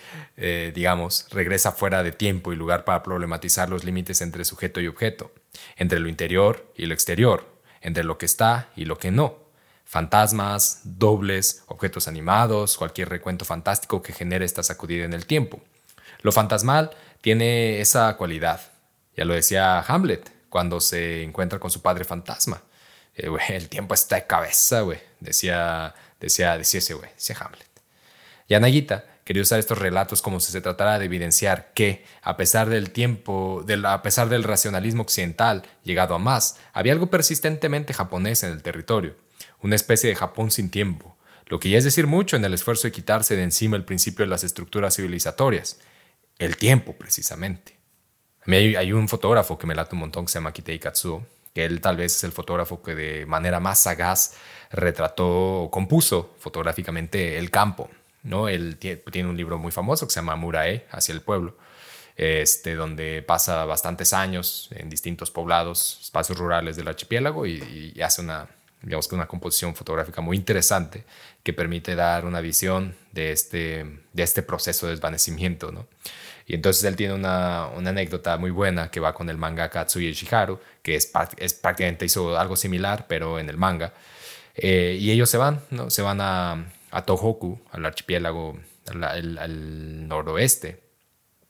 digamos, 0.73 1.27
regresa 1.31 1.71
fuera 1.73 2.01
de 2.01 2.11
tiempo 2.11 2.53
y 2.53 2.55
lugar 2.55 2.85
para 2.85 3.03
problematizar 3.03 3.69
los 3.69 3.83
límites 3.83 4.21
entre 4.21 4.45
sujeto 4.45 4.79
y 4.79 4.87
objeto 4.87 5.31
entre 5.75 5.99
lo 5.99 6.09
interior 6.09 6.71
y 6.75 6.85
lo 6.85 6.93
exterior, 6.93 7.45
entre 7.81 8.03
lo 8.03 8.17
que 8.17 8.25
está 8.25 8.69
y 8.75 8.85
lo 8.85 8.97
que 8.97 9.11
no. 9.11 9.45
Fantasmas, 9.85 10.81
dobles, 10.83 11.63
objetos 11.67 12.07
animados, 12.07 12.77
cualquier 12.77 13.09
recuento 13.09 13.45
fantástico 13.45 14.01
que 14.01 14.13
genere 14.13 14.45
esta 14.45 14.63
sacudida 14.63 15.05
en 15.05 15.13
el 15.13 15.25
tiempo. 15.25 15.61
Lo 16.21 16.31
fantasmal 16.31 16.91
tiene 17.21 17.81
esa 17.81 18.15
cualidad. 18.17 18.61
Ya 19.15 19.25
lo 19.25 19.33
decía 19.33 19.79
Hamlet 19.81 20.34
cuando 20.55 20.79
se 20.79 21.21
encuentra 21.21 21.59
con 21.59 21.69
su 21.69 21.81
padre 21.81 22.05
fantasma. 22.05 22.63
Eh, 23.13 23.29
el 23.49 23.67
tiempo 23.67 23.93
está 23.93 24.15
de 24.15 24.25
cabeza, 24.25 24.79
güey. 24.79 24.99
Decía, 25.19 25.93
decía, 26.17 26.57
decía 26.57 26.77
ese 26.77 26.93
güey, 26.93 27.09
decía 27.13 27.35
Hamlet. 27.41 27.67
Y 28.47 28.53
Anayita 28.53 29.03
quería 29.25 29.41
usar 29.41 29.59
estos 29.59 29.77
relatos 29.77 30.21
como 30.21 30.39
si 30.39 30.53
se 30.53 30.61
tratara 30.61 30.97
de 30.97 31.03
evidenciar 31.03 31.73
que, 31.73 32.05
a 32.21 32.37
pesar 32.37 32.69
del 32.69 32.91
tiempo, 32.91 33.65
a 33.83 34.01
pesar 34.01 34.29
del 34.29 34.45
racionalismo 34.45 35.01
occidental 35.01 35.63
llegado 35.83 36.15
a 36.15 36.19
más, 36.19 36.57
había 36.71 36.93
algo 36.93 37.07
persistentemente 37.07 37.93
japonés 37.93 38.43
en 38.43 38.51
el 38.51 38.63
territorio, 38.63 39.17
una 39.61 39.75
especie 39.75 40.09
de 40.09 40.15
Japón 40.15 40.51
sin 40.51 40.71
tiempo, 40.71 41.17
lo 41.47 41.59
que 41.59 41.69
ya 41.69 41.79
es 41.79 41.83
decir 41.83 42.07
mucho 42.07 42.37
en 42.37 42.45
el 42.45 42.53
esfuerzo 42.53 42.87
de 42.87 42.93
quitarse 42.93 43.35
de 43.35 43.43
encima 43.43 43.75
el 43.75 43.83
principio 43.83 44.23
de 44.23 44.29
las 44.29 44.45
estructuras 44.45 44.95
civilizatorias, 44.95 45.81
el 46.39 46.55
tiempo 46.55 46.93
precisamente. 46.93 47.74
A 48.45 48.51
mí 48.51 48.57
hay, 48.75 48.93
un 48.93 49.07
fotógrafo 49.07 49.57
que 49.57 49.65
me 49.65 49.73
late 49.73 49.95
un 49.95 50.01
montón 50.01 50.25
que 50.25 50.31
se 50.31 50.37
llama 50.37 50.53
Kitei 50.53 50.77
Katsuo, 50.77 51.25
que 51.51 51.65
él 51.65 51.81
tal 51.81 51.97
vez 51.97 52.15
es 52.15 52.23
el 52.25 52.31
fotógrafo 52.31 52.83
que 52.83 52.93
de 52.93 53.25
manera 53.25 53.59
más 53.59 53.79
sagaz 53.79 54.35
retrató 54.71 55.63
o 55.63 55.71
compuso 55.71 56.35
fotográficamente 56.37 57.39
el 57.39 57.49
campo, 57.49 57.89
¿no? 58.21 58.47
Él 58.47 58.77
tiene 58.77 59.29
un 59.29 59.35
libro 59.35 59.57
muy 59.57 59.71
famoso 59.71 60.05
que 60.05 60.13
se 60.13 60.19
llama 60.19 60.35
Murae, 60.35 60.85
hacia 60.91 61.13
el 61.13 61.21
pueblo, 61.21 61.57
este, 62.17 62.75
donde 62.75 63.23
pasa 63.23 63.65
bastantes 63.65 64.13
años 64.13 64.69
en 64.75 64.91
distintos 64.91 65.31
poblados, 65.31 65.99
espacios 66.03 66.37
rurales 66.37 66.75
del 66.75 66.87
archipiélago 66.87 67.47
y, 67.47 67.99
hace 67.99 68.21
una, 68.21 68.47
digamos 68.83 69.07
que 69.07 69.15
una 69.15 69.27
composición 69.27 69.73
fotográfica 69.73 70.21
muy 70.21 70.37
interesante 70.37 71.03
que 71.41 71.51
permite 71.51 71.95
dar 71.95 72.25
una 72.25 72.41
visión 72.41 72.95
de 73.11 73.31
este, 73.31 74.01
de 74.13 74.23
este 74.23 74.43
proceso 74.43 74.85
de 74.85 74.91
desvanecimiento, 74.91 75.71
¿no? 75.71 75.87
Y 76.47 76.53
entonces 76.55 76.83
él 76.83 76.95
tiene 76.95 77.13
una, 77.13 77.67
una, 77.75 77.89
anécdota 77.89 78.37
muy 78.37 78.51
buena 78.51 78.91
que 78.91 78.99
va 78.99 79.13
con 79.13 79.29
el 79.29 79.37
manga 79.37 79.69
Katsuya 79.69 80.09
Ishiharu, 80.09 80.59
que 80.83 80.95
es, 80.95 81.07
prácticamente 81.07 82.05
hizo 82.05 82.37
algo 82.37 82.55
similar, 82.55 83.05
pero 83.07 83.39
en 83.39 83.49
el 83.49 83.57
manga. 83.57 83.93
Eh, 84.55 84.97
y 84.99 85.11
ellos 85.11 85.29
se 85.29 85.37
van, 85.37 85.61
¿no? 85.71 85.89
Se 85.89 86.01
van 86.01 86.21
a, 86.21 86.71
a 86.91 87.01
Tohoku, 87.03 87.59
al 87.71 87.85
archipiélago, 87.85 88.59
al, 88.87 90.07
noroeste, 90.07 90.83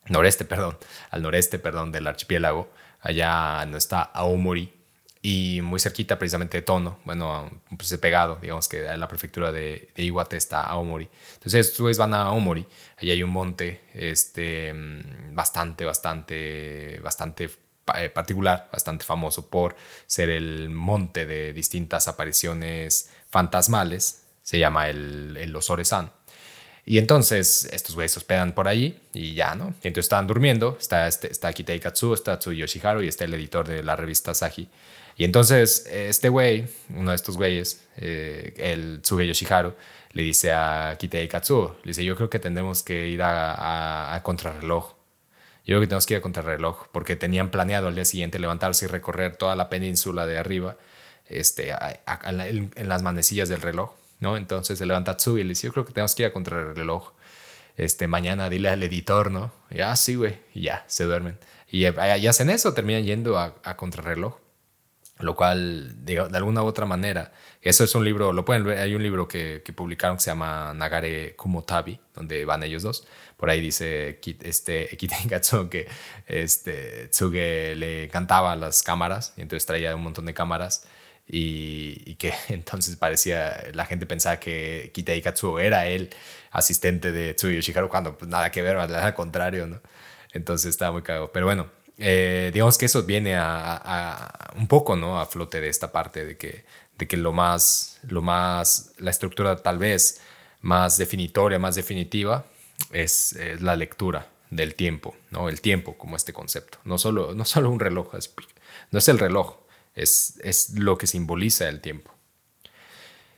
noreste, 0.07 0.45
perdón, 0.45 0.77
al 1.11 1.21
noreste, 1.21 1.59
perdón, 1.59 1.91
del 1.91 2.07
archipiélago, 2.07 2.69
allá 3.01 3.65
no 3.65 3.77
está 3.77 4.01
Aomori, 4.01 4.73
y 5.25 5.59
muy 5.63 5.79
cerquita 5.79 6.19
precisamente 6.19 6.59
de 6.59 6.61
Tono, 6.61 6.99
bueno, 7.03 7.49
pues 7.75 7.97
pegado, 7.97 8.37
digamos 8.39 8.69
que 8.69 8.83
la 8.83 9.07
prefectura 9.07 9.51
de, 9.51 9.89
Iwate 9.95 10.37
está 10.37 10.61
Aomori. 10.61 11.09
Entonces, 11.33 11.71
ustedes 11.71 11.97
van 11.97 12.13
a 12.13 12.21
Aomori, 12.25 12.63
allí 12.97 13.09
hay 13.09 13.23
un 13.23 13.31
monte 13.31 13.81
este, 13.95 14.71
bastante, 15.31 15.83
bastante, 15.83 16.99
bastante 17.03 17.49
eh, 17.95 18.09
particular, 18.09 18.69
bastante 18.71 19.03
famoso 19.03 19.49
por 19.49 19.75
ser 20.05 20.29
el 20.29 20.69
monte 20.69 21.25
de 21.25 21.53
distintas 21.53 22.07
apariciones 22.07 23.09
fantasmales, 23.31 24.27
se 24.43 24.59
llama 24.59 24.89
el, 24.89 25.37
el 25.37 25.55
Osore-san. 25.55 26.11
Y 26.85 26.99
entonces 26.99 27.67
estos 27.73 27.95
güeyes 27.95 28.11
se 28.11 28.19
hospedan 28.19 28.53
por 28.53 28.67
ahí 28.67 29.01
y 29.11 29.33
ya, 29.33 29.55
¿no? 29.55 29.73
Y 29.81 29.87
entonces 29.87 30.05
están 30.05 30.27
durmiendo, 30.27 30.77
está, 30.79 31.07
este, 31.07 31.31
está 31.31 31.51
Kitei 31.51 31.79
Katsu, 31.79 32.13
está 32.13 32.37
Tsuyoshi 32.37 32.77
Yoshiharu 32.77 33.01
y 33.01 33.07
está 33.07 33.25
el 33.25 33.33
editor 33.33 33.67
de 33.67 33.81
la 33.81 33.95
revista 33.95 34.35
Saji. 34.35 34.69
Y 35.17 35.23
entonces 35.23 35.85
este 35.89 36.29
güey, 36.29 36.67
uno 36.89 37.11
de 37.11 37.15
estos 37.15 37.37
güeyes, 37.37 37.85
eh, 37.97 38.53
el 38.57 39.01
Tsuge 39.01 39.27
Yoshiharu, 39.27 39.73
le 40.11 40.23
dice 40.23 40.51
a 40.51 40.95
Kitei 40.99 41.27
Katsu, 41.27 41.75
le 41.83 41.89
dice, 41.89 42.03
yo 42.03 42.15
creo 42.15 42.29
que 42.29 42.39
tendremos 42.39 42.83
que 42.83 43.07
ir 43.07 43.21
a, 43.21 44.15
a, 44.15 44.23
contrarreloj. 44.23 44.95
Yo 45.65 45.73
creo 45.73 45.81
que 45.81 45.87
tenemos 45.87 46.05
que 46.05 46.13
ir 46.13 46.19
a 46.19 46.21
contrarreloj 46.21 46.87
porque 46.91 47.15
tenían 47.15 47.49
planeado 47.49 47.87
al 47.87 47.95
día 47.95 48.05
siguiente 48.05 48.39
levantarse 48.39 48.85
y 48.85 48.87
recorrer 48.87 49.35
toda 49.35 49.55
la 49.55 49.69
península 49.69 50.25
de 50.25 50.37
arriba 50.37 50.77
este, 51.27 51.73
en 51.73 52.89
las 52.89 53.01
manecillas 53.01 53.49
del 53.49 53.61
reloj 53.61 53.91
¿no? 54.19 54.37
Entonces 54.37 54.77
se 54.77 54.85
levanta 54.85 55.17
Tsubi 55.17 55.41
y 55.41 55.43
le 55.43 55.49
dice, 55.49 55.67
yo 55.67 55.73
creo 55.73 55.85
que 55.85 55.93
tenemos 55.93 56.15
que 56.15 56.23
ir 56.23 56.27
a 56.27 56.33
contra 56.33 56.59
el 56.59 56.75
reloj. 56.75 57.11
Este, 57.77 58.07
mañana 58.07 58.49
dile 58.49 58.69
al 58.69 58.83
editor, 58.83 59.31
¿no? 59.31 59.51
Y, 59.69 59.81
ah, 59.81 59.95
sí, 59.95 60.15
güey. 60.15 60.39
Y 60.53 60.61
ya, 60.63 60.85
se 60.87 61.03
duermen. 61.03 61.37
Y, 61.69 61.85
y, 61.85 62.27
hacen 62.27 62.49
eso, 62.49 62.73
terminan 62.73 63.03
yendo 63.03 63.37
a, 63.37 63.55
a 63.63 63.75
contrarreloj. 63.75 64.37
Lo 65.19 65.35
cual, 65.35 66.05
de, 66.05 66.19
alguna 66.19 66.61
u 66.61 66.65
otra 66.65 66.85
manera, 66.85 67.31
eso 67.61 67.85
es 67.85 67.95
un 67.95 68.03
libro, 68.03 68.33
lo 68.33 68.43
pueden 68.43 68.65
ver, 68.65 68.79
hay 68.79 68.95
un 68.95 69.01
libro 69.01 69.29
que, 69.29 69.61
que 69.63 69.71
publicaron 69.71 70.17
que 70.17 70.23
se 70.23 70.31
llama 70.31 70.73
Nagare 70.73 71.35
Kumotabi, 71.37 71.99
donde 72.13 72.43
van 72.43 72.63
ellos 72.63 72.83
dos. 72.83 73.07
Por 73.37 73.49
ahí 73.49 73.61
dice 73.61 74.19
este, 74.41 74.87
Kitengatsu 74.97 75.69
que 75.69 75.87
este, 76.27 77.07
Tsuge 77.07 77.75
le 77.75 78.09
cantaba 78.09 78.55
las 78.55 78.83
cámaras 78.83 79.33
y 79.37 79.41
entonces 79.41 79.65
traía 79.65 79.95
un 79.95 80.03
montón 80.03 80.25
de 80.25 80.33
cámaras 80.33 80.85
y, 81.27 82.15
que 82.15 82.33
entonces 82.49 82.95
parecía, 82.95 83.63
la 83.73 83.85
gente 83.85 84.05
pensaba 84.05 84.39
que 84.39 84.91
Kitei 84.93 85.21
Katsuo 85.21 85.59
era 85.59 85.87
el 85.87 86.09
asistente 86.51 87.11
de 87.11 87.33
Tsuyo 87.33 87.55
Yoshihiro 87.55 87.89
cuando 87.89 88.17
pues, 88.17 88.29
nada 88.29 88.51
que 88.51 88.61
ver, 88.61 88.77
al 88.77 89.13
contrario, 89.13 89.67
¿no? 89.67 89.81
Entonces 90.33 90.69
estaba 90.69 90.91
muy 90.91 91.01
cagado. 91.01 91.31
Pero 91.31 91.45
bueno, 91.45 91.69
eh, 91.97 92.51
digamos 92.53 92.77
que 92.77 92.85
eso 92.85 93.03
viene 93.03 93.35
a, 93.37 94.51
un 94.55 94.67
poco, 94.67 94.95
¿no? 94.95 95.19
A 95.19 95.25
flote 95.25 95.61
de 95.61 95.69
esta 95.69 95.91
parte 95.91 96.25
de 96.25 96.37
que, 96.37 96.65
de 96.97 97.07
que 97.07 97.17
lo 97.17 97.33
más, 97.33 97.99
lo 98.07 98.21
más, 98.21 98.93
la 98.97 99.11
estructura 99.11 99.55
tal 99.57 99.77
vez 99.77 100.21
más 100.61 100.97
definitoria, 100.97 101.59
más 101.59 101.75
definitiva 101.75 102.45
es, 102.91 103.33
es 103.33 103.61
la 103.61 103.75
lectura 103.75 104.27
del 104.49 104.75
tiempo, 104.75 105.15
¿no? 105.31 105.49
El 105.49 105.61
tiempo 105.61 105.97
como 105.97 106.15
este 106.15 106.33
concepto. 106.33 106.79
No 106.83 106.97
solo, 106.97 107.33
no 107.33 107.45
solo 107.45 107.69
un 107.69 107.79
reloj, 107.79 108.13
no 108.91 108.99
es 108.99 109.07
el 109.07 109.19
reloj, 109.19 109.57
es, 109.95 110.71
lo 110.75 110.97
que 110.97 111.07
simboliza 111.07 111.67
el 111.69 111.81
tiempo. 111.81 112.11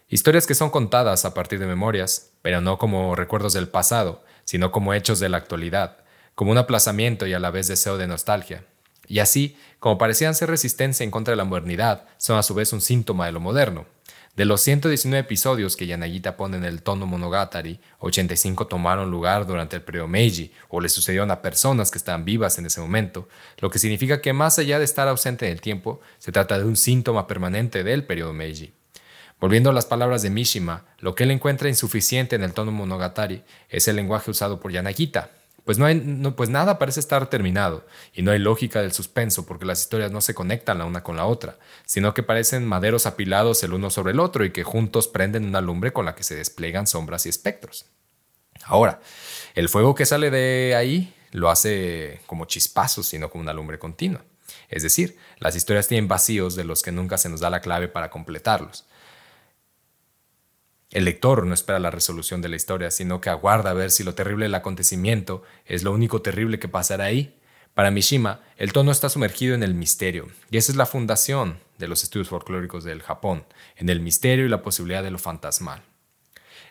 Historias 0.09 0.47
que 0.47 0.55
son 0.55 0.69
contadas 0.69 1.25
a 1.25 1.33
partir 1.33 1.59
de 1.59 1.65
memorias, 1.65 2.31
pero 2.41 2.61
no 2.61 2.77
como 2.77 3.15
recuerdos 3.15 3.53
del 3.53 3.67
pasado, 3.67 4.23
sino 4.45 4.71
como 4.71 4.93
hechos 4.93 5.19
de 5.19 5.29
la 5.29 5.37
actualidad, 5.37 5.97
como 6.37 6.51
un 6.51 6.59
aplazamiento 6.59 7.25
y 7.25 7.33
a 7.33 7.39
la 7.39 7.49
vez 7.49 7.67
deseo 7.67 7.97
de 7.97 8.05
nostalgia. 8.05 8.63
Y 9.07 9.17
así, 9.17 9.57
como 9.79 9.97
parecían 9.97 10.35
ser 10.35 10.51
resistencia 10.51 11.03
en 11.03 11.09
contra 11.09 11.31
de 11.31 11.35
la 11.35 11.45
modernidad, 11.45 12.05
son 12.17 12.37
a 12.37 12.43
su 12.43 12.53
vez 12.53 12.71
un 12.73 12.81
síntoma 12.81 13.25
de 13.25 13.31
lo 13.31 13.39
moderno. 13.39 13.87
De 14.35 14.45
los 14.45 14.61
119 14.61 15.21
episodios 15.21 15.75
que 15.75 15.87
Yanagita 15.87 16.37
pone 16.37 16.57
en 16.57 16.63
el 16.63 16.83
tono 16.83 17.07
Monogatari, 17.07 17.79
85 18.01 18.67
tomaron 18.67 19.09
lugar 19.09 19.47
durante 19.47 19.77
el 19.77 19.81
periodo 19.81 20.07
Meiji 20.07 20.51
o 20.69 20.79
le 20.79 20.89
sucedieron 20.89 21.31
a 21.31 21.41
personas 21.41 21.89
que 21.89 21.97
estaban 21.97 22.23
vivas 22.23 22.59
en 22.59 22.67
ese 22.67 22.81
momento, 22.81 23.27
lo 23.57 23.71
que 23.71 23.79
significa 23.79 24.21
que 24.21 24.31
más 24.31 24.59
allá 24.59 24.77
de 24.77 24.85
estar 24.85 25.07
ausente 25.07 25.47
en 25.47 25.53
el 25.53 25.59
tiempo, 25.59 26.01
se 26.19 26.31
trata 26.31 26.59
de 26.59 26.65
un 26.65 26.75
síntoma 26.75 27.25
permanente 27.25 27.83
del 27.83 28.03
periodo 28.03 28.33
Meiji. 28.33 28.73
Volviendo 29.39 29.71
a 29.71 29.73
las 29.73 29.87
palabras 29.87 30.21
de 30.21 30.29
Mishima, 30.29 30.85
lo 30.99 31.15
que 31.15 31.23
él 31.23 31.31
encuentra 31.31 31.67
insuficiente 31.67 32.35
en 32.35 32.43
el 32.43 32.53
tono 32.53 32.71
Monogatari 32.71 33.41
es 33.69 33.87
el 33.87 33.95
lenguaje 33.95 34.29
usado 34.29 34.59
por 34.59 34.71
Yanagita, 34.71 35.31
pues, 35.67 35.77
no 35.77 35.85
hay, 35.85 35.99
pues 36.37 36.49
nada 36.49 36.79
parece 36.79 37.01
estar 37.01 37.29
terminado 37.29 37.85
y 38.13 38.21
no 38.21 38.31
hay 38.31 38.39
lógica 38.39 38.81
del 38.81 38.93
suspenso 38.93 39.45
porque 39.45 39.65
las 39.65 39.81
historias 39.81 40.13
no 40.13 40.21
se 40.21 40.33
conectan 40.33 40.77
la 40.77 40.85
una 40.85 41.03
con 41.03 41.17
la 41.17 41.25
otra, 41.25 41.59
sino 41.85 42.13
que 42.13 42.23
parecen 42.23 42.65
maderos 42.65 43.05
apilados 43.05 43.61
el 43.63 43.73
uno 43.73 43.89
sobre 43.89 44.13
el 44.13 44.21
otro 44.21 44.45
y 44.45 44.51
que 44.51 44.63
juntos 44.63 45.09
prenden 45.09 45.43
una 45.43 45.59
lumbre 45.59 45.91
con 45.91 46.05
la 46.05 46.15
que 46.15 46.23
se 46.23 46.37
despliegan 46.37 46.87
sombras 46.87 47.25
y 47.25 47.29
espectros. 47.29 47.85
Ahora, 48.63 49.01
el 49.55 49.67
fuego 49.67 49.93
que 49.93 50.05
sale 50.05 50.31
de 50.31 50.73
ahí 50.73 51.13
lo 51.31 51.49
hace 51.49 52.21
como 52.27 52.45
chispazos, 52.45 53.05
sino 53.05 53.29
como 53.29 53.41
una 53.41 53.51
lumbre 53.51 53.77
continua. 53.77 54.23
Es 54.69 54.83
decir, 54.83 55.17
las 55.37 55.57
historias 55.57 55.89
tienen 55.89 56.07
vacíos 56.07 56.55
de 56.55 56.63
los 56.63 56.81
que 56.81 56.93
nunca 56.93 57.17
se 57.17 57.27
nos 57.27 57.41
da 57.41 57.49
la 57.49 57.59
clave 57.59 57.89
para 57.89 58.09
completarlos. 58.09 58.85
El 60.97 61.05
lector 61.05 61.45
no 61.45 61.53
espera 61.53 61.77
la 61.77 61.91
resolución 61.91 62.41
de 62.41 62.49
la 62.49 62.55
historia, 62.55 62.89
sino 62.89 63.21
que 63.21 63.29
aguarda 63.29 63.69
a 63.69 63.73
ver 63.75 63.91
si 63.91 64.03
lo 64.03 64.15
terrible 64.15 64.45
del 64.45 64.55
acontecimiento 64.55 65.43
es 65.67 65.83
lo 65.83 65.91
único 65.91 66.23
terrible 66.23 66.57
que 66.57 66.69
pasará 66.69 67.03
ahí. 67.03 67.37
Para 67.75 67.91
Mishima, 67.91 68.41
el 68.57 68.73
tono 68.73 68.89
está 68.89 69.07
sumergido 69.07 69.53
en 69.53 69.61
el 69.61 69.75
misterio, 69.75 70.25
y 70.49 70.57
esa 70.57 70.71
es 70.71 70.75
la 70.75 70.87
fundación 70.87 71.59
de 71.77 71.87
los 71.87 72.01
estudios 72.01 72.29
folclóricos 72.29 72.83
del 72.83 73.03
Japón, 73.03 73.45
en 73.75 73.89
el 73.89 73.99
misterio 73.99 74.47
y 74.47 74.49
la 74.49 74.63
posibilidad 74.63 75.03
de 75.03 75.11
lo 75.11 75.19
fantasmal. 75.19 75.83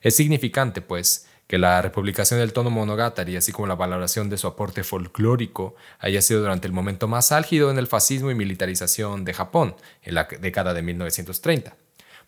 Es 0.03 0.17
significante, 0.17 0.83
pues, 0.83 1.29
que 1.47 1.59
la 1.59 1.81
republicación 1.81 2.41
del 2.41 2.53
tono 2.53 2.71
monogatari, 2.71 3.37
así 3.37 3.53
como 3.53 3.69
la 3.69 3.77
valoración 3.77 4.29
de 4.29 4.39
su 4.39 4.49
aporte 4.49 4.83
folclórico, 4.83 5.77
haya 6.01 6.21
sido 6.21 6.41
durante 6.41 6.67
el 6.67 6.73
momento 6.73 7.07
más 7.07 7.31
álgido 7.31 7.71
en 7.71 7.79
el 7.79 7.87
fascismo 7.87 8.33
y 8.33 8.35
militarización 8.35 9.25
de 9.25 9.35
Japón, 9.35 9.77
en 10.03 10.17
la 10.17 10.25
década 10.41 10.75
de 10.75 10.83
1930. 10.83 11.77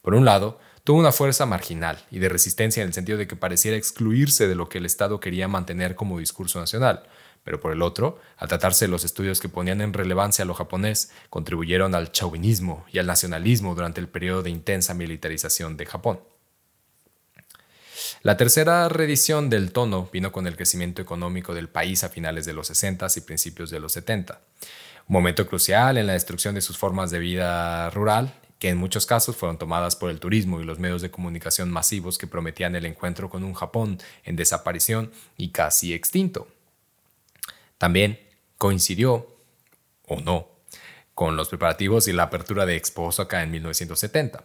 Por 0.00 0.14
un 0.14 0.24
lado, 0.24 0.60
tuvo 0.88 1.00
una 1.00 1.12
fuerza 1.12 1.44
marginal 1.44 1.98
y 2.10 2.18
de 2.18 2.30
resistencia 2.30 2.80
en 2.82 2.86
el 2.86 2.94
sentido 2.94 3.18
de 3.18 3.26
que 3.26 3.36
pareciera 3.36 3.76
excluirse 3.76 4.48
de 4.48 4.54
lo 4.54 4.70
que 4.70 4.78
el 4.78 4.86
Estado 4.86 5.20
quería 5.20 5.46
mantener 5.46 5.94
como 5.94 6.18
discurso 6.18 6.60
nacional, 6.60 7.02
pero 7.44 7.60
por 7.60 7.72
el 7.72 7.82
otro, 7.82 8.18
al 8.38 8.48
tratarse 8.48 8.86
de 8.86 8.90
los 8.90 9.04
estudios 9.04 9.38
que 9.38 9.50
ponían 9.50 9.82
en 9.82 9.92
relevancia 9.92 10.44
a 10.44 10.46
lo 10.46 10.54
japonés, 10.54 11.10
contribuyeron 11.28 11.94
al 11.94 12.10
chauvinismo 12.10 12.86
y 12.90 13.00
al 13.00 13.06
nacionalismo 13.06 13.74
durante 13.74 14.00
el 14.00 14.08
periodo 14.08 14.42
de 14.42 14.48
intensa 14.48 14.94
militarización 14.94 15.76
de 15.76 15.84
Japón. 15.84 16.20
La 18.22 18.38
tercera 18.38 18.88
reedición 18.88 19.50
del 19.50 19.72
tono 19.72 20.08
vino 20.10 20.32
con 20.32 20.46
el 20.46 20.56
crecimiento 20.56 21.02
económico 21.02 21.52
del 21.52 21.68
país 21.68 22.02
a 22.02 22.08
finales 22.08 22.46
de 22.46 22.54
los 22.54 22.68
60 22.68 23.08
y 23.14 23.20
principios 23.20 23.68
de 23.68 23.78
los 23.78 23.92
70, 23.92 24.40
un 25.06 25.12
momento 25.12 25.46
crucial 25.46 25.98
en 25.98 26.06
la 26.06 26.14
destrucción 26.14 26.54
de 26.54 26.62
sus 26.62 26.78
formas 26.78 27.10
de 27.10 27.18
vida 27.18 27.90
rural 27.90 28.32
que 28.58 28.70
en 28.70 28.78
muchos 28.78 29.06
casos 29.06 29.36
fueron 29.36 29.58
tomadas 29.58 29.96
por 29.96 30.10
el 30.10 30.20
turismo 30.20 30.60
y 30.60 30.64
los 30.64 30.78
medios 30.78 31.02
de 31.02 31.10
comunicación 31.10 31.70
masivos 31.70 32.18
que 32.18 32.26
prometían 32.26 32.74
el 32.74 32.86
encuentro 32.86 33.30
con 33.30 33.44
un 33.44 33.54
Japón 33.54 33.98
en 34.24 34.36
desaparición 34.36 35.12
y 35.36 35.50
casi 35.50 35.94
extinto. 35.94 36.48
También 37.78 38.18
coincidió, 38.56 39.36
o 40.06 40.20
no, 40.20 40.48
con 41.14 41.36
los 41.36 41.48
preparativos 41.48 42.08
y 42.08 42.12
la 42.12 42.24
apertura 42.24 42.66
de 42.66 42.76
Expo 42.76 43.04
Osaka 43.04 43.42
en 43.42 43.50
1970. 43.52 44.42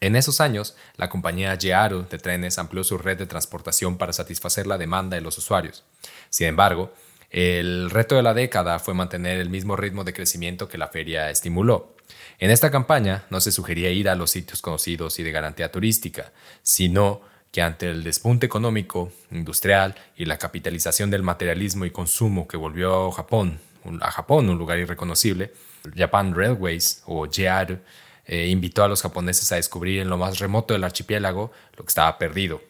En 0.00 0.14
esos 0.14 0.40
años, 0.40 0.76
la 0.96 1.08
compañía 1.08 1.58
JARU 1.60 2.06
de 2.08 2.18
trenes 2.18 2.58
amplió 2.58 2.84
su 2.84 2.98
red 2.98 3.18
de 3.18 3.26
transportación 3.26 3.98
para 3.98 4.12
satisfacer 4.12 4.68
la 4.68 4.78
demanda 4.78 5.16
de 5.16 5.22
los 5.22 5.38
usuarios. 5.38 5.84
Sin 6.30 6.46
embargo, 6.46 6.92
el 7.30 7.90
reto 7.90 8.14
de 8.14 8.22
la 8.22 8.32
década 8.32 8.78
fue 8.78 8.94
mantener 8.94 9.38
el 9.38 9.50
mismo 9.50 9.74
ritmo 9.74 10.04
de 10.04 10.12
crecimiento 10.12 10.68
que 10.68 10.78
la 10.78 10.88
feria 10.88 11.30
estimuló. 11.30 11.96
En 12.40 12.52
esta 12.52 12.70
campaña 12.70 13.24
no 13.30 13.40
se 13.40 13.50
sugería 13.50 13.90
ir 13.90 14.08
a 14.08 14.14
los 14.14 14.30
sitios 14.30 14.62
conocidos 14.62 15.18
y 15.18 15.24
de 15.24 15.32
garantía 15.32 15.72
turística, 15.72 16.32
sino 16.62 17.20
que 17.50 17.62
ante 17.62 17.90
el 17.90 18.04
despunte 18.04 18.46
económico, 18.46 19.10
industrial 19.32 19.96
y 20.16 20.24
la 20.24 20.38
capitalización 20.38 21.10
del 21.10 21.22
materialismo 21.22 21.84
y 21.84 21.90
consumo 21.90 22.46
que 22.46 22.56
volvió 22.56 23.08
a 23.08 23.12
Japón, 23.12 23.58
a 24.00 24.10
Japón 24.10 24.48
un 24.50 24.58
lugar 24.58 24.78
irreconocible, 24.78 25.52
Japan 25.96 26.34
Railways 26.34 27.02
o 27.06 27.26
JR 27.26 27.80
eh, 28.26 28.48
invitó 28.48 28.84
a 28.84 28.88
los 28.88 29.02
japoneses 29.02 29.50
a 29.50 29.56
descubrir 29.56 30.00
en 30.00 30.10
lo 30.10 30.18
más 30.18 30.38
remoto 30.38 30.74
del 30.74 30.84
archipiélago 30.84 31.50
lo 31.76 31.84
que 31.84 31.88
estaba 31.88 32.18
perdido, 32.18 32.62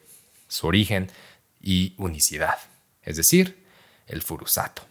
su 0.47 0.65
origen 0.65 1.11
y 1.61 1.93
unicidad, 1.97 2.57
es 3.03 3.17
decir, 3.17 3.65
el 4.07 4.21
Furusato. 4.21 4.81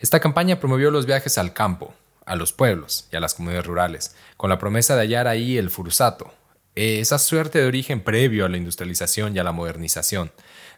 Esta 0.00 0.20
campaña 0.20 0.58
promovió 0.58 0.90
los 0.90 1.06
viajes 1.06 1.38
al 1.38 1.54
campo, 1.54 1.94
a 2.26 2.36
los 2.36 2.52
pueblos 2.52 3.08
y 3.12 3.16
a 3.16 3.20
las 3.20 3.34
comunidades 3.34 3.66
rurales, 3.66 4.16
con 4.36 4.50
la 4.50 4.58
promesa 4.58 4.94
de 4.94 5.02
hallar 5.02 5.28
ahí 5.28 5.58
el 5.58 5.70
furusato, 5.70 6.32
esa 6.74 7.18
suerte 7.18 7.60
de 7.60 7.66
origen 7.66 8.00
previo 8.00 8.44
a 8.44 8.48
la 8.48 8.56
industrialización 8.56 9.34
y 9.34 9.38
a 9.38 9.44
la 9.44 9.52
modernización, 9.52 10.32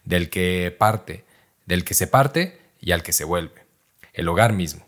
del 0.04 0.28
que 0.30 0.74
parte, 0.76 1.24
del 1.64 1.84
que 1.84 1.94
se 1.94 2.06
parte 2.06 2.60
y 2.80 2.92
al 2.92 3.02
que 3.02 3.12
se 3.12 3.24
vuelve, 3.24 3.64
el 4.12 4.28
hogar 4.28 4.52
mismo. 4.52 4.86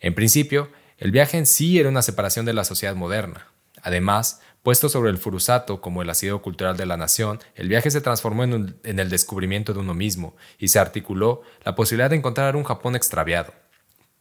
En 0.00 0.14
principio, 0.14 0.70
el 0.98 1.12
viaje 1.12 1.38
en 1.38 1.46
sí 1.46 1.78
era 1.78 1.88
una 1.88 2.02
separación 2.02 2.46
de 2.46 2.52
la 2.52 2.64
sociedad 2.64 2.94
moderna. 2.94 3.46
Además, 3.82 4.40
puesto 4.62 4.88
sobre 4.88 5.10
el 5.10 5.18
furusato 5.18 5.80
como 5.80 6.02
el 6.02 6.10
asido 6.10 6.42
cultural 6.42 6.76
de 6.76 6.86
la 6.86 6.96
nación, 6.96 7.38
el 7.54 7.68
viaje 7.68 7.90
se 7.90 8.00
transformó 8.00 8.44
en, 8.44 8.78
en 8.82 8.98
el 8.98 9.08
descubrimiento 9.08 9.72
de 9.72 9.80
uno 9.80 9.94
mismo 9.94 10.36
y 10.58 10.68
se 10.68 10.78
articuló 10.78 11.42
la 11.64 11.74
posibilidad 11.74 12.10
de 12.10 12.16
encontrar 12.16 12.56
un 12.56 12.64
Japón 12.64 12.96
extraviado, 12.96 13.54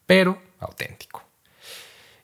pero 0.06 0.42
auténtico. 0.60 1.29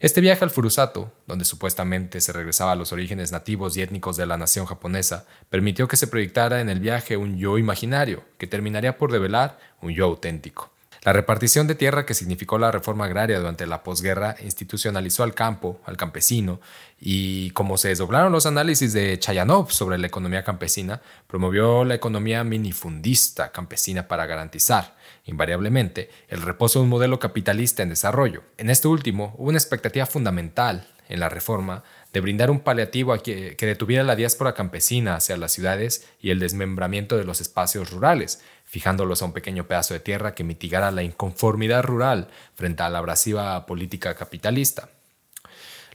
Este 0.02 0.20
viaje 0.20 0.44
al 0.44 0.50
Furusato, 0.50 1.14
donde 1.26 1.46
supuestamente 1.46 2.20
se 2.20 2.34
regresaba 2.34 2.74
a 2.74 2.76
los 2.76 2.92
orígenes 2.92 3.32
nativos 3.32 3.78
y 3.78 3.82
étnicos 3.82 4.18
de 4.18 4.26
la 4.26 4.38
nación 4.38 4.66
japonesa, 4.66 5.26
permitió 5.50 5.88
que 5.88 5.96
se 5.96 6.08
proyectara 6.08 6.60
en 6.60 6.68
el 6.68 6.82
viaje 6.82 7.16
un 7.16 7.38
yo 7.38 7.58
imaginario, 7.58 8.26
que 8.38 8.46
terminaría 8.46 8.98
por 8.98 9.12
revelar 9.12 9.58
un 9.82 9.94
yo 9.94 10.04
auténtico. 10.06 10.70
La 11.06 11.14
repartición 11.14 11.68
de 11.68 11.76
tierra 11.76 12.06
que 12.06 12.14
significó 12.14 12.58
la 12.58 12.72
reforma 12.72 13.06
agraria 13.06 13.38
durante 13.38 13.68
la 13.68 13.84
posguerra 13.84 14.36
institucionalizó 14.44 15.24
al 15.24 15.34
campo, 15.34 15.80
al 15.86 15.96
campesino, 15.96 16.60
y 17.00 17.52
como 17.52 17.78
se 17.78 17.90
desdoblaron 17.90 18.34
los 18.34 18.48
análisis 18.48 18.92
de 18.92 19.18
Chayanov 19.18 19.72
sobre 19.72 19.98
la 19.98 20.08
economía 20.08 20.44
campesina, 20.44 21.02
promovió 21.28 21.86
la 21.86 21.96
economía 21.96 22.44
minifundista 22.44 23.52
campesina 23.52 24.08
para 24.08 24.26
garantizar, 24.26 24.96
invariablemente, 25.26 26.10
el 26.30 26.42
reposo 26.42 26.80
de 26.80 26.84
un 26.84 26.90
modelo 26.90 27.20
capitalista 27.20 27.84
en 27.84 27.90
desarrollo. 27.90 28.44
En 28.58 28.70
este 28.70 28.88
último, 28.88 29.36
hubo 29.38 29.50
una 29.50 29.58
expectativa 29.58 30.06
fundamental 30.06 30.88
en 31.10 31.20
la 31.20 31.30
reforma 31.30 31.84
de 32.14 32.22
brindar 32.22 32.50
un 32.50 32.62
paliativo 32.62 33.16
que, 33.22 33.56
que, 33.56 33.66
detuviera 33.66 34.04
la 34.04 34.16
diáspora 34.16 34.54
campesina 34.54 35.16
hacia 35.16 35.38
las 35.38 35.52
ciudades 35.52 36.08
y 36.20 36.32
el 36.32 36.40
desmembramiento 36.40 37.18
de 37.18 37.26
los 37.26 37.42
espacios 37.42 37.92
rurales, 37.92 38.42
fijándolos 38.64 39.22
a 39.22 39.26
un 39.26 39.34
pequeño 39.34 39.68
pedazo 39.68 39.94
de 39.94 40.00
tierra 40.00 40.34
que 40.34 40.44
mitigara 40.44 40.92
la 40.92 41.04
inconformidad 41.04 41.84
rural 41.84 42.30
frente 42.56 42.84
a 42.84 42.90
la 42.90 43.00
abrasiva 43.00 43.66
política 43.66 44.16
capitalista. 44.16 44.90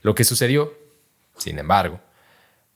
Lo 0.01 0.15
que 0.15 0.23
sucedió, 0.23 0.73
sin 1.37 1.59
embargo, 1.59 1.99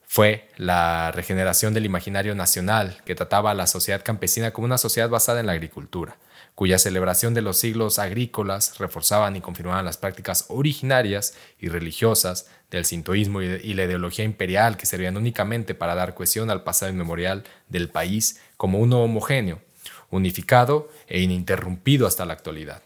fue 0.08 0.50
la 0.58 1.12
regeneración 1.12 1.74
del 1.74 1.86
imaginario 1.86 2.36
nacional 2.36 3.02
que 3.06 3.16
trataba 3.16 3.52
a 3.52 3.56
la 3.56 3.68
sociedad 3.68 4.04
campesina 4.04 4.52
como 4.52 4.66
una 4.66 4.78
sociedad 4.78 5.10
basada 5.10 5.40
en 5.40 5.48
la 5.48 5.54
agricultura, 5.54 6.18
cuya 6.56 6.80
celebración 6.80 7.34
de 7.34 7.42
los 7.42 7.58
siglos 7.58 8.00
agrícolas 8.00 8.78
reforzaban 8.80 9.36
y 9.36 9.42
confirmaban 9.42 9.86
las 9.86 9.98
prácticas 9.98 10.46
originarias 10.48 11.36
y 11.60 11.68
religiosas 11.68 12.48
del 12.72 12.86
sintoísmo 12.86 13.42
y 13.42 13.74
la 13.74 13.84
ideología 13.84 14.26
imperial 14.26 14.78
que 14.78 14.86
servían 14.86 15.18
únicamente 15.18 15.76
para 15.76 15.96
dar 15.96 16.16
cohesión 16.16 16.50
al 16.50 16.64
pasado 16.64 16.92
inmemorial 16.92 17.44
del 17.68 17.90
país 17.90 18.42
como 18.58 18.80
uno 18.80 19.04
homogéneo, 19.04 19.62
unificado 20.10 20.90
e 21.08 21.22
ininterrumpido 21.22 22.08
hasta 22.08 22.26
la 22.26 22.34
actualidad. 22.34 22.82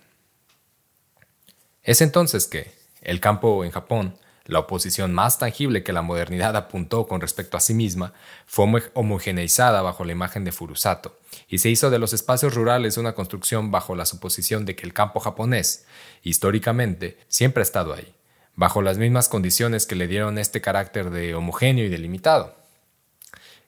Es 1.84 2.02
entonces 2.02 2.48
que 2.48 2.72
el 3.02 3.20
campo 3.20 3.64
en 3.64 3.72
Japón, 3.72 4.16
la 4.50 4.60
oposición 4.60 5.14
más 5.14 5.38
tangible 5.38 5.84
que 5.84 5.94
la 5.94 6.02
modernidad 6.02 6.56
apuntó 6.56 7.08
con 7.08 7.22
respecto 7.22 7.56
a 7.56 7.60
sí 7.60 7.76
misma, 7.76 8.14
fue 8.48 8.66
homogeneizada 8.94 9.84
bajo 9.84 10.04
la 10.04 10.12
imagen 10.12 10.44
de 10.44 10.52
Furusato, 10.52 11.20
y 11.48 11.60
se 11.60 11.70
hizo 11.70 11.92
de 11.92 12.00
los 12.00 12.14
espacios 12.14 12.56
rurales 12.56 12.98
una 12.98 13.14
construcción 13.14 13.70
bajo 13.70 13.96
la 13.96 14.08
suposición 14.08 14.66
de 14.66 14.76
que 14.76 14.88
el 14.88 14.94
campo 14.94 15.20
japonés, 15.20 15.86
históricamente, 16.24 17.20
siempre 17.28 17.62
ha 17.62 17.64
estado 17.64 17.94
ahí, 17.94 18.16
bajo 18.56 18.82
las 18.82 18.98
mismas 18.98 19.30
condiciones 19.30 19.86
que 19.86 19.96
le 19.96 20.08
dieron 20.08 20.40
este 20.40 20.62
carácter 20.62 21.12
de 21.12 21.36
homogéneo 21.36 21.86
y 21.86 21.90
delimitado. 21.90 22.56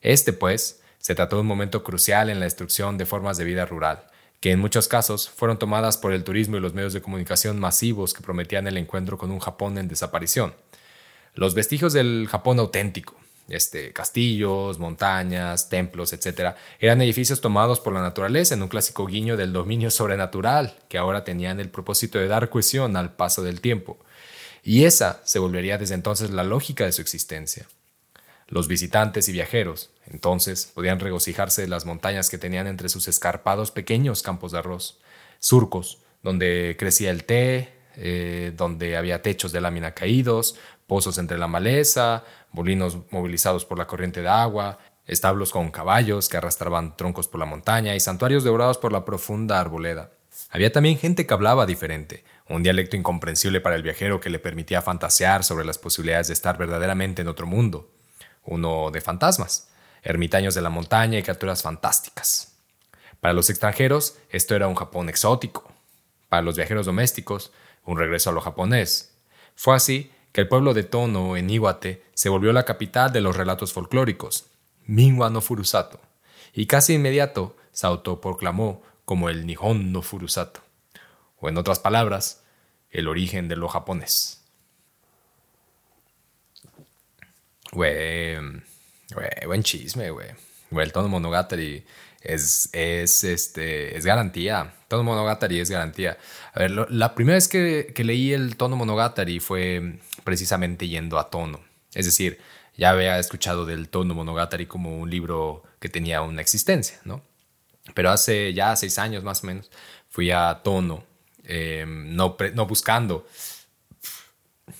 Este, 0.01 0.33
pues, 0.33 0.81
se 0.97 1.13
trató 1.13 1.35
de 1.35 1.41
un 1.41 1.47
momento 1.47 1.83
crucial 1.83 2.31
en 2.31 2.39
la 2.39 2.45
destrucción 2.45 2.97
de 2.97 3.05
formas 3.05 3.37
de 3.37 3.43
vida 3.43 3.67
rural, 3.67 4.07
que 4.41 4.51
en 4.51 4.59
muchos 4.59 4.87
casos 4.87 5.29
fueron 5.29 5.59
tomadas 5.59 5.97
por 5.97 6.11
el 6.11 6.23
turismo 6.23 6.57
y 6.57 6.59
los 6.59 6.73
medios 6.73 6.93
de 6.93 7.01
comunicación 7.01 7.59
masivos 7.59 8.13
que 8.13 8.23
prometían 8.23 8.67
el 8.67 8.75
encuentro 8.75 9.17
con 9.17 9.31
un 9.31 9.39
Japón 9.39 9.77
en 9.77 9.87
desaparición. 9.87 10.53
Los 11.35 11.53
vestigios 11.53 11.93
del 11.93 12.27
Japón 12.27 12.57
auténtico, 12.57 13.15
este, 13.47 13.93
castillos, 13.93 14.79
montañas, 14.79 15.69
templos, 15.69 16.11
etc., 16.11 16.55
eran 16.79 17.01
edificios 17.03 17.39
tomados 17.39 17.79
por 17.79 17.93
la 17.93 18.01
naturaleza 18.01 18.55
en 18.55 18.63
un 18.63 18.67
clásico 18.67 19.05
guiño 19.05 19.37
del 19.37 19.53
dominio 19.53 19.91
sobrenatural, 19.91 20.75
que 20.89 20.97
ahora 20.97 21.23
tenían 21.23 21.59
el 21.59 21.69
propósito 21.69 22.17
de 22.17 22.27
dar 22.27 22.49
cohesión 22.49 22.97
al 22.97 23.13
paso 23.13 23.43
del 23.43 23.61
tiempo. 23.61 23.99
Y 24.63 24.85
esa 24.85 25.21
se 25.23 25.37
volvería 25.37 25.77
desde 25.77 25.95
entonces 25.95 26.31
la 26.31 26.43
lógica 26.43 26.85
de 26.85 26.91
su 26.91 27.01
existencia. 27.01 27.67
Los 28.51 28.67
visitantes 28.67 29.29
y 29.29 29.31
viajeros, 29.31 29.91
entonces, 30.07 30.69
podían 30.75 30.99
regocijarse 30.99 31.61
de 31.61 31.69
las 31.69 31.85
montañas 31.85 32.29
que 32.29 32.37
tenían 32.37 32.67
entre 32.67 32.89
sus 32.89 33.07
escarpados 33.07 33.71
pequeños 33.71 34.23
campos 34.23 34.51
de 34.51 34.59
arroz, 34.59 34.99
surcos, 35.39 35.99
donde 36.21 36.75
crecía 36.77 37.11
el 37.11 37.23
té, 37.23 37.73
eh, 37.95 38.51
donde 38.57 38.97
había 38.97 39.21
techos 39.21 39.53
de 39.53 39.61
lámina 39.61 39.93
caídos, 39.93 40.57
pozos 40.85 41.17
entre 41.17 41.37
la 41.37 41.47
maleza, 41.47 42.25
molinos 42.51 42.97
movilizados 43.09 43.63
por 43.63 43.77
la 43.77 43.87
corriente 43.87 44.21
de 44.21 44.27
agua, 44.27 44.79
establos 45.07 45.51
con 45.51 45.71
caballos 45.71 46.27
que 46.27 46.35
arrastraban 46.35 46.97
troncos 46.97 47.29
por 47.29 47.39
la 47.39 47.45
montaña 47.45 47.95
y 47.95 48.01
santuarios 48.01 48.43
devorados 48.43 48.77
por 48.77 48.91
la 48.91 49.05
profunda 49.05 49.61
arboleda. 49.61 50.11
Había 50.49 50.73
también 50.73 50.97
gente 50.97 51.25
que 51.25 51.33
hablaba 51.33 51.65
diferente, 51.65 52.25
un 52.49 52.63
dialecto 52.63 52.97
incomprensible 52.97 53.61
para 53.61 53.77
el 53.77 53.83
viajero 53.83 54.19
que 54.19 54.29
le 54.29 54.39
permitía 54.39 54.81
fantasear 54.81 55.45
sobre 55.45 55.63
las 55.63 55.77
posibilidades 55.77 56.27
de 56.27 56.33
estar 56.33 56.57
verdaderamente 56.57 57.21
en 57.21 57.29
otro 57.29 57.47
mundo, 57.47 57.89
uno 58.43 58.91
de 58.91 59.01
fantasmas, 59.01 59.69
ermitaños 60.03 60.55
de 60.55 60.61
la 60.61 60.69
montaña 60.69 61.19
y 61.19 61.23
criaturas 61.23 61.61
fantásticas. 61.61 62.57
Para 63.19 63.33
los 63.33 63.49
extranjeros, 63.49 64.17
esto 64.29 64.55
era 64.55 64.67
un 64.67 64.75
Japón 64.75 65.09
exótico. 65.09 65.71
Para 66.27 66.41
los 66.41 66.55
viajeros 66.55 66.85
domésticos, 66.85 67.51
un 67.85 67.97
regreso 67.97 68.29
a 68.29 68.33
lo 68.33 68.41
japonés. 68.41 69.15
Fue 69.55 69.75
así 69.75 70.11
que 70.31 70.41
el 70.41 70.47
pueblo 70.47 70.73
de 70.73 70.83
Tono, 70.83 71.37
en 71.37 71.49
Iwate, 71.49 72.03
se 72.13 72.29
volvió 72.29 72.53
la 72.53 72.65
capital 72.65 73.11
de 73.11 73.21
los 73.21 73.35
relatos 73.35 73.73
folclóricos, 73.73 74.45
Minwa 74.85 75.29
no 75.29 75.41
Furusato, 75.41 75.99
y 76.53 76.65
casi 76.67 76.93
inmediato 76.93 77.55
se 77.71 77.87
autoproclamó 77.87 78.81
como 79.05 79.29
el 79.29 79.45
Nihon 79.45 79.91
no 79.91 80.01
Furusato, 80.01 80.61
o 81.37 81.49
en 81.49 81.57
otras 81.57 81.79
palabras, 81.79 82.43
el 82.89 83.07
origen 83.07 83.47
de 83.47 83.55
lo 83.55 83.67
japonés. 83.67 84.40
Güey, 87.71 88.35
buen 89.45 89.63
chisme, 89.63 90.11
güey. 90.11 90.27
El 90.71 90.91
Tono 90.91 91.07
Monogatari 91.07 91.85
es, 92.21 92.69
es, 92.73 93.23
este, 93.23 93.97
es 93.97 94.05
garantía. 94.05 94.73
Tono 94.89 95.03
Monogatari 95.03 95.59
es 95.59 95.69
garantía. 95.69 96.17
A 96.53 96.59
ver, 96.59 96.71
la 96.91 97.15
primera 97.15 97.35
vez 97.35 97.47
que, 97.47 97.93
que, 97.95 98.03
leí 98.03 98.33
el 98.33 98.57
Tono 98.57 98.75
Monogatari 98.75 99.39
fue 99.39 99.99
precisamente 100.25 100.87
yendo 100.87 101.17
a 101.17 101.29
Tono. 101.29 101.61
Es 101.93 102.05
decir, 102.05 102.39
ya 102.75 102.89
había 102.89 103.17
escuchado 103.19 103.65
del 103.65 103.87
Tono 103.87 104.15
Monogatari 104.15 104.65
como 104.65 104.97
un 104.97 105.09
libro 105.09 105.63
que 105.79 105.87
tenía 105.87 106.21
una 106.21 106.41
existencia, 106.41 106.99
¿no? 107.05 107.23
Pero 107.93 108.11
hace 108.11 108.53
ya 108.53 108.75
seis 108.75 108.99
años 108.99 109.23
más 109.23 109.43
o 109.43 109.47
menos 109.47 109.71
fui 110.09 110.29
a 110.31 110.61
Tono, 110.63 111.03
eh, 111.45 111.85
no, 111.87 112.37
no 112.53 112.65
buscando, 112.65 113.25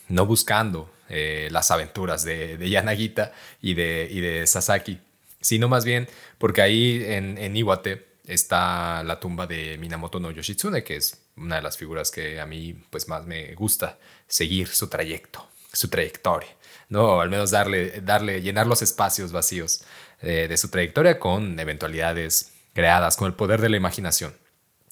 no 0.10 0.26
buscando 0.26 0.91
eh, 1.14 1.49
las 1.51 1.72
aventuras 1.72 2.24
de, 2.24 2.57
de 2.57 2.70
Yanagita 2.70 3.34
y 3.62 3.74
de, 3.74 4.07
y 4.09 4.22
de 4.22 4.47
Sasaki, 4.47 4.99
sino 5.41 5.68
más 5.68 5.84
bien 5.84 6.07
porque 6.38 6.62
ahí 6.62 7.03
en, 7.05 7.38
en 7.38 7.55
Iwate 7.57 8.07
está 8.26 9.03
la 9.03 9.20
tumba 9.20 9.45
de 9.45 9.78
Minamoto 9.78 10.22
no 10.22 10.32
Yoshitsune, 10.32 10.84
que 10.84 10.95
es 10.95 11.22
una 11.36 11.57
de 11.57 11.62
las 11.62 11.78
figuras 11.78 12.12
que 12.12 12.39
a 12.39 12.45
mí 12.45 12.76
pues 12.89 13.09
más 13.09 13.26
me 13.26 13.53
gusta 13.55 13.99
seguir 14.28 14.70
su 14.70 14.88
trayecto, 14.88 15.45
su 15.74 15.89
trayectoria, 15.89 16.49
no, 16.88 17.20
al 17.20 17.30
menos 17.30 17.51
darle, 17.51 18.01
darle, 18.01 18.41
llenar 18.41 18.68
los 18.68 18.82
espacios 18.82 19.34
vacíos 19.34 19.84
eh, 20.22 20.47
de 20.47 20.57
su 20.57 20.70
trayectoria 20.70 21.20
con 21.20 21.59
eventualidades 21.59 22.53
creadas 22.74 23.18
con 23.18 23.28
el 23.28 23.34
poder 23.34 23.59
de 23.59 23.70
la 23.70 23.78
imaginación. 23.78 24.34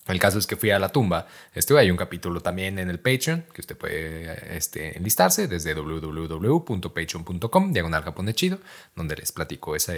El 0.10 0.20
caso 0.20 0.40
es 0.40 0.48
que 0.48 0.56
fui 0.56 0.72
a 0.72 0.80
la 0.80 0.90
tumba. 0.90 1.28
Estuve 1.54 1.82
hay 1.82 1.92
un 1.92 1.98
capítulo 1.98 2.42
también 2.42 2.80
en 2.80 2.90
el 2.90 3.00
Patreon 3.00 3.46
que 3.54 3.62
usted 3.62 3.78
puede 3.78 4.58
este, 4.58 4.98
enlistarse 4.98 5.48
desde 5.48 5.76
www.patreon.com, 5.76 7.72
diagonal 7.72 8.04
Japón 8.04 8.34
chido, 8.34 8.60
donde 8.96 9.16
les 9.16 9.32
platico 9.32 9.76
esa, 9.76 9.94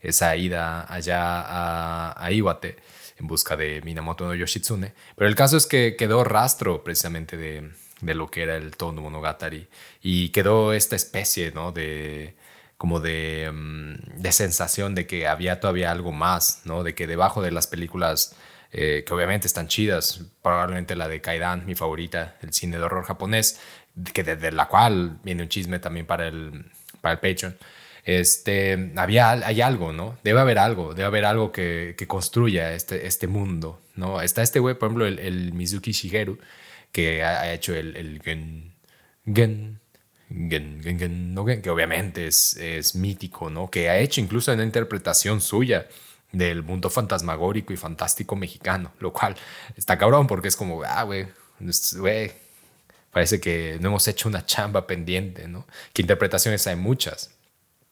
esa 0.00 0.36
ida 0.36 0.86
allá 0.92 1.40
a, 1.40 2.24
a, 2.24 2.32
Iwate 2.32 2.76
en 3.18 3.26
busca 3.26 3.56
de 3.56 3.82
Minamoto 3.82 4.26
no 4.26 4.34
Yoshitsune. 4.34 4.92
Pero 5.16 5.28
el 5.28 5.34
caso 5.34 5.56
es 5.56 5.66
que 5.66 5.96
quedó 5.96 6.22
rastro 6.22 6.84
precisamente 6.84 7.36
de, 7.36 7.72
de 8.00 8.14
lo 8.14 8.30
que 8.30 8.44
era 8.44 8.56
el 8.56 8.76
Tono 8.76 9.00
Monogatari 9.00 9.66
y 10.02 10.28
quedó 10.28 10.72
esta 10.72 10.94
especie 10.94 11.50
¿no? 11.50 11.72
de 11.72 12.36
como 12.76 13.00
de, 13.00 13.50
mm, 13.52 14.20
de 14.20 14.32
sensación 14.32 14.94
de 14.94 15.06
que 15.06 15.26
había 15.26 15.58
todavía 15.60 15.90
algo 15.90 16.12
más, 16.12 16.62
¿no? 16.64 16.82
de 16.84 16.94
que 16.94 17.06
debajo 17.06 17.42
de 17.42 17.52
las 17.52 17.66
películas 17.66 18.36
eh, 18.74 19.04
que 19.06 19.12
obviamente 19.12 19.46
están 19.46 19.68
chidas, 19.68 20.22
probablemente 20.42 20.96
la 20.96 21.06
de 21.06 21.20
Kaidan, 21.20 21.66
mi 21.66 21.74
favorita, 21.74 22.36
el 22.40 22.54
cine 22.54 22.78
de 22.78 22.84
horror 22.84 23.04
japonés, 23.04 23.60
que 24.14 24.24
desde 24.24 24.50
la 24.50 24.66
cual 24.66 25.18
viene 25.22 25.42
un 25.42 25.50
chisme 25.50 25.78
también 25.78 26.06
para 26.06 26.28
el, 26.28 26.64
para 27.02 27.12
el 27.12 27.18
Patreon. 27.20 27.56
Este, 28.04 28.92
había, 28.96 29.30
hay 29.30 29.60
algo, 29.60 29.92
¿no? 29.92 30.18
Debe 30.24 30.40
haber 30.40 30.58
algo, 30.58 30.94
debe 30.94 31.04
haber 31.04 31.26
algo 31.26 31.52
que, 31.52 31.94
que 31.98 32.06
construya 32.06 32.72
este, 32.72 33.06
este 33.06 33.26
mundo, 33.26 33.82
¿no? 33.94 34.22
Está 34.22 34.42
este 34.42 34.58
güey, 34.58 34.74
por 34.74 34.88
ejemplo, 34.88 35.06
el, 35.06 35.52
Mizuki 35.52 35.92
Shigeru, 35.92 36.38
que 36.90 37.22
ha, 37.22 37.52
hecho 37.52 37.74
el, 37.74 37.94
el 37.94 38.22
Gen, 38.22 38.72
Gen, 39.26 39.80
Gen, 40.30 40.82
Gen, 40.82 40.98
Gen, 40.98 41.34
no, 41.34 41.44
Gen, 41.44 41.60
que 41.60 41.68
obviamente 41.68 42.26
es, 42.26 42.56
es 42.56 42.94
mítico, 42.94 43.50
¿no? 43.50 43.70
Que 43.70 43.90
ha 43.90 43.98
hecho 43.98 44.22
incluso 44.22 44.50
una 44.52 44.64
interpretación 44.64 45.42
suya 45.42 45.86
del 46.32 46.62
mundo 46.62 46.90
fantasmagórico 46.90 47.72
y 47.72 47.76
fantástico 47.76 48.34
mexicano, 48.36 48.92
lo 48.98 49.12
cual 49.12 49.36
está 49.76 49.98
cabrón 49.98 50.26
porque 50.26 50.48
es 50.48 50.56
como, 50.56 50.82
ah, 50.82 51.02
güey, 51.02 51.28
güey, 51.98 52.32
parece 53.10 53.40
que 53.40 53.78
no 53.80 53.88
hemos 53.88 54.08
hecho 54.08 54.28
una 54.28 54.44
chamba 54.44 54.86
pendiente, 54.86 55.46
¿no? 55.46 55.66
Que 55.92 56.02
interpretaciones 56.02 56.66
hay 56.66 56.76
muchas, 56.76 57.30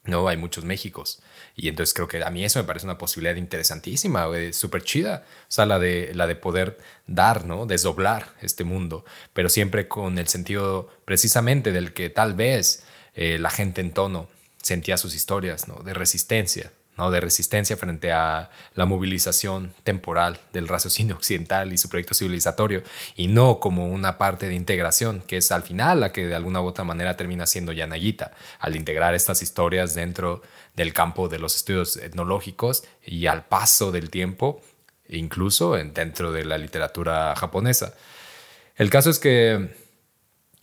¿no? 0.03 0.27
Hay 0.27 0.37
muchos 0.37 0.65
Méxicos. 0.65 1.21
Y 1.55 1.67
entonces 1.67 1.93
creo 1.93 2.07
que 2.07 2.23
a 2.23 2.29
mí 2.29 2.43
eso 2.43 2.59
me 2.59 2.65
parece 2.65 2.85
una 2.85 2.97
posibilidad 2.97 3.35
interesantísima, 3.35 4.27
súper 4.51 4.83
chida. 4.83 5.25
O 5.43 5.51
sea, 5.51 5.65
la 5.65 5.79
de, 5.79 6.11
la 6.15 6.25
de 6.27 6.35
poder 6.35 6.79
dar, 7.07 7.45
¿no? 7.45 7.65
Desdoblar 7.65 8.33
este 8.41 8.63
mundo, 8.63 9.05
pero 9.33 9.49
siempre 9.49 9.87
con 9.87 10.17
el 10.17 10.27
sentido 10.27 10.89
precisamente 11.05 11.71
del 11.71 11.93
que 11.93 12.09
tal 12.09 12.33
vez 12.33 12.83
eh, 13.13 13.37
la 13.37 13.49
gente 13.49 13.81
en 13.81 13.91
tono 13.91 14.27
sentía 14.61 14.97
sus 14.97 15.13
historias, 15.13 15.67
¿no? 15.67 15.83
De 15.83 15.93
resistencia, 15.93 16.71
de 17.09 17.21
resistencia 17.21 17.77
frente 17.77 18.11
a 18.11 18.51
la 18.75 18.85
movilización 18.85 19.73
temporal 19.83 20.39
del 20.53 20.67
raciocinio 20.67 21.15
occidental 21.15 21.73
y 21.73 21.77
su 21.77 21.89
proyecto 21.89 22.13
civilizatorio, 22.13 22.83
y 23.15 23.27
no 23.27 23.59
como 23.59 23.87
una 23.87 24.17
parte 24.17 24.47
de 24.47 24.55
integración, 24.55 25.23
que 25.25 25.37
es 25.37 25.51
al 25.51 25.63
final 25.63 26.01
la 26.01 26.11
que 26.11 26.27
de 26.27 26.35
alguna 26.35 26.61
u 26.61 26.65
otra 26.65 26.83
manera 26.83 27.17
termina 27.17 27.47
siendo 27.47 27.71
Yanagita, 27.71 28.33
al 28.59 28.75
integrar 28.75 29.15
estas 29.15 29.41
historias 29.41 29.95
dentro 29.95 30.43
del 30.75 30.93
campo 30.93 31.29
de 31.29 31.39
los 31.39 31.55
estudios 31.55 31.97
etnológicos 31.97 32.83
y 33.05 33.25
al 33.25 33.45
paso 33.45 33.91
del 33.91 34.09
tiempo, 34.09 34.61
incluso 35.09 35.73
dentro 35.73 36.31
de 36.31 36.45
la 36.45 36.57
literatura 36.57 37.35
japonesa. 37.35 37.93
El 38.75 38.89
caso 38.89 39.09
es 39.09 39.19
que 39.19 39.80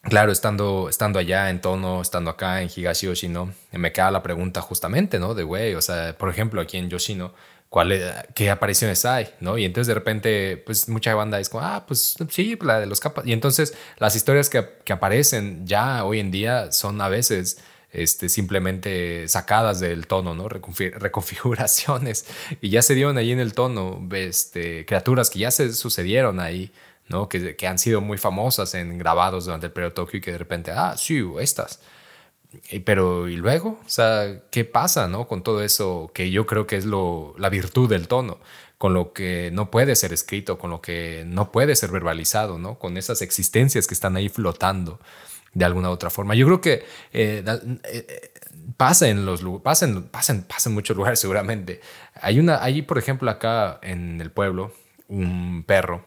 claro, 0.02 0.32
estando, 0.32 0.88
estando 0.88 1.18
allá 1.18 1.50
en 1.50 1.60
Tono, 1.60 2.02
estando 2.02 2.30
acá 2.30 2.62
en 2.62 2.70
Higashi 2.74 3.06
Yoshino, 3.06 3.52
me 3.72 3.92
queda 3.92 4.10
la 4.10 4.22
pregunta 4.22 4.60
justamente, 4.60 5.18
¿no? 5.18 5.34
De, 5.34 5.42
güey, 5.42 5.74
o 5.74 5.82
sea, 5.82 6.16
por 6.16 6.30
ejemplo, 6.30 6.60
aquí 6.60 6.76
en 6.76 6.88
Yoshino, 6.90 7.32
¿cuál, 7.68 7.92
¿qué 8.34 8.50
apariciones 8.50 9.04
hay? 9.04 9.28
¿no? 9.40 9.58
Y 9.58 9.64
entonces 9.64 9.88
de 9.88 9.94
repente, 9.94 10.56
pues 10.64 10.88
mucha 10.88 11.14
banda 11.14 11.40
es 11.40 11.48
como, 11.48 11.64
ah, 11.64 11.84
pues 11.86 12.16
sí, 12.30 12.58
la 12.62 12.80
de 12.80 12.86
los 12.86 13.00
capas. 13.00 13.26
Y 13.26 13.32
entonces 13.32 13.74
las 13.98 14.16
historias 14.16 14.48
que, 14.48 14.66
que 14.84 14.92
aparecen 14.92 15.66
ya 15.66 16.04
hoy 16.04 16.20
en 16.20 16.30
día 16.30 16.72
son 16.72 17.00
a 17.00 17.08
veces... 17.08 17.58
Este, 17.90 18.28
simplemente 18.28 19.26
sacadas 19.28 19.80
del 19.80 20.06
tono, 20.06 20.34
¿no? 20.34 20.46
reconfiguraciones. 20.46 22.26
Y 22.60 22.68
ya 22.68 22.82
se 22.82 22.94
dieron 22.94 23.16
ahí 23.16 23.32
en 23.32 23.40
el 23.40 23.54
tono, 23.54 24.06
este, 24.12 24.84
criaturas 24.84 25.30
que 25.30 25.38
ya 25.38 25.50
se 25.50 25.72
sucedieron 25.72 26.38
ahí, 26.38 26.70
¿no? 27.08 27.28
Que, 27.28 27.56
han 27.66 27.78
sido 27.78 28.00
muy 28.00 28.18
famosas 28.18 28.74
en 28.74 28.98
grabados 28.98 29.46
durante 29.46 29.66
el 29.66 29.72
periodo 29.72 29.94
Tokio 29.94 30.18
y 30.18 30.20
que 30.20 30.32
de 30.32 30.38
repente, 30.38 30.70
ah, 30.72 30.94
sí, 30.96 31.22
estas. 31.40 31.80
pero, 32.84 33.28
¿y 33.28 33.36
luego? 33.36 33.80
O 33.84 33.88
sea, 33.88 34.42
¿qué 34.50 34.64
pasa, 34.64 35.08
no? 35.08 35.26
Con 35.26 35.42
todo 35.42 35.62
eso 35.62 36.10
que 36.14 36.30
yo 36.30 36.46
creo 36.46 36.66
que 36.66 36.76
es 36.76 36.84
lo, 36.84 37.34
la 37.38 37.48
virtud 37.50 37.88
del 37.88 38.08
tono, 38.08 38.38
con 38.78 38.94
lo 38.94 39.12
que 39.12 39.50
no 39.52 39.70
puede 39.70 39.96
ser 39.96 40.12
escrito, 40.12 40.58
con 40.58 40.70
lo 40.70 40.80
que 40.80 41.24
no 41.26 41.50
puede 41.52 41.76
ser 41.76 41.90
verbalizado, 41.90 42.58
¿no? 42.58 42.78
Con 42.78 42.96
esas 42.96 43.22
existencias 43.22 43.86
que 43.86 43.94
están 43.94 44.16
ahí 44.16 44.28
flotando 44.28 45.00
de 45.54 45.64
alguna 45.64 45.90
u 45.90 45.92
otra 45.92 46.10
forma. 46.10 46.34
Yo 46.34 46.46
creo 46.46 46.60
que 46.60 46.84
eh, 47.12 47.44
eh, 47.84 48.32
pasa 48.76 49.08
en 49.08 49.26
los 49.26 49.42
pasa 49.62 49.86
en, 49.86 50.02
pasa, 50.04 50.32
en 50.66 50.74
muchos 50.74 50.96
lugares 50.96 51.18
seguramente. 51.18 51.80
Hay 52.14 52.38
una, 52.38 52.62
hay 52.62 52.82
por 52.82 52.98
ejemplo 52.98 53.30
acá 53.30 53.78
en 53.82 54.20
el 54.20 54.30
pueblo 54.30 54.72
un 55.08 55.64
perro 55.66 56.04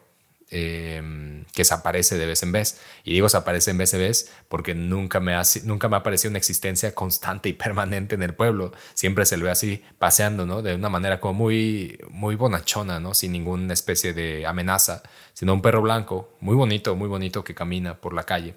em, 0.51 1.45
que 1.53 1.63
se 1.65 1.73
aparece 1.73 2.17
de 2.17 2.25
vez 2.25 2.43
en 2.43 2.51
vez. 2.51 2.79
Y 3.03 3.13
digo 3.13 3.29
se 3.29 3.37
aparece 3.37 3.71
en 3.71 3.77
vez 3.77 3.93
en 3.93 4.01
vez 4.01 4.31
porque 4.49 4.75
nunca 4.75 5.19
me, 5.19 5.33
ha, 5.33 5.43
nunca 5.63 5.89
me 5.89 5.97
ha 5.97 6.03
parecido 6.03 6.29
una 6.29 6.37
existencia 6.37 6.93
constante 6.93 7.49
y 7.49 7.53
permanente 7.53 8.15
en 8.15 8.23
el 8.23 8.33
pueblo. 8.33 8.73
Siempre 8.93 9.25
se 9.25 9.37
lo 9.37 9.45
ve 9.45 9.51
así 9.51 9.83
paseando, 9.97 10.45
¿no? 10.45 10.61
De 10.61 10.75
una 10.75 10.89
manera 10.89 11.19
como 11.19 11.33
muy, 11.33 11.99
muy 12.09 12.35
bonachona, 12.35 12.99
¿no? 12.99 13.13
Sin 13.13 13.31
ninguna 13.31 13.73
especie 13.73 14.13
de 14.13 14.45
amenaza, 14.45 15.03
sino 15.33 15.53
un 15.53 15.61
perro 15.61 15.81
blanco, 15.81 16.35
muy 16.41 16.55
bonito, 16.55 16.95
muy 16.95 17.07
bonito 17.07 17.43
que 17.43 17.55
camina 17.55 17.95
por 17.95 18.13
la 18.13 18.23
calle, 18.23 18.55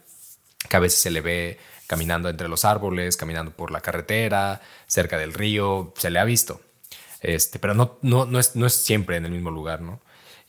que 0.68 0.76
a 0.76 0.80
veces 0.80 1.00
se 1.00 1.10
le 1.10 1.20
ve 1.20 1.58
caminando 1.86 2.28
entre 2.28 2.48
los 2.48 2.64
árboles, 2.64 3.16
caminando 3.16 3.52
por 3.52 3.70
la 3.70 3.80
carretera, 3.80 4.60
cerca 4.86 5.18
del 5.18 5.32
río, 5.32 5.92
se 5.96 6.10
le 6.10 6.18
ha 6.18 6.24
visto. 6.24 6.60
Este, 7.20 7.58
pero 7.58 7.74
no, 7.74 7.98
no, 8.02 8.26
no, 8.26 8.38
es, 8.38 8.54
no 8.56 8.66
es 8.66 8.74
siempre 8.74 9.16
en 9.16 9.24
el 9.24 9.32
mismo 9.32 9.50
lugar, 9.50 9.80
¿no? 9.80 10.00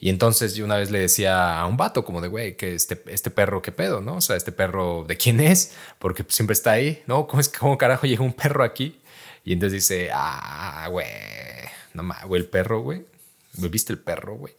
Y 0.06 0.10
entonces 0.10 0.53
yo 0.53 0.66
una 0.66 0.78
vez 0.78 0.91
le 0.91 0.99
decía 0.99 1.60
a 1.60 1.66
un 1.66 1.78
vato 1.78 2.06
como 2.06 2.22
de, 2.22 2.28
güey, 2.28 2.56
que 2.56 2.76
este, 2.76 3.01
este 3.08 3.32
perro, 3.32 3.64
¿qué 3.64 3.72
pedo? 3.72 4.01
¿No? 4.01 4.18
O 4.18 4.22
sea, 4.22 4.36
este 4.36 4.51
perro, 4.51 5.03
¿de 5.08 5.18
quién 5.18 5.39
es? 5.39 5.74
Porque 5.97 6.24
siempre 6.28 6.53
está 6.53 6.74
ahí, 6.74 7.01
¿no? 7.08 7.26
¿Cómo 7.26 7.41
es 7.41 7.49
que, 7.49 7.58
cómo 7.58 7.76
carajo 7.76 8.06
llega 8.06 8.24
un 8.24 8.34
perro 8.34 8.64
aquí? 8.64 9.01
Y 9.43 9.53
entonces 9.53 9.82
dice, 9.82 10.12
ah, 10.14 10.88
güey, 10.91 11.08
no 11.95 12.03
mames, 12.03 12.24
güey, 12.28 12.39
el 12.39 12.47
perro, 12.47 12.82
güey. 12.82 13.03
¿Viste 13.53 13.93
el 13.93 13.97
perro, 13.97 14.36
güey? 14.36 14.53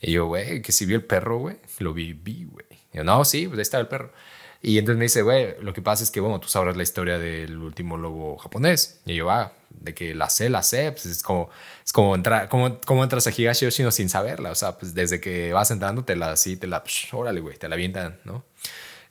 Y 0.00 0.12
yo, 0.12 0.26
güey, 0.26 0.62
que 0.62 0.70
si 0.70 0.86
vi 0.86 0.94
el 0.94 1.02
perro, 1.02 1.38
güey, 1.38 1.56
lo 1.80 1.92
vi, 1.92 2.12
güey. 2.44 2.66
Yo, 2.92 3.02
no, 3.02 3.24
sí, 3.24 3.48
pues 3.48 3.58
ahí 3.58 3.62
estaba 3.62 3.80
el 3.80 3.88
perro. 3.88 4.12
Y 4.62 4.78
entonces 4.78 4.98
me 4.98 5.06
dice, 5.06 5.22
güey, 5.22 5.56
lo 5.60 5.72
que 5.74 5.82
pasa 5.82 6.04
es 6.04 6.12
que, 6.12 6.20
bueno, 6.20 6.38
tú 6.38 6.46
sabrás 6.46 6.76
la 6.76 6.84
historia 6.84 7.18
del 7.18 7.58
último 7.58 7.96
lobo 7.96 8.36
japonés. 8.36 9.00
Y 9.06 9.16
yo, 9.16 9.28
ah, 9.28 9.52
de 9.80 9.94
que 9.94 10.14
la 10.14 10.28
sé, 10.30 10.48
la 10.48 10.62
sé, 10.62 10.92
pues 10.92 11.06
es 11.06 11.22
como, 11.22 11.50
es 11.84 11.92
como 11.92 12.14
entrar, 12.14 12.48
como, 12.48 12.80
como 12.80 13.02
entras 13.02 13.26
a 13.26 13.30
Higashi 13.30 13.66
Yoshino 13.66 13.90
sin 13.90 14.08
saberla. 14.08 14.50
O 14.50 14.54
sea, 14.54 14.78
pues 14.78 14.94
desde 14.94 15.20
que 15.20 15.52
vas 15.52 15.70
entrando, 15.70 16.04
te 16.04 16.16
la, 16.16 16.32
así, 16.32 16.56
te 16.56 16.66
la, 16.66 16.82
psh, 16.84 17.14
órale, 17.14 17.40
güey, 17.40 17.56
te 17.56 17.68
la 17.68 17.74
avientan, 17.74 18.18
¿no? 18.24 18.44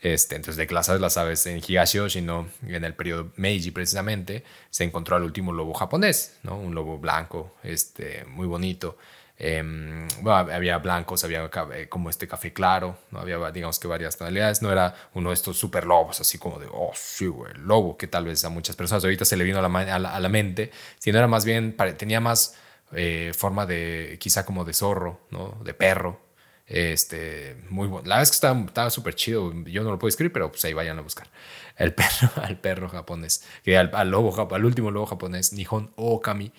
Este, 0.01 0.35
entonces, 0.35 0.57
de 0.57 0.67
que 0.67 0.73
la 0.73 0.83
sabes, 0.83 0.99
la. 0.99 1.51
En 1.51 1.61
Higashi 1.65 1.97
Yoshino, 1.97 2.49
en 2.67 2.83
el 2.83 2.93
periodo 2.93 3.31
Meiji 3.37 3.71
precisamente, 3.71 4.43
se 4.69 4.83
encontró 4.83 5.15
al 5.15 5.23
último 5.23 5.53
lobo 5.53 5.73
japonés, 5.73 6.37
¿no? 6.43 6.57
Un 6.57 6.75
lobo 6.75 6.97
blanco, 6.97 7.55
este, 7.63 8.25
muy 8.25 8.45
bonito. 8.45 8.97
Em, 9.37 10.07
bueno, 10.21 10.51
había 10.53 10.77
blancos, 10.77 11.23
había 11.23 11.49
como 11.89 12.09
este 12.09 12.27
café 12.27 12.53
claro, 12.53 12.97
¿no? 13.11 13.19
había 13.19 13.51
digamos 13.51 13.79
que 13.79 13.87
varias 13.87 14.15
tonalidades, 14.15 14.61
no 14.61 14.71
era 14.71 14.95
uno 15.15 15.29
de 15.29 15.33
estos 15.33 15.57
super 15.57 15.85
lobos, 15.85 16.21
así 16.21 16.37
como 16.37 16.59
de, 16.59 16.67
oh, 16.71 16.91
sí, 16.93 17.25
güey, 17.25 17.51
lobo, 17.57 17.97
que 17.97 18.07
tal 18.07 18.25
vez 18.25 18.45
a 18.45 18.49
muchas 18.49 18.75
personas 18.75 19.03
ahorita 19.03 19.25
se 19.25 19.35
le 19.35 19.43
vino 19.43 19.57
a 19.59 19.67
la, 19.67 19.95
a 19.95 20.19
la, 20.19 20.29
mente, 20.29 20.71
sino 20.99 21.17
era 21.17 21.27
más 21.27 21.45
bien, 21.45 21.75
tenía 21.97 22.21
más 22.21 22.55
eh, 22.93 23.33
forma 23.35 23.65
de, 23.65 24.17
quizá 24.19 24.45
como 24.45 24.65
de 24.65 24.73
zorro, 24.73 25.21
¿no? 25.31 25.57
De 25.63 25.73
perro, 25.73 26.21
este, 26.67 27.57
muy 27.69 27.87
bueno. 27.87 28.07
La 28.07 28.15
verdad 28.15 28.23
es 28.23 28.39
que 28.39 28.47
estaba 28.47 28.89
súper 28.89 29.15
chido, 29.15 29.51
yo 29.65 29.83
no 29.83 29.91
lo 29.91 29.99
puedo 29.99 30.09
escribir, 30.09 30.31
pero 30.31 30.49
pues 30.51 30.63
ahí 30.65 30.73
vayan 30.73 30.99
a 30.99 31.01
buscar. 31.01 31.27
El 31.75 31.93
perro, 31.95 32.29
al 32.41 32.59
perro 32.59 32.89
japonés, 32.89 33.43
que 33.63 33.77
al, 33.77 33.89
al 33.93 34.11
lobo, 34.11 34.47
al 34.53 34.65
último 34.65 34.91
lobo 34.91 35.07
japonés, 35.07 35.53
Nihon 35.53 35.91
Okami, 35.95 36.51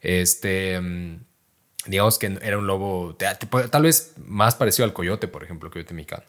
este 0.00 0.80
mm, 0.80 1.20
digamos 1.86 2.18
que 2.18 2.38
era 2.42 2.58
un 2.58 2.66
lobo, 2.66 3.16
tal 3.16 3.82
vez 3.82 4.14
más 4.24 4.54
parecido 4.54 4.84
al 4.84 4.92
coyote, 4.92 5.28
por 5.28 5.42
ejemplo, 5.42 5.70
coyote 5.70 5.94
mexicano. 5.94 6.24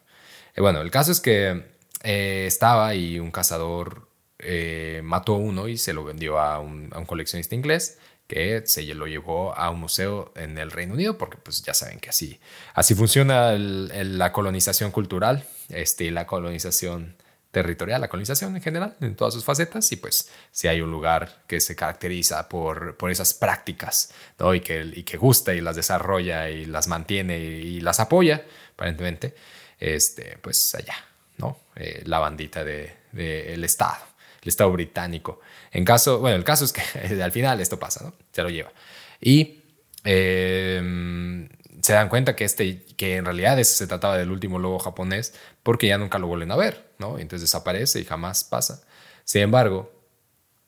Eh, 0.56 0.62
bueno, 0.62 0.82
el 0.82 0.92
caso 0.92 1.12
es 1.12 1.20
que 1.20 1.64
eh, 2.04 2.46
estaba 2.48 2.96
y 2.96 3.20
un 3.20 3.32
cazador 3.32 4.08
eh, 4.40 5.02
mató 5.04 5.34
uno 5.34 5.68
y 5.68 5.78
se 5.78 5.94
lo 5.94 6.04
vendió 6.04 6.40
a 6.40 6.60
un, 6.60 6.90
coleccionista 7.06 7.56
inglés 7.56 8.00
que 8.28 8.64
se 8.66 8.84
lo 8.94 9.08
llevó 9.08 9.56
a 9.56 9.70
un 9.70 9.80
museo 9.80 10.34
en 10.36 10.58
el 10.58 10.72
Reino 10.72 10.94
Unido, 10.94 11.18
porque 11.18 11.38
pues 11.38 11.64
ya 11.64 11.74
saben 11.74 12.00
que 12.00 12.10
así, 12.10 12.40
así 12.74 12.94
funciona 12.94 13.54
la 13.54 14.34
colonización 14.34 14.92
cultural, 14.92 15.46
este, 15.70 16.12
la 16.12 16.28
colonización 16.28 17.16
territorial, 17.58 18.00
la 18.00 18.08
colonización 18.08 18.56
en 18.56 18.62
general, 18.62 18.96
en 19.02 19.16
todas 19.16 19.34
sus 19.34 19.44
facetas, 19.44 19.92
y 19.92 19.96
pues 19.96 20.30
si 20.52 20.68
hay 20.68 20.80
un 20.80 20.92
lugar 20.92 21.42
que 21.48 21.60
se 21.60 21.76
caracteriza 21.76 22.48
por, 22.48 22.96
por 22.98 23.10
esas 23.10 23.34
prácticas, 23.34 24.12
¿no? 24.38 24.54
y, 24.54 24.62
que, 24.62 24.82
y 24.94 25.02
que 25.02 25.18
gusta 25.18 25.56
y 25.56 25.62
las 25.62 25.76
desarrolla 25.76 26.52
y 26.52 26.66
las 26.66 26.88
mantiene 26.88 27.40
y, 27.40 27.82
las 27.82 28.00
apoya, 28.00 28.46
aparentemente, 28.74 29.34
este, 29.80 30.38
pues 30.40 30.76
allá, 30.76 30.96
¿no? 31.38 31.58
Eh, 31.76 32.04
la 32.06 32.20
bandita 32.20 32.64
del 32.64 32.92
de, 33.12 33.56
el 33.56 33.64
Estado, 33.64 34.04
el 34.44 34.50
Estado 34.50 34.72
británico. 34.72 35.42
En 35.72 35.84
caso, 35.84 36.20
bueno, 36.20 36.38
el 36.38 36.44
caso 36.44 36.64
es 36.64 36.74
que 36.74 36.82
al 37.24 37.32
final 37.32 37.60
esto 37.60 37.80
pasa, 37.80 38.04
¿no? 38.04 38.14
Se 38.32 38.44
lo 38.44 38.50
lleva. 38.50 38.72
Y 39.20 39.62
eh, 40.04 41.50
se 41.88 41.94
dan 41.94 42.10
cuenta 42.10 42.36
que, 42.36 42.44
este, 42.44 42.84
que 42.98 43.16
en 43.16 43.24
realidad 43.24 43.64
se 43.64 43.88
trataba 43.88 44.18
del 44.18 44.30
último 44.30 44.60
lobo 44.60 44.78
japonés 44.78 45.34
porque 45.64 45.88
ya 45.88 45.98
nunca 45.98 46.20
lo 46.20 46.28
vuelven 46.28 46.52
a 46.52 46.58
ver, 46.58 46.92
¿no? 47.00 47.18
Entonces 47.18 47.50
desaparece 47.50 48.02
y 48.02 48.04
jamás 48.04 48.44
pasa. 48.44 48.84
Sin 49.24 49.44
embargo, 49.44 49.90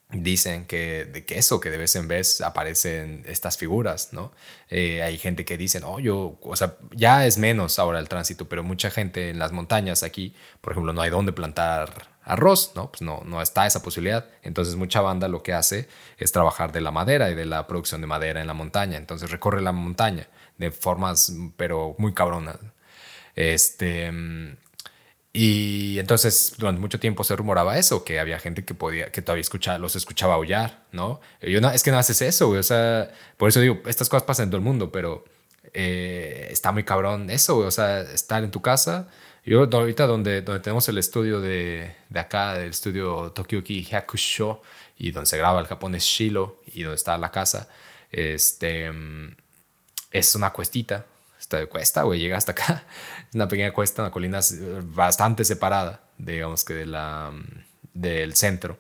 dicen 0.10 0.66
que 0.66 1.04
de 1.04 1.26
que 1.26 1.38
eso, 1.38 1.60
que 1.60 1.72
de 1.72 1.78
vez 1.78 1.94
en 1.98 2.08
vez 2.08 2.40
aparecen 2.40 3.26
estas 3.28 3.58
figuras, 3.58 4.14
¿no? 4.14 4.32
Eh, 4.70 5.04
hay 5.04 5.18
gente 5.18 5.44
que 5.44 5.58
dice, 5.58 5.82
no, 5.82 6.00
yo, 6.00 6.40
o 6.42 6.56
sea, 6.56 6.78
ya 6.92 7.26
es 7.26 7.38
menos 7.38 7.80
ahora 7.80 8.00
el 8.00 8.08
tránsito, 8.08 8.48
pero 8.48 8.64
mucha 8.64 8.90
gente 8.90 9.30
en 9.30 9.40
las 9.40 9.52
montañas 9.52 10.04
aquí, 10.04 10.34
por 10.62 10.72
ejemplo, 10.72 10.94
no 10.94 11.02
hay 11.02 11.10
dónde 11.10 11.34
plantar 11.34 12.08
arroz, 12.24 12.72
¿no? 12.76 12.92
Pues 12.92 13.02
no, 13.02 13.24
no 13.26 13.42
está 13.42 13.68
esa 13.68 13.82
posibilidad. 13.84 14.26
Entonces 14.42 14.78
mucha 14.78 15.02
banda 15.02 15.28
lo 15.28 15.44
que 15.44 15.52
hace 15.52 15.90
es 16.18 16.32
trabajar 16.32 16.72
de 16.72 16.80
la 16.80 16.92
madera 16.92 17.30
y 17.30 17.36
de 17.36 17.46
la 17.46 17.68
producción 17.68 18.00
de 18.00 18.08
madera 18.08 18.40
en 18.40 18.48
la 18.48 18.54
montaña. 18.54 18.96
Entonces 18.96 19.32
recorre 19.32 19.62
la 19.62 19.74
montaña 19.74 20.30
de 20.60 20.72
formas, 20.72 21.34
pero 21.58 21.96
muy 21.98 22.14
cabronas. 22.14 22.58
Este, 23.36 24.12
y 25.32 26.00
entonces 26.00 26.56
durante 26.58 26.82
mucho 26.82 27.00
tiempo 27.00 27.24
se 27.24 27.36
rumoraba 27.36 27.78
eso, 27.78 28.04
que 28.04 28.20
había 28.20 28.40
gente 28.40 28.66
que 28.66 28.74
podía, 28.74 29.12
que 29.12 29.22
todavía 29.22 29.42
escuchaba, 29.42 29.78
los 29.78 29.96
escuchaba 29.96 30.36
aullar, 30.36 30.86
¿no? 30.92 31.22
yo 31.42 31.62
no, 31.62 31.70
es 31.72 31.84
que 31.84 31.92
no 31.92 32.00
haces 32.00 32.22
eso. 32.22 32.50
O 32.50 32.64
sea, 32.64 33.12
por 33.38 33.50
eso 33.50 33.62
digo, 33.62 33.82
estas 33.86 34.10
cosas 34.10 34.24
pasan 34.24 34.46
en 34.46 34.50
todo 34.52 34.58
el 34.58 34.64
mundo, 34.66 34.92
pero 34.92 35.24
eh, 35.74 36.50
está 36.52 36.72
muy 36.72 36.84
cabrón 36.84 37.30
eso. 37.30 37.58
O 37.60 37.72
sea, 37.72 38.02
estar 38.02 38.44
en 38.44 38.52
tu 38.52 38.62
casa. 38.62 39.08
Yo 39.46 39.68
ahorita 39.72 40.08
donde, 40.08 40.42
donde 40.42 40.62
tenemos 40.62 40.88
el 40.90 40.98
estudio 40.98 41.40
de, 41.42 41.96
de 42.10 42.20
acá, 42.20 42.58
el 42.60 42.72
estudio 42.72 43.32
Tokyoki 43.32 43.88
Hakusho, 43.92 44.62
y 44.98 45.12
donde 45.12 45.28
se 45.28 45.38
graba 45.38 45.60
el 45.60 45.68
japonés 45.68 46.04
Shilo, 46.04 46.62
y 46.74 46.84
donde 46.84 46.96
está 46.98 47.18
la 47.18 47.32
casa, 47.32 47.70
este 48.12 48.92
es 50.12 50.36
una 50.36 50.52
cuestita. 50.52 51.06
Esta 51.40 51.66
cuesta, 51.68 52.04
güey, 52.04 52.20
llega 52.20 52.38
hasta 52.38 52.52
acá. 52.52 52.84
Es 53.30 53.36
una 53.36 53.48
pequeña 53.48 53.72
cuesta, 53.72 54.02
una 54.02 54.12
colina 54.12 54.40
bastante 54.84 55.46
separada, 55.46 56.02
digamos 56.18 56.66
que 56.66 56.74
de 56.74 56.86
la, 56.86 57.32
del 57.94 58.36
centro. 58.36 58.80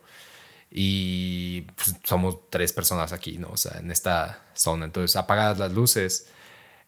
Y 0.71 1.61
pues, 1.61 1.95
somos 2.03 2.49
tres 2.49 2.73
personas 2.73 3.13
aquí, 3.13 3.37
¿no? 3.37 3.49
O 3.49 3.57
sea, 3.57 3.79
en 3.79 3.91
esta 3.91 4.43
zona. 4.53 4.85
Entonces, 4.85 5.15
apagadas 5.15 5.57
las 5.57 5.71
luces, 5.71 6.27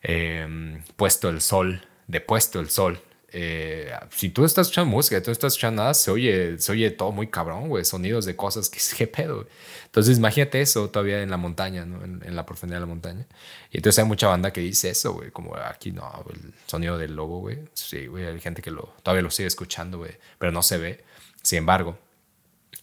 em, 0.01 0.83
puesto 0.95 1.29
el 1.29 1.41
sol, 1.41 1.87
depuesto 2.07 2.59
el 2.59 2.69
sol, 2.69 3.01
eh, 3.33 3.93
si 4.09 4.29
tú 4.29 4.43
estás 4.43 4.67
escuchando 4.67 4.91
música, 4.91 5.21
tú 5.23 5.31
estás 5.31 5.53
escuchando 5.53 5.81
nada, 5.81 5.93
se 5.93 6.11
oye, 6.11 6.57
se 6.59 6.71
oye 6.73 6.91
todo 6.91 7.13
muy 7.13 7.27
cabrón, 7.27 7.69
güey, 7.69 7.85
sonidos 7.85 8.25
de 8.25 8.35
cosas 8.35 8.69
que 8.69 8.79
qué 8.97 9.07
pedo. 9.07 9.47
Entonces 9.85 10.17
imagínate 10.17 10.61
eso 10.61 10.89
todavía 10.89 11.21
en 11.21 11.29
la 11.29 11.37
montaña. 11.37 11.83
En, 11.83 12.35
la 12.35 12.45
profundidad 12.45 12.77
de 12.77 12.81
la 12.81 12.87
montaña. 12.87 13.25
Y 13.71 13.77
entonces 13.77 13.99
hay 13.99 14.05
mucha 14.05 14.27
banda 14.27 14.51
que 14.51 14.61
dice 14.61 14.89
eso, 14.89 15.13
güey, 15.13 15.31
como 15.31 15.55
aquí 15.55 15.91
no, 15.91 16.25
el 16.29 16.53
sonido 16.65 16.97
del 16.97 17.15
lobo, 17.15 17.39
güey. 17.39 17.59
Sí, 17.73 18.07
güey, 18.07 18.25
hay 18.25 18.39
gente 18.39 18.61
que 18.61 18.71
lo, 18.71 18.93
todavía 19.03 19.21
lo 19.21 19.31
sigue 19.31 19.47
escuchando, 19.47 19.97
güey, 19.99 20.17
pero 20.37 20.51
no 20.51 20.61
se 20.63 20.77
ve. 20.77 21.03
Sin 21.41 21.59
embargo, 21.59 21.97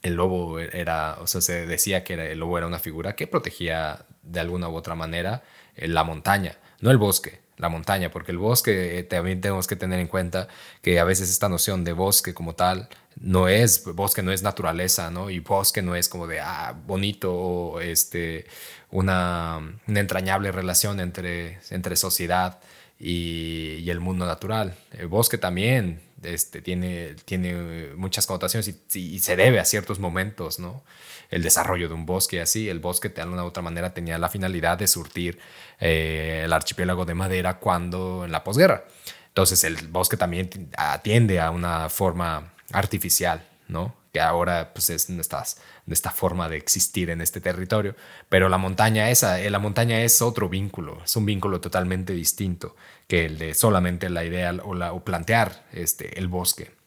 el 0.03 0.15
lobo 0.15 0.59
era, 0.61 1.19
o 1.21 1.27
sea, 1.27 1.41
se 1.41 1.67
decía 1.67 2.05
que 2.05 2.15
el 2.15 2.39
lobo 2.39 2.59
era 2.59 2.67
una 2.67 2.79
figura 2.79 3.17
que 3.17 3.27
protegía 3.27 4.07
de 4.23 4.41
alguna 4.41 4.69
u 4.69 4.77
otra 4.77 4.95
manera 4.95 5.43
la 5.77 6.05
montaña, 6.05 6.59
no 6.81 6.91
el 6.91 6.99
bosque 6.99 7.48
la 7.59 7.69
montaña, 7.69 8.11
porque 8.11 8.33
el 8.33 8.39
bosque 8.39 8.99
eh, 8.99 9.03
también 9.03 9.41
tenemos 9.41 9.67
que 9.67 9.77
tener 9.77 10.01
en 10.01 10.07
cuenta 10.07 10.49
que 10.83 10.99
a 10.99 11.05
veces 11.05 11.29
esta 11.31 11.49
noción 11.49 11.85
de 11.85 11.93
bosque 11.93 12.33
como 12.35 12.55
tal 12.55 12.89
no 13.21 13.49
es 13.49 13.85
bosque, 13.85 14.23
no 14.23 14.33
es 14.33 14.43
naturaleza, 14.43 15.11
¿no? 15.11 15.29
Y 15.29 15.41
bosque 15.41 15.83
no 15.83 15.95
es 15.97 16.09
como 16.09 16.27
de, 16.27 16.41
ah, 16.41 16.75
bonito 16.87 17.35
o 17.35 17.81
este, 17.81 18.47
una, 18.91 19.61
entrañable 19.87 20.53
relación 20.53 21.01
entre, 21.01 21.59
entre 21.71 21.97
sociedad 21.97 22.61
y, 22.99 23.79
y, 23.81 23.91
el 23.91 24.01
mundo 24.01 24.25
natural. 24.27 24.75
El 24.93 25.09
bosque 25.09 25.39
también 25.39 26.01
este, 26.23 26.63
tiene, 26.63 27.15
tiene 27.25 27.93
muchas 27.97 28.27
connotaciones 28.27 28.69
y, 28.69 28.99
y 28.99 29.19
se 29.21 29.37
debe 29.37 29.61
a 29.61 29.65
ciertos 29.65 29.99
momentos, 29.99 30.59
¿no? 30.59 30.83
El 31.31 31.43
desarrollo 31.43 31.89
de 31.89 31.95
un 31.95 32.07
bosque 32.07 32.41
así. 32.41 32.69
El 32.69 32.81
bosque 32.81 33.09
de 33.09 33.23
alguna 33.23 33.45
u 33.45 33.47
otra 33.47 33.63
manera 33.63 33.93
tenía 33.95 34.19
la 34.19 34.29
finalidad 34.29 34.79
de 34.79 34.87
surtir 34.87 35.39
eh, 35.81 36.43
el 36.45 36.53
archipiélago 36.53 37.05
de 37.05 37.15
madera 37.15 37.59
cuando 37.59 38.25
en 38.25 38.33
la 38.33 38.45
posguerra. 38.45 38.85
Entonces 39.29 39.63
el 39.65 39.89
bosque 39.89 40.17
también 40.17 40.71
atiende 40.77 41.41
a 41.41 41.51
una 41.51 41.89
forma 41.89 42.53
artificial, 42.73 43.47
¿no? 43.69 43.95
que 44.13 44.21
ahora 44.21 44.73
pues 44.73 44.91
es 44.91 45.11
nuestra, 45.11 45.45
esta 45.87 46.11
forma 46.11 46.49
de 46.49 46.57
existir 46.57 47.11
en 47.11 47.21
este 47.21 47.41
territorio. 47.41 47.95
Pero 48.29 48.49
la 48.49 48.59
montaña, 48.59 49.11
esa, 49.11 49.41
eh, 49.41 49.51
la 49.51 49.59
montaña 49.59 50.01
es 50.01 50.23
otro 50.23 50.49
vínculo, 50.49 51.03
es 51.05 51.15
un 51.17 51.27
vínculo 51.27 51.61
totalmente 51.61 52.13
distinto 52.13 52.75
que 53.07 53.27
el 53.27 53.39
de 53.39 53.55
solamente 53.55 54.09
la 54.11 54.25
idea 54.25 54.55
o, 54.65 54.75
la, 54.75 54.93
o 54.93 55.05
plantear 55.05 55.67
este, 55.73 56.19
el 56.19 56.29
bosque. 56.29 56.78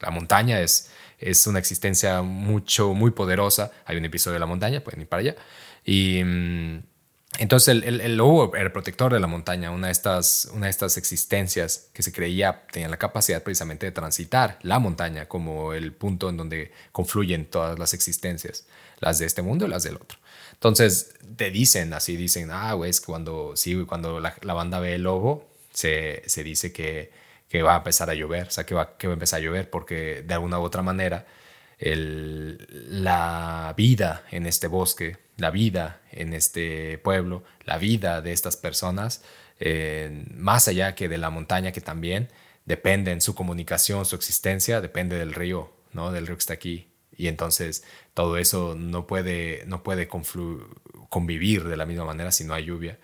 La 0.00 0.10
montaña 0.10 0.60
es, 0.60 0.90
es 1.18 1.46
una 1.46 1.58
existencia 1.58 2.22
mucho, 2.22 2.94
muy 2.94 3.10
poderosa. 3.10 3.72
Hay 3.84 3.96
un 3.96 4.04
episodio 4.04 4.34
de 4.34 4.40
la 4.40 4.46
montaña, 4.46 4.80
pueden 4.80 5.00
ir 5.00 5.08
para 5.08 5.20
allá. 5.20 5.36
Y 5.84 6.22
mm, 6.24 6.82
entonces 7.38 7.68
el, 7.68 8.00
el, 8.00 8.16
lobo 8.16 8.54
era 8.54 8.64
el 8.64 8.72
protector 8.72 9.12
de 9.12 9.20
la 9.20 9.26
montaña, 9.26 9.70
una 9.70 9.88
de, 9.88 9.92
estas, 9.92 10.50
una 10.52 10.66
de 10.66 10.70
estas 10.70 10.96
existencias 10.96 11.88
que 11.92 12.02
se 12.02 12.12
creía 12.12 12.64
tenía 12.72 12.88
la 12.88 12.96
capacidad 12.96 13.42
precisamente 13.42 13.86
de 13.86 13.92
transitar 13.92 14.58
la 14.62 14.78
montaña 14.78 15.26
como 15.26 15.72
el 15.74 15.92
punto 15.92 16.30
en 16.30 16.36
donde 16.36 16.72
confluyen 16.90 17.46
todas 17.46 17.78
las 17.78 17.94
existencias, 17.94 18.66
las 18.98 19.18
de 19.18 19.26
este 19.26 19.42
mundo 19.42 19.66
y 19.66 19.68
las 19.68 19.84
del 19.84 19.96
otro. 19.96 20.18
Entonces 20.54 21.14
te 21.36 21.50
dicen 21.50 21.92
así, 21.92 22.16
dicen, 22.16 22.50
ah, 22.50 22.72
güey, 22.72 22.90
es 22.90 23.00
cuando, 23.00 23.52
sí, 23.54 23.84
cuando 23.86 24.18
la, 24.18 24.34
la, 24.42 24.54
banda 24.54 24.80
ve 24.80 24.94
el 24.94 25.02
lobo, 25.02 25.48
se, 25.72 26.22
se 26.26 26.42
dice 26.42 26.72
que, 26.72 27.12
que, 27.48 27.62
va 27.62 27.74
a 27.74 27.78
empezar 27.78 28.10
a 28.10 28.14
llover, 28.14 28.48
o 28.48 28.50
sea, 28.50 28.64
que 28.64 28.74
va, 28.74 28.96
que 28.96 29.06
va 29.06 29.12
a 29.12 29.16
empezar 29.16 29.40
a 29.40 29.42
llover 29.42 29.70
porque 29.70 30.22
de 30.22 30.34
alguna 30.34 30.58
u 30.58 30.62
otra 30.62 30.82
manera 30.82 31.26
el, 31.78 32.66
la 33.02 33.74
vida 33.76 34.24
en 34.30 34.46
este 34.46 34.66
bosque, 34.66 35.16
la 35.36 35.50
vida 35.50 36.00
en 36.10 36.34
este 36.34 36.98
pueblo, 36.98 37.44
la 37.64 37.78
vida 37.78 38.20
de 38.20 38.32
estas 38.32 38.56
personas, 38.56 39.22
eh, 39.60 40.24
más 40.34 40.68
allá 40.68 40.94
que 40.94 41.08
de 41.08 41.18
la 41.18 41.30
montaña 41.30 41.72
que 41.72 41.80
también 41.80 42.28
depende 42.64 43.12
en 43.12 43.20
su 43.20 43.34
comunicación, 43.34 44.04
su 44.04 44.16
existencia, 44.16 44.80
depende 44.80 45.16
del 45.16 45.34
río, 45.34 45.72
¿no? 45.92 46.12
Del 46.12 46.26
río 46.26 46.36
que 46.36 46.40
está 46.40 46.54
aquí. 46.54 46.88
Y 47.16 47.28
entonces 47.28 47.84
todo 48.14 48.36
eso 48.38 48.74
no 48.76 49.06
puede, 49.06 49.64
no 49.66 49.82
puede 49.82 50.08
convivir 51.08 51.64
de 51.64 51.76
la 51.76 51.86
misma 51.86 52.04
manera 52.04 52.30
si 52.30 52.44
no 52.44 52.54
hay 52.54 52.66
lluvia. 52.66 52.98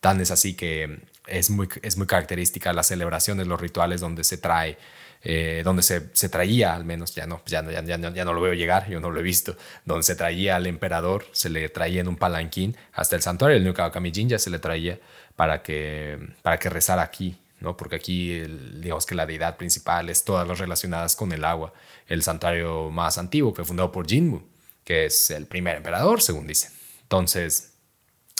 Tan 0.00 0.20
es 0.20 0.30
así 0.30 0.54
que 0.54 1.00
es 1.28 1.50
muy, 1.50 1.68
es 1.82 1.96
muy 1.96 2.06
característica 2.06 2.72
las 2.72 2.86
celebraciones, 2.86 3.46
los 3.46 3.60
rituales 3.60 4.00
donde 4.00 4.24
se 4.24 4.38
trae 4.38 4.78
eh, 5.24 5.62
donde 5.64 5.82
se, 5.82 6.10
se, 6.12 6.28
traía, 6.28 6.74
al 6.74 6.84
menos 6.84 7.12
ya 7.12 7.26
no, 7.26 7.42
ya, 7.44 7.64
ya, 7.68 7.82
ya, 7.82 7.98
ya, 7.98 8.24
no 8.24 8.32
lo 8.32 8.40
veo 8.40 8.54
llegar, 8.54 8.88
yo 8.88 9.00
no 9.00 9.10
lo 9.10 9.18
he 9.18 9.22
visto, 9.22 9.56
donde 9.84 10.04
se 10.04 10.14
traía 10.14 10.54
al 10.54 10.68
emperador, 10.68 11.26
se 11.32 11.50
le 11.50 11.68
traía 11.70 12.00
en 12.00 12.08
un 12.08 12.16
palanquín 12.16 12.76
hasta 12.92 13.16
el 13.16 13.22
santuario, 13.22 13.56
el 13.56 13.64
Nukawakami 13.64 14.12
ya 14.12 14.38
se 14.38 14.48
le 14.48 14.60
traía 14.60 15.00
para 15.34 15.60
que, 15.60 16.18
para 16.42 16.58
que 16.58 16.70
rezara 16.70 17.02
aquí, 17.02 17.36
¿no? 17.58 17.76
porque 17.76 17.96
aquí 17.96 18.42
digamos 18.80 19.06
que 19.06 19.16
la 19.16 19.26
deidad 19.26 19.56
principal 19.56 20.08
es 20.08 20.22
todas 20.22 20.46
las 20.46 20.60
relacionadas 20.60 21.16
con 21.16 21.32
el 21.32 21.44
agua, 21.44 21.72
el 22.06 22.22
santuario 22.22 22.88
más 22.90 23.18
antiguo 23.18 23.52
fue 23.52 23.64
fundado 23.64 23.90
por 23.90 24.06
Jinmu, 24.06 24.40
que 24.84 25.06
es 25.06 25.32
el 25.32 25.46
primer 25.46 25.76
emperador, 25.76 26.22
según 26.22 26.46
dicen. 26.46 26.70
Entonces, 27.02 27.72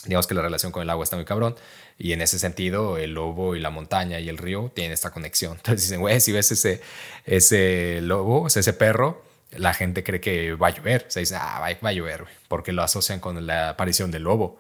digamos 0.05 0.29
que 0.29 0.35
la 0.35 0.43
relación 0.43 0.71
con 0.71 0.83
el 0.83 0.91
agua 0.91 1.03
está 1.03 1.17
muy 1.17 1.25
cabrón. 1.25 1.57
Y 1.99 2.13
en 2.13 2.23
ese 2.23 2.39
sentido, 2.39 2.97
el 2.97 3.15
lobo 3.15 3.57
y 3.57 3.61
la 3.61 3.71
montaña 3.71 4.21
y 4.21 4.29
el 4.29 4.39
río 4.39 4.71
tienen 4.73 4.93
esta 4.93 5.11
conexión. 5.11 5.53
Entonces 5.57 5.83
dicen, 5.83 6.01
güey, 6.01 6.21
si 6.21 6.33
ves 6.33 6.53
ese, 6.53 6.81
ese 7.25 8.01
lobo, 8.03 8.47
ese 8.47 8.73
perro, 8.73 9.25
la 9.51 9.75
gente 9.75 10.05
cree 10.05 10.21
que 10.21 10.55
va 10.55 10.69
a 10.69 10.71
llover. 10.71 11.07
Se 11.09 11.21
dice, 11.21 11.37
ah, 11.37 11.61
va, 11.61 11.89
a 11.89 11.93
llover, 11.93 12.25
porque 12.47 12.73
lo 12.73 12.83
asocian 12.83 13.21
con 13.21 13.47
la 13.47 13.71
aparición 13.71 14.11
del 14.11 14.23
lobo. 14.23 14.59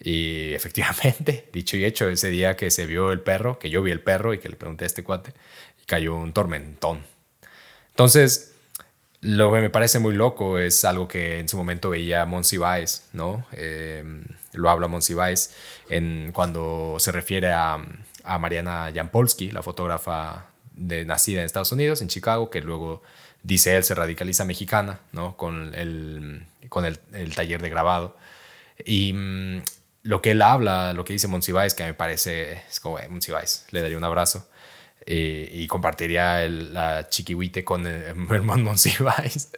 Y 0.00 0.52
efectivamente, 0.54 1.48
dicho 1.52 1.76
y 1.76 1.84
hecho, 1.84 2.08
ese 2.08 2.30
día 2.30 2.56
que 2.56 2.70
se 2.70 2.86
vio 2.86 3.12
el 3.12 3.20
perro, 3.20 3.58
que 3.58 3.70
yo 3.70 3.82
vi 3.82 3.90
el 3.90 4.00
perro 4.00 4.32
y 4.32 4.38
que 4.38 4.48
le 4.48 4.56
pregunté 4.56 4.84
a 4.84 4.86
este 4.86 5.04
cuate, 5.04 5.34
cayó 5.86 6.14
un 6.16 6.32
tormentón. 6.32 7.04
Entonces, 7.90 8.54
lo 9.20 9.52
que 9.52 9.60
me 9.60 9.70
parece 9.70 9.98
muy 9.98 10.14
loco 10.14 10.58
es 10.58 10.84
algo 10.84 11.06
que 11.08 11.40
en 11.40 11.48
su 11.48 11.56
momento 11.58 11.90
veía 11.90 12.24
Monsiváis, 12.24 13.04
¿no? 13.12 13.46
Eh, 13.52 14.02
lo 14.52 14.70
habla 14.70 14.88
Monsiváis 14.88 15.54
en, 15.88 16.30
cuando 16.32 16.96
se 16.98 17.12
refiere 17.12 17.52
a, 17.52 17.78
Mariana 18.38 18.92
Jampolsky, 18.94 19.50
la 19.50 19.62
fotógrafa 19.62 20.46
de, 20.72 21.04
nacida 21.04 21.40
en 21.40 21.46
Estados 21.46 21.72
Unidos, 21.72 22.02
en 22.02 22.08
Chicago, 22.08 22.50
que 22.50 22.60
luego 22.60 23.02
dice 23.42 23.76
él 23.76 23.82
se 23.82 23.94
radicaliza 23.94 24.44
mexicana, 24.44 25.00
¿no? 25.12 25.36
Con 25.36 25.74
el, 25.74 26.46
con 26.68 26.84
el, 26.84 26.98
taller 27.34 27.62
de 27.62 27.70
grabado. 27.70 28.16
Y 28.84 29.12
mm, 29.14 29.62
lo 30.02 30.22
que 30.22 30.32
él 30.32 30.42
habla, 30.42 30.92
lo 30.92 31.04
que 31.04 31.14
dice 31.14 31.28
Monsiváis, 31.28 31.74
que 31.74 31.84
me 31.84 31.94
parece, 31.94 32.62
es 32.68 32.78
como, 32.78 32.98
eh, 32.98 33.08
Monsiváis, 33.08 33.66
le 33.70 33.80
daría 33.80 33.96
un 33.96 34.04
abrazo 34.04 34.48
y 35.06 35.66
compartiría 35.66 36.46
la 36.48 37.08
chiquihuite 37.08 37.64
con 37.64 37.86
el, 37.86 38.02
hermano 38.30 38.64
Monsiváis. 38.64 39.50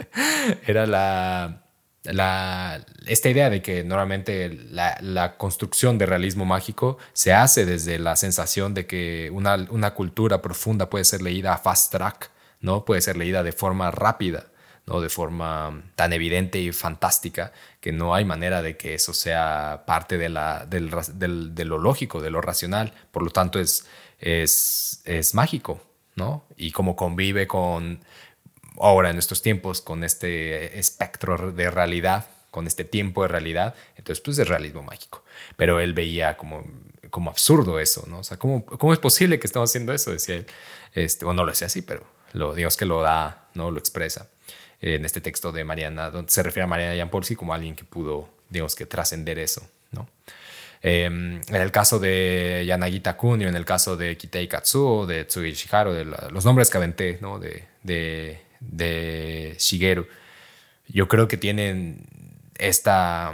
Era 0.66 0.86
la, 0.86 1.61
la, 2.04 2.84
esta 3.06 3.28
idea 3.28 3.50
de 3.50 3.62
que 3.62 3.84
normalmente 3.84 4.48
la, 4.70 5.36
construcción 5.36 5.98
de 5.98 6.06
realismo 6.06 6.44
mágico 6.44 6.98
se 7.12 7.32
hace 7.32 7.64
desde 7.64 7.98
la 7.98 8.16
sensación 8.16 8.74
de 8.74 8.86
que 8.86 9.30
una, 9.32 9.54
una 9.70 9.94
cultura 9.94 10.42
profunda 10.42 10.90
puede 10.90 11.04
ser 11.04 11.22
leída 11.22 11.54
a 11.54 11.58
fast 11.58 11.92
track, 11.92 12.30
¿no? 12.60 12.84
puede 12.84 13.00
ser 13.00 13.16
leída 13.16 13.42
de 13.42 13.52
forma 13.52 13.90
rápida. 13.90 14.46
¿no? 14.84 15.00
de 15.00 15.08
forma 15.08 15.80
tan 15.94 16.12
evidente 16.12 16.58
y 16.58 16.72
fantástica 16.72 17.52
que 17.80 17.92
no 17.92 18.16
hay 18.16 18.24
manera 18.24 18.62
de 18.62 18.76
que 18.76 18.94
eso 18.94 19.14
sea 19.14 19.84
parte 19.86 20.18
de, 20.18 20.28
la, 20.28 20.66
del, 20.66 20.90
del, 21.14 21.54
de 21.54 21.64
lo 21.64 21.78
lógico, 21.78 22.20
de 22.20 22.30
lo 22.30 22.40
racional. 22.40 22.92
Por 23.12 23.22
lo 23.22 23.30
tanto, 23.30 23.60
es, 23.60 23.86
es, 24.18 25.00
es 25.04 25.36
mágico, 25.36 25.80
¿no? 26.16 26.46
Y 26.56 26.72
como 26.72 26.96
convive 26.96 27.46
con, 27.46 28.00
ahora 28.78 29.10
en 29.10 29.18
estos 29.18 29.42
tiempos, 29.42 29.80
con 29.80 30.04
este 30.04 30.78
espectro 30.78 31.52
de 31.52 31.70
realidad, 31.70 32.26
con 32.50 32.66
este 32.66 32.84
tiempo 32.84 33.22
de 33.22 33.28
realidad, 33.28 33.74
entonces 33.96 34.22
pues 34.22 34.38
es 34.38 34.48
realismo 34.48 34.82
mágico. 34.82 35.24
Pero 35.56 35.80
él 35.80 35.94
veía 35.94 36.36
como, 36.36 36.64
como 37.10 37.30
absurdo 37.30 37.78
eso, 37.80 38.04
¿no? 38.08 38.18
O 38.20 38.24
sea, 38.24 38.36
¿cómo, 38.36 38.64
¿cómo 38.64 38.92
es 38.92 38.98
posible 38.98 39.38
que 39.38 39.46
estamos 39.46 39.70
haciendo 39.70 39.92
eso? 39.92 40.12
Decía 40.12 40.36
él. 40.36 40.46
Este, 40.94 41.24
bueno, 41.24 41.38
no 41.38 41.46
lo 41.46 41.52
decía 41.52 41.66
así, 41.66 41.82
pero 41.82 42.04
lo, 42.32 42.54
digamos 42.54 42.76
que 42.76 42.84
lo 42.84 43.00
da, 43.00 43.48
¿no? 43.54 43.70
Lo 43.70 43.78
expresa 43.78 44.28
en 44.80 45.04
este 45.04 45.20
texto 45.20 45.52
de 45.52 45.64
Mariana, 45.64 46.10
donde 46.10 46.30
se 46.30 46.42
refiere 46.42 46.64
a 46.64 46.66
Mariana 46.66 46.96
Jampolsky 46.96 47.36
como 47.36 47.54
alguien 47.54 47.76
que 47.76 47.84
pudo, 47.84 48.28
digamos 48.48 48.74
que 48.74 48.84
trascender 48.84 49.38
eso, 49.38 49.66
¿no? 49.92 50.08
Em, 50.82 51.40
en 51.46 51.54
el 51.54 51.70
caso 51.70 52.00
de 52.00 52.64
Yanagita 52.66 53.16
Kunio, 53.16 53.48
en 53.48 53.54
el 53.54 53.64
caso 53.64 53.96
de 53.96 54.16
Kitei 54.16 54.48
Katsuo, 54.48 55.06
de 55.06 55.24
Tsugi 55.24 55.52
Shiharu, 55.52 55.92
de 55.92 56.04
los 56.04 56.44
nombres 56.44 56.68
que 56.68 56.76
aventé, 56.76 57.18
¿no? 57.20 57.38
de, 57.38 58.42
de, 58.70 59.56
Shigeru, 59.58 60.06
yo 60.88 61.08
creo 61.08 61.28
que 61.28 61.36
tienen 61.36 62.06
esta, 62.58 63.32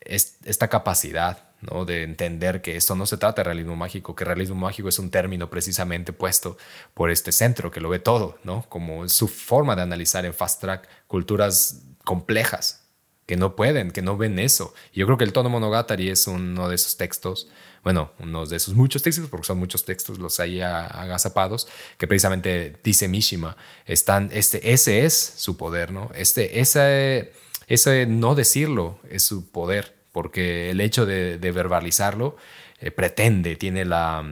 esta 0.00 0.68
capacidad 0.68 1.44
¿no? 1.60 1.84
de 1.84 2.02
entender 2.02 2.62
que 2.62 2.76
esto 2.76 2.94
no 2.94 3.06
se 3.06 3.16
trata 3.16 3.42
de 3.42 3.44
realismo 3.44 3.76
mágico, 3.76 4.14
que 4.14 4.24
realismo 4.24 4.56
mágico 4.56 4.88
es 4.88 4.98
un 4.98 5.10
término 5.10 5.50
precisamente 5.50 6.12
puesto 6.12 6.56
por 6.94 7.10
este 7.10 7.32
centro 7.32 7.70
que 7.70 7.80
lo 7.80 7.88
ve 7.88 7.98
todo, 7.98 8.38
¿no? 8.44 8.64
como 8.68 9.08
su 9.08 9.28
forma 9.28 9.76
de 9.76 9.82
analizar 9.82 10.24
en 10.24 10.34
fast 10.34 10.60
track 10.60 10.88
culturas 11.06 11.82
complejas, 12.04 12.84
que 13.26 13.36
no 13.36 13.56
pueden, 13.56 13.90
que 13.90 14.02
no 14.02 14.16
ven 14.16 14.38
eso. 14.38 14.74
Yo 14.92 15.06
creo 15.06 15.18
que 15.18 15.24
el 15.24 15.32
tono 15.32 15.48
monogatari 15.48 16.10
es 16.10 16.26
uno 16.26 16.68
de 16.68 16.74
esos 16.74 16.96
textos, 16.96 17.48
bueno, 17.84 18.12
uno 18.18 18.46
de 18.46 18.56
esos 18.56 18.74
muchos 18.74 19.02
textos, 19.02 19.28
porque 19.28 19.46
son 19.46 19.58
muchos 19.58 19.84
textos 19.84 20.18
los 20.18 20.40
hay 20.40 20.62
agazapados, 20.62 21.68
que 21.98 22.06
precisamente 22.06 22.80
dice 22.82 23.08
Mishima, 23.08 23.56
están, 23.84 24.30
este, 24.32 24.72
ese 24.72 25.04
es 25.04 25.12
su 25.36 25.58
poder, 25.58 25.92
¿no? 25.92 26.10
Este, 26.14 26.60
ese, 26.60 27.32
ese 27.66 28.06
no 28.06 28.34
decirlo 28.34 28.98
es 29.10 29.22
su 29.22 29.50
poder, 29.50 29.94
porque 30.12 30.70
el 30.70 30.80
hecho 30.80 31.04
de, 31.04 31.36
verbalizarlo 31.38 32.36
eh, 32.80 32.90
pretende, 32.90 33.54
tiene 33.56 33.84
la 33.84 34.24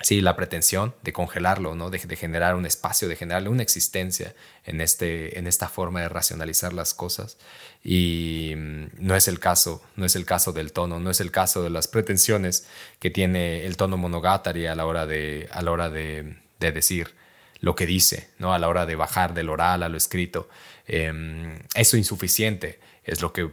sí, 0.00 0.20
la 0.20 0.36
pretensión 0.36 0.94
de 1.02 1.12
congelarlo, 1.12 1.74
¿no? 1.74 1.90
de, 1.90 1.98
generar 1.98 2.54
un 2.54 2.66
espacio, 2.66 3.08
de 3.08 3.16
generarle 3.16 3.48
una 3.48 3.62
existencia 3.62 4.34
en, 4.64 4.80
este, 4.80 5.38
en 5.38 5.46
esta 5.46 5.68
forma 5.68 6.02
de 6.02 6.08
racionalizar 6.08 6.72
las 6.72 6.94
cosas. 6.94 7.38
Y 7.82 8.52
mm, 8.56 8.86
no 8.98 9.16
es 9.16 9.28
el 9.28 9.40
caso, 9.40 9.82
no 9.96 10.04
es 10.04 10.16
el 10.16 10.26
caso 10.26 10.52
del 10.52 10.72
tono, 10.72 11.00
no 11.00 11.10
es 11.10 11.20
el 11.20 11.30
caso 11.30 11.62
de 11.62 11.70
las 11.70 11.88
pretensiones 11.88 12.66
que 12.98 13.10
tiene 13.10 13.64
el 13.64 13.76
tono 13.76 13.96
monogatari 13.96 14.66
a 14.66 14.74
la 14.74 14.86
hora 14.86 15.06
de, 15.06 15.48
a 15.50 15.62
la 15.62 15.70
hora 15.70 15.90
de, 15.90 16.36
decir 16.58 17.14
lo 17.60 17.74
que 17.74 17.86
dice, 17.86 18.28
¿no? 18.38 18.52
a 18.52 18.58
la 18.58 18.68
hora 18.68 18.86
de 18.86 18.96
bajar 18.96 19.32
del 19.32 19.48
oral 19.48 19.82
a 19.82 19.88
lo 19.88 19.96
escrito. 19.96 20.48
Eh, 20.88 21.58
eso 21.74 21.96
insuficiente 21.96 22.80
es 23.04 23.22
lo 23.22 23.32
que 23.32 23.48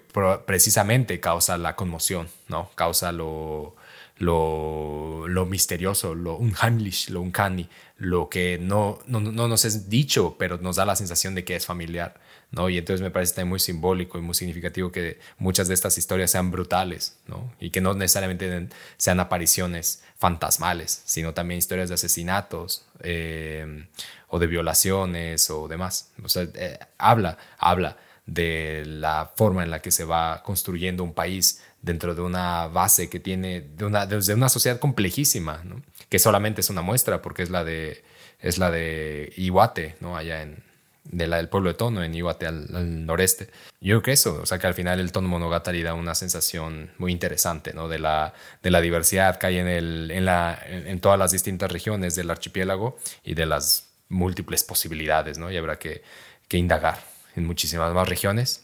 precisamente 0.46 1.20
causa 1.20 1.58
la 1.58 1.76
conmoción, 1.76 2.28
¿no? 2.48 2.72
causa 2.76 3.12
lo 3.12 3.76
lo, 4.18 5.28
lo 5.28 5.46
misterioso, 5.46 6.14
lo 6.16 6.38
unheimlich, 6.38 7.10
lo 7.10 7.22
uncanny, 7.22 7.68
lo 7.98 8.30
que 8.30 8.60
no, 8.60 9.00
no, 9.08 9.20
no, 9.20 9.48
nos 9.48 9.66
es 9.66 9.90
dicho, 9.90 10.36
pero 10.38 10.58
nos 10.58 10.76
da 10.76 10.86
la 10.86 10.96
sensación 10.96 11.36
de 11.36 11.44
que 11.44 11.56
es 11.56 11.66
familiar. 11.66 12.20
¿no? 12.52 12.70
Y 12.70 12.78
entonces 12.78 13.02
me 13.02 13.10
parece 13.10 13.44
muy 13.46 13.60
simbólico 13.60 14.20
y 14.20 14.22
muy 14.22 14.36
significativo 14.36 14.92
que 14.92 15.20
muchas 15.38 15.68
de 15.68 15.74
estas 15.74 15.98
historias 15.98 16.30
sean 16.30 16.52
brutales 16.52 17.18
¿no? 17.28 17.52
y 17.60 17.72
que 17.72 17.82
no 17.82 17.96
necesariamente 17.96 18.70
sean 18.98 19.20
apariciones 19.20 20.04
fantasmales, 20.18 21.02
sino 21.06 21.34
también 21.34 21.58
historias 21.58 21.90
de 21.90 21.96
asesinatos 21.96 22.86
eh, 23.00 23.88
o 24.28 24.38
de 24.38 24.48
violaciones 24.48 25.50
o 25.50 25.68
demás. 25.68 26.12
O 26.24 26.30
sea, 26.30 26.48
eh, 26.54 26.78
habla, 26.98 27.38
habla 27.58 27.98
de 28.26 28.84
la 28.86 29.32
forma 29.36 29.64
en 29.64 29.72
la 29.72 29.82
que 29.82 29.92
se 29.92 30.06
va 30.06 30.44
construyendo 30.44 31.04
un 31.04 31.14
país 31.14 31.62
dentro 31.84 32.16
de 32.16 32.22
una 32.22 32.68
base 32.68 33.10
que 33.10 33.20
tiene, 33.20 33.62
de 33.62 33.86
una, 33.86 34.08
de 34.08 34.34
una 34.34 34.50
sociedad 34.50 34.80
complejísima, 34.80 35.62
que 36.10 36.18
solamente 36.18 36.62
es 36.62 36.70
una 36.70 36.82
muestra 36.82 37.22
porque 37.22 37.44
es 37.44 37.50
la 37.50 37.64
de, 37.64 38.04
es 38.40 38.58
la 38.58 38.72
de 38.72 39.32
Iwate, 39.36 39.98
¿no? 40.00 40.16
allá 40.16 40.42
en, 40.42 40.64
de 41.04 41.28
la 41.28 41.38
del 41.38 41.50
pueblo 41.50 41.70
de 41.70 41.76
Tono, 41.76 42.02
en 42.02 42.16
Iwate 42.16 42.48
al, 42.48 43.06
noreste. 43.06 43.50
Yo 43.82 43.96
creo 43.96 44.02
que 44.02 44.12
eso, 44.14 44.40
o 44.42 44.46
sea 44.46 44.60
que 44.60 44.68
al 44.68 44.74
final 44.74 45.02
el 45.02 45.12
Tono 45.12 45.28
Monogatari 45.28 45.84
da 45.84 45.94
una 45.94 46.16
sensación 46.16 46.92
muy 46.98 47.12
interesante 47.12 47.74
¿no? 47.74 47.90
de, 47.90 48.00
la, 48.00 48.34
de 48.64 48.72
la 48.72 48.80
diversidad 48.80 49.38
que 49.38 49.48
hay 49.48 49.58
en, 49.58 49.68
el, 49.68 50.10
en, 50.12 50.24
la, 50.24 50.58
en, 50.66 51.00
todas 51.02 51.20
las 51.20 51.32
distintas 51.32 51.70
regiones 51.70 52.16
del 52.16 52.32
archipiélago 52.32 52.98
y 53.26 53.34
de 53.34 53.46
las 53.46 53.90
múltiples 54.08 54.64
posibilidades, 54.64 55.38
¿no? 55.38 55.52
y 55.52 55.58
habrá 55.58 55.78
que, 55.78 56.02
que 56.48 56.58
indagar 56.58 57.04
en 57.36 57.46
muchísimas 57.46 57.94
más 57.94 58.08
regiones, 58.08 58.64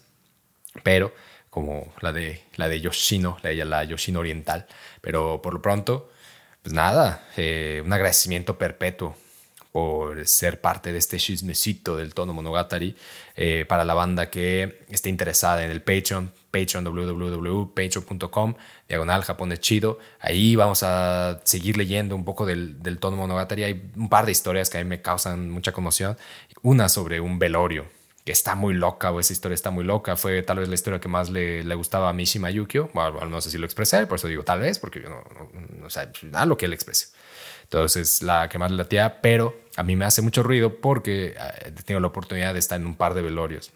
pero 0.83 1.13
como 1.49 1.93
la 2.01 2.11
de, 2.11 2.43
la 2.55 2.67
de 2.69 2.81
Yoshino, 2.81 3.37
la 3.43 3.51
la 3.65 3.83
Yoshino 3.83 4.19
Oriental. 4.19 4.67
Pero 5.01 5.41
por 5.41 5.53
lo 5.53 5.61
pronto, 5.61 6.09
pues 6.61 6.73
nada, 6.73 7.27
eh, 7.37 7.81
un 7.85 7.93
agradecimiento 7.93 8.57
perpetuo 8.57 9.15
por 9.71 10.27
ser 10.27 10.61
parte 10.61 10.91
de 10.91 10.97
este 10.97 11.17
chismecito 11.17 11.95
del 11.95 12.13
tono 12.13 12.33
monogatari 12.33 12.95
eh, 13.35 13.65
para 13.67 13.85
la 13.85 13.93
banda 13.93 14.29
que 14.29 14.83
esté 14.89 15.09
interesada 15.09 15.63
en 15.63 15.69
el 15.69 15.81
Patreon, 15.81 16.31
Patreon 16.49 16.83
www.patreon.com, 16.83 18.55
diagonal 18.87 19.23
japonés 19.23 19.59
chido. 19.59 19.99
Ahí 20.19 20.55
vamos 20.55 20.81
a 20.83 21.39
seguir 21.43 21.77
leyendo 21.77 22.15
un 22.15 22.25
poco 22.25 22.45
del, 22.45 22.81
del 22.81 22.97
tono 22.97 23.17
monogatari. 23.17 23.63
Hay 23.63 23.91
un 23.95 24.09
par 24.09 24.25
de 24.25 24.31
historias 24.31 24.69
que 24.69 24.79
a 24.79 24.83
mí 24.83 24.89
me 24.89 25.01
causan 25.01 25.51
mucha 25.51 25.71
conmoción. 25.71 26.17
Una 26.63 26.89
sobre 26.89 27.19
un 27.19 27.37
velorio 27.37 27.98
que 28.29 28.33
está 28.33 28.53
muy 28.53 28.75
loca, 28.75 29.11
o 29.11 29.19
esa 29.19 29.33
historia 29.33 29.55
está 29.55 29.71
muy 29.71 29.83
loca. 29.83 30.15
Fue 30.15 30.43
tal 30.43 30.59
vez 30.59 30.69
la 30.69 30.75
historia 30.75 30.99
que 30.99 31.07
más 31.07 31.31
le, 31.31 31.63
le 31.63 31.73
gustaba 31.73 32.09
a 32.09 32.13
Mishima 32.13 32.51
Yukio. 32.51 32.91
Bueno, 32.93 33.25
no 33.25 33.41
sé 33.41 33.49
si 33.49 33.57
lo 33.57 33.65
expresé, 33.65 34.05
por 34.05 34.19
eso 34.19 34.27
digo 34.27 34.43
tal 34.43 34.59
vez, 34.59 34.77
porque 34.77 35.01
yo 35.01 35.09
no, 35.09 35.23
no, 35.33 35.87
o 35.87 35.89
sea, 35.89 36.11
nada 36.21 36.45
lo 36.45 36.55
que 36.55 36.67
él 36.67 36.73
exprese. 36.73 37.07
Entonces, 37.63 38.21
la 38.21 38.47
que 38.47 38.59
más 38.59 38.69
le 38.69 38.77
latía, 38.77 39.19
pero 39.19 39.59
a 39.77 39.81
mí 39.81 39.95
me 39.95 40.05
hace 40.05 40.21
mucho 40.21 40.43
ruido 40.43 40.79
porque 40.79 41.29
eh, 41.29 41.35
he 41.65 41.71
tenido 41.71 42.01
la 42.01 42.05
oportunidad 42.05 42.53
de 42.53 42.59
estar 42.59 42.79
en 42.79 42.85
un 42.85 42.95
par 42.95 43.15
de 43.15 43.23
velorios. 43.23 43.71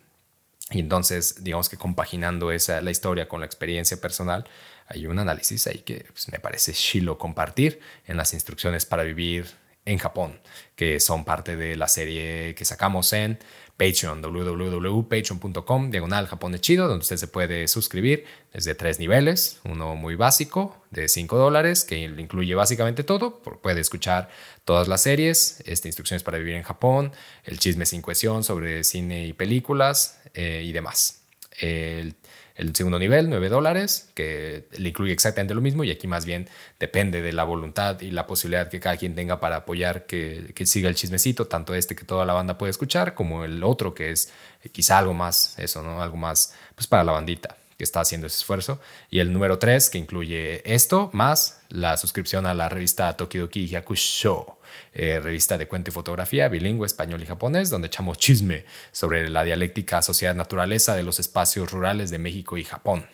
Y 0.69 0.81
entonces, 0.81 1.43
digamos 1.43 1.67
que 1.67 1.77
compaginando 1.77 2.51
esa, 2.51 2.79
la 2.81 2.91
historia 2.91 3.27
con 3.27 3.39
la 3.39 3.47
experiencia 3.47 3.99
personal, 3.99 4.47
hay 4.85 5.07
un 5.07 5.17
análisis 5.17 5.65
ahí 5.65 5.79
que 5.79 6.05
pues, 6.11 6.31
me 6.31 6.37
parece 6.37 6.73
chilo 6.73 7.17
compartir 7.17 7.79
en 8.05 8.17
las 8.17 8.35
instrucciones 8.35 8.85
para 8.85 9.01
vivir 9.01 9.47
en 9.85 9.97
Japón, 9.97 10.39
que 10.75 10.99
son 10.99 11.25
parte 11.25 11.55
de 11.55 11.75
la 11.75 11.87
serie 11.87 12.55
que 12.55 12.65
sacamos 12.65 13.11
en 13.13 13.39
Patreon, 13.77 14.21
www.patreon.com, 14.21 15.89
diagonal 15.89 16.27
Japón 16.27 16.55
chido, 16.59 16.87
donde 16.87 17.01
usted 17.01 17.17
se 17.17 17.27
puede 17.27 17.67
suscribir 17.67 18.25
desde 18.53 18.75
tres 18.75 18.99
niveles, 18.99 19.59
uno 19.63 19.95
muy 19.95 20.15
básico 20.15 20.83
de 20.91 21.09
5 21.09 21.37
dólares, 21.37 21.83
que 21.83 21.97
incluye 21.97 22.53
básicamente 22.53 23.03
todo, 23.03 23.41
puede 23.41 23.81
escuchar 23.81 24.29
todas 24.63 24.87
las 24.87 25.01
series, 25.01 25.63
este, 25.65 25.87
instrucciones 25.87 26.21
para 26.23 26.37
vivir 26.37 26.53
en 26.53 26.63
Japón, 26.63 27.11
el 27.45 27.57
chisme 27.57 27.85
sin 27.85 28.01
cuestión 28.01 28.43
sobre 28.43 28.83
cine 28.83 29.25
y 29.25 29.33
películas 29.33 30.19
eh, 30.35 30.61
y 30.63 30.71
demás. 30.71 31.23
El 31.59 32.15
el 32.55 32.75
segundo 32.75 32.99
nivel, 32.99 33.29
9 33.29 33.49
dólares, 33.49 34.09
que 34.13 34.67
le 34.77 34.89
incluye 34.89 35.11
exactamente 35.11 35.55
lo 35.55 35.61
mismo 35.61 35.83
y 35.83 35.91
aquí 35.91 36.07
más 36.07 36.25
bien 36.25 36.47
depende 36.79 37.21
de 37.21 37.33
la 37.33 37.43
voluntad 37.43 37.99
y 38.01 38.11
la 38.11 38.27
posibilidad 38.27 38.69
que 38.69 38.79
cada 38.79 38.97
quien 38.97 39.15
tenga 39.15 39.39
para 39.39 39.57
apoyar 39.57 40.05
que, 40.05 40.51
que 40.53 40.65
siga 40.65 40.89
el 40.89 40.95
chismecito, 40.95 41.47
tanto 41.47 41.73
este 41.73 41.95
que 41.95 42.05
toda 42.05 42.25
la 42.25 42.33
banda 42.33 42.57
puede 42.57 42.69
escuchar 42.69 43.15
como 43.15 43.43
el 43.43 43.63
otro 43.63 43.93
que 43.93 44.11
es 44.11 44.31
eh, 44.63 44.69
quizá 44.69 44.99
algo 44.99 45.13
más, 45.13 45.57
eso, 45.57 45.81
¿no? 45.81 46.01
Algo 46.01 46.17
más, 46.17 46.53
pues 46.75 46.87
para 46.87 47.03
la 47.03 47.11
bandita 47.11 47.57
que 47.77 47.83
está 47.83 48.01
haciendo 48.01 48.27
ese 48.27 48.37
esfuerzo. 48.37 48.79
Y 49.09 49.19
el 49.19 49.33
número 49.33 49.57
3, 49.57 49.89
que 49.89 49.97
incluye 49.97 50.61
esto, 50.71 51.09
más 51.13 51.61
la 51.69 51.97
suscripción 51.97 52.45
a 52.45 52.53
la 52.53 52.69
revista 52.69 53.15
Tokidoki 53.17 53.67
Hyakusho, 53.67 54.59
eh, 54.93 55.19
revista 55.19 55.57
de 55.57 55.67
cuento 55.67 55.89
y 55.89 55.93
fotografía 55.93 56.47
bilingüe 56.49 56.85
español 56.85 57.21
y 57.21 57.25
japonés, 57.25 57.69
donde 57.69 57.87
echamos 57.87 58.17
chisme 58.17 58.65
sobre 58.91 59.29
la 59.29 59.43
dialéctica 59.43 60.01
sociedad-naturaleza 60.01 60.95
de 60.95 61.03
los 61.03 61.19
espacios 61.19 61.71
rurales 61.71 62.09
de 62.09 62.19
México 62.19 62.57
y 62.57 62.63
Japón. 62.63 63.07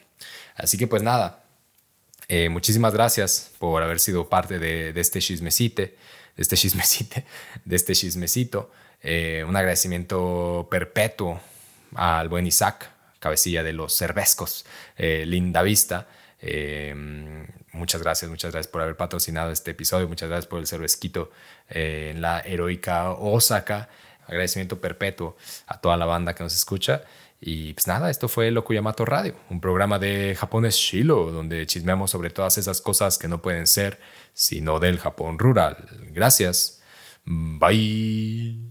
Así 0.56 0.78
que 0.78 0.88
pues 0.88 1.04
nada, 1.04 1.44
eh, 2.28 2.50
muchísimas 2.50 2.94
gracias 2.94 3.52
por 3.60 3.82
haber 3.82 4.00
sido 4.00 4.30
parte 4.30 4.60
de, 4.60 4.94
este 5.00 5.20
chismecite, 5.20 5.96
de 6.36 6.42
este 6.42 6.58
chismecite, 6.58 7.26
de 7.66 7.76
este 7.76 7.94
chismecito. 7.94 8.72
Eh, 9.02 9.46
un 9.48 9.56
agradecimiento 9.56 10.68
perpetuo 10.70 11.40
al 11.96 12.28
buen 12.28 12.46
Isaac, 12.46 12.90
cabecilla 13.20 13.64
de 13.64 13.74
los 13.74 13.98
cervescos, 13.98 14.66
linda 14.98 15.62
vista. 15.62 16.08
Muchas 17.74 18.02
gracias, 18.02 18.30
muchas 18.30 18.52
gracias 18.52 18.72
por 18.72 18.82
haber 18.82 18.98
patrocinado 18.98 19.52
este 19.52 19.72
episodio, 19.72 20.08
muchas 20.08 20.30
gracias 20.30 20.48
por 20.48 20.60
el 20.60 20.68
cervesquito 20.68 21.32
eh, 21.70 22.12
en 22.14 22.22
la 22.22 22.40
heroica 22.42 23.12
Osaka. 23.12 23.90
Agradecimiento 24.26 24.80
perpetuo 24.80 25.38
a 25.66 25.82
toda 25.82 25.98
la 25.98 26.06
banda 26.06 26.36
que 26.36 26.44
nos 26.44 26.54
escucha. 26.54 27.02
Y 27.42 27.74
pues 27.74 27.88
nada, 27.88 28.10
esto 28.10 28.28
fue 28.28 28.52
Loco 28.52 28.74
Yamato 28.74 29.06
Radio, 29.06 29.34
un 29.50 29.62
programa 29.62 29.98
de 29.98 30.36
japonés 30.38 30.76
Shilo, 30.76 31.32
donde 31.32 31.66
chismeamos 31.66 32.12
sobre 32.12 32.30
todas 32.30 32.58
esas 32.58 32.82
cosas 32.82 33.18
que 33.18 33.28
no 33.28 33.42
pueden 33.42 33.66
ser 33.66 34.00
sino 34.34 34.80
del 34.80 35.00
Japón 35.00 35.40
rural. 35.40 35.88
Gracias. 36.12 36.82
Bye. 37.26 38.69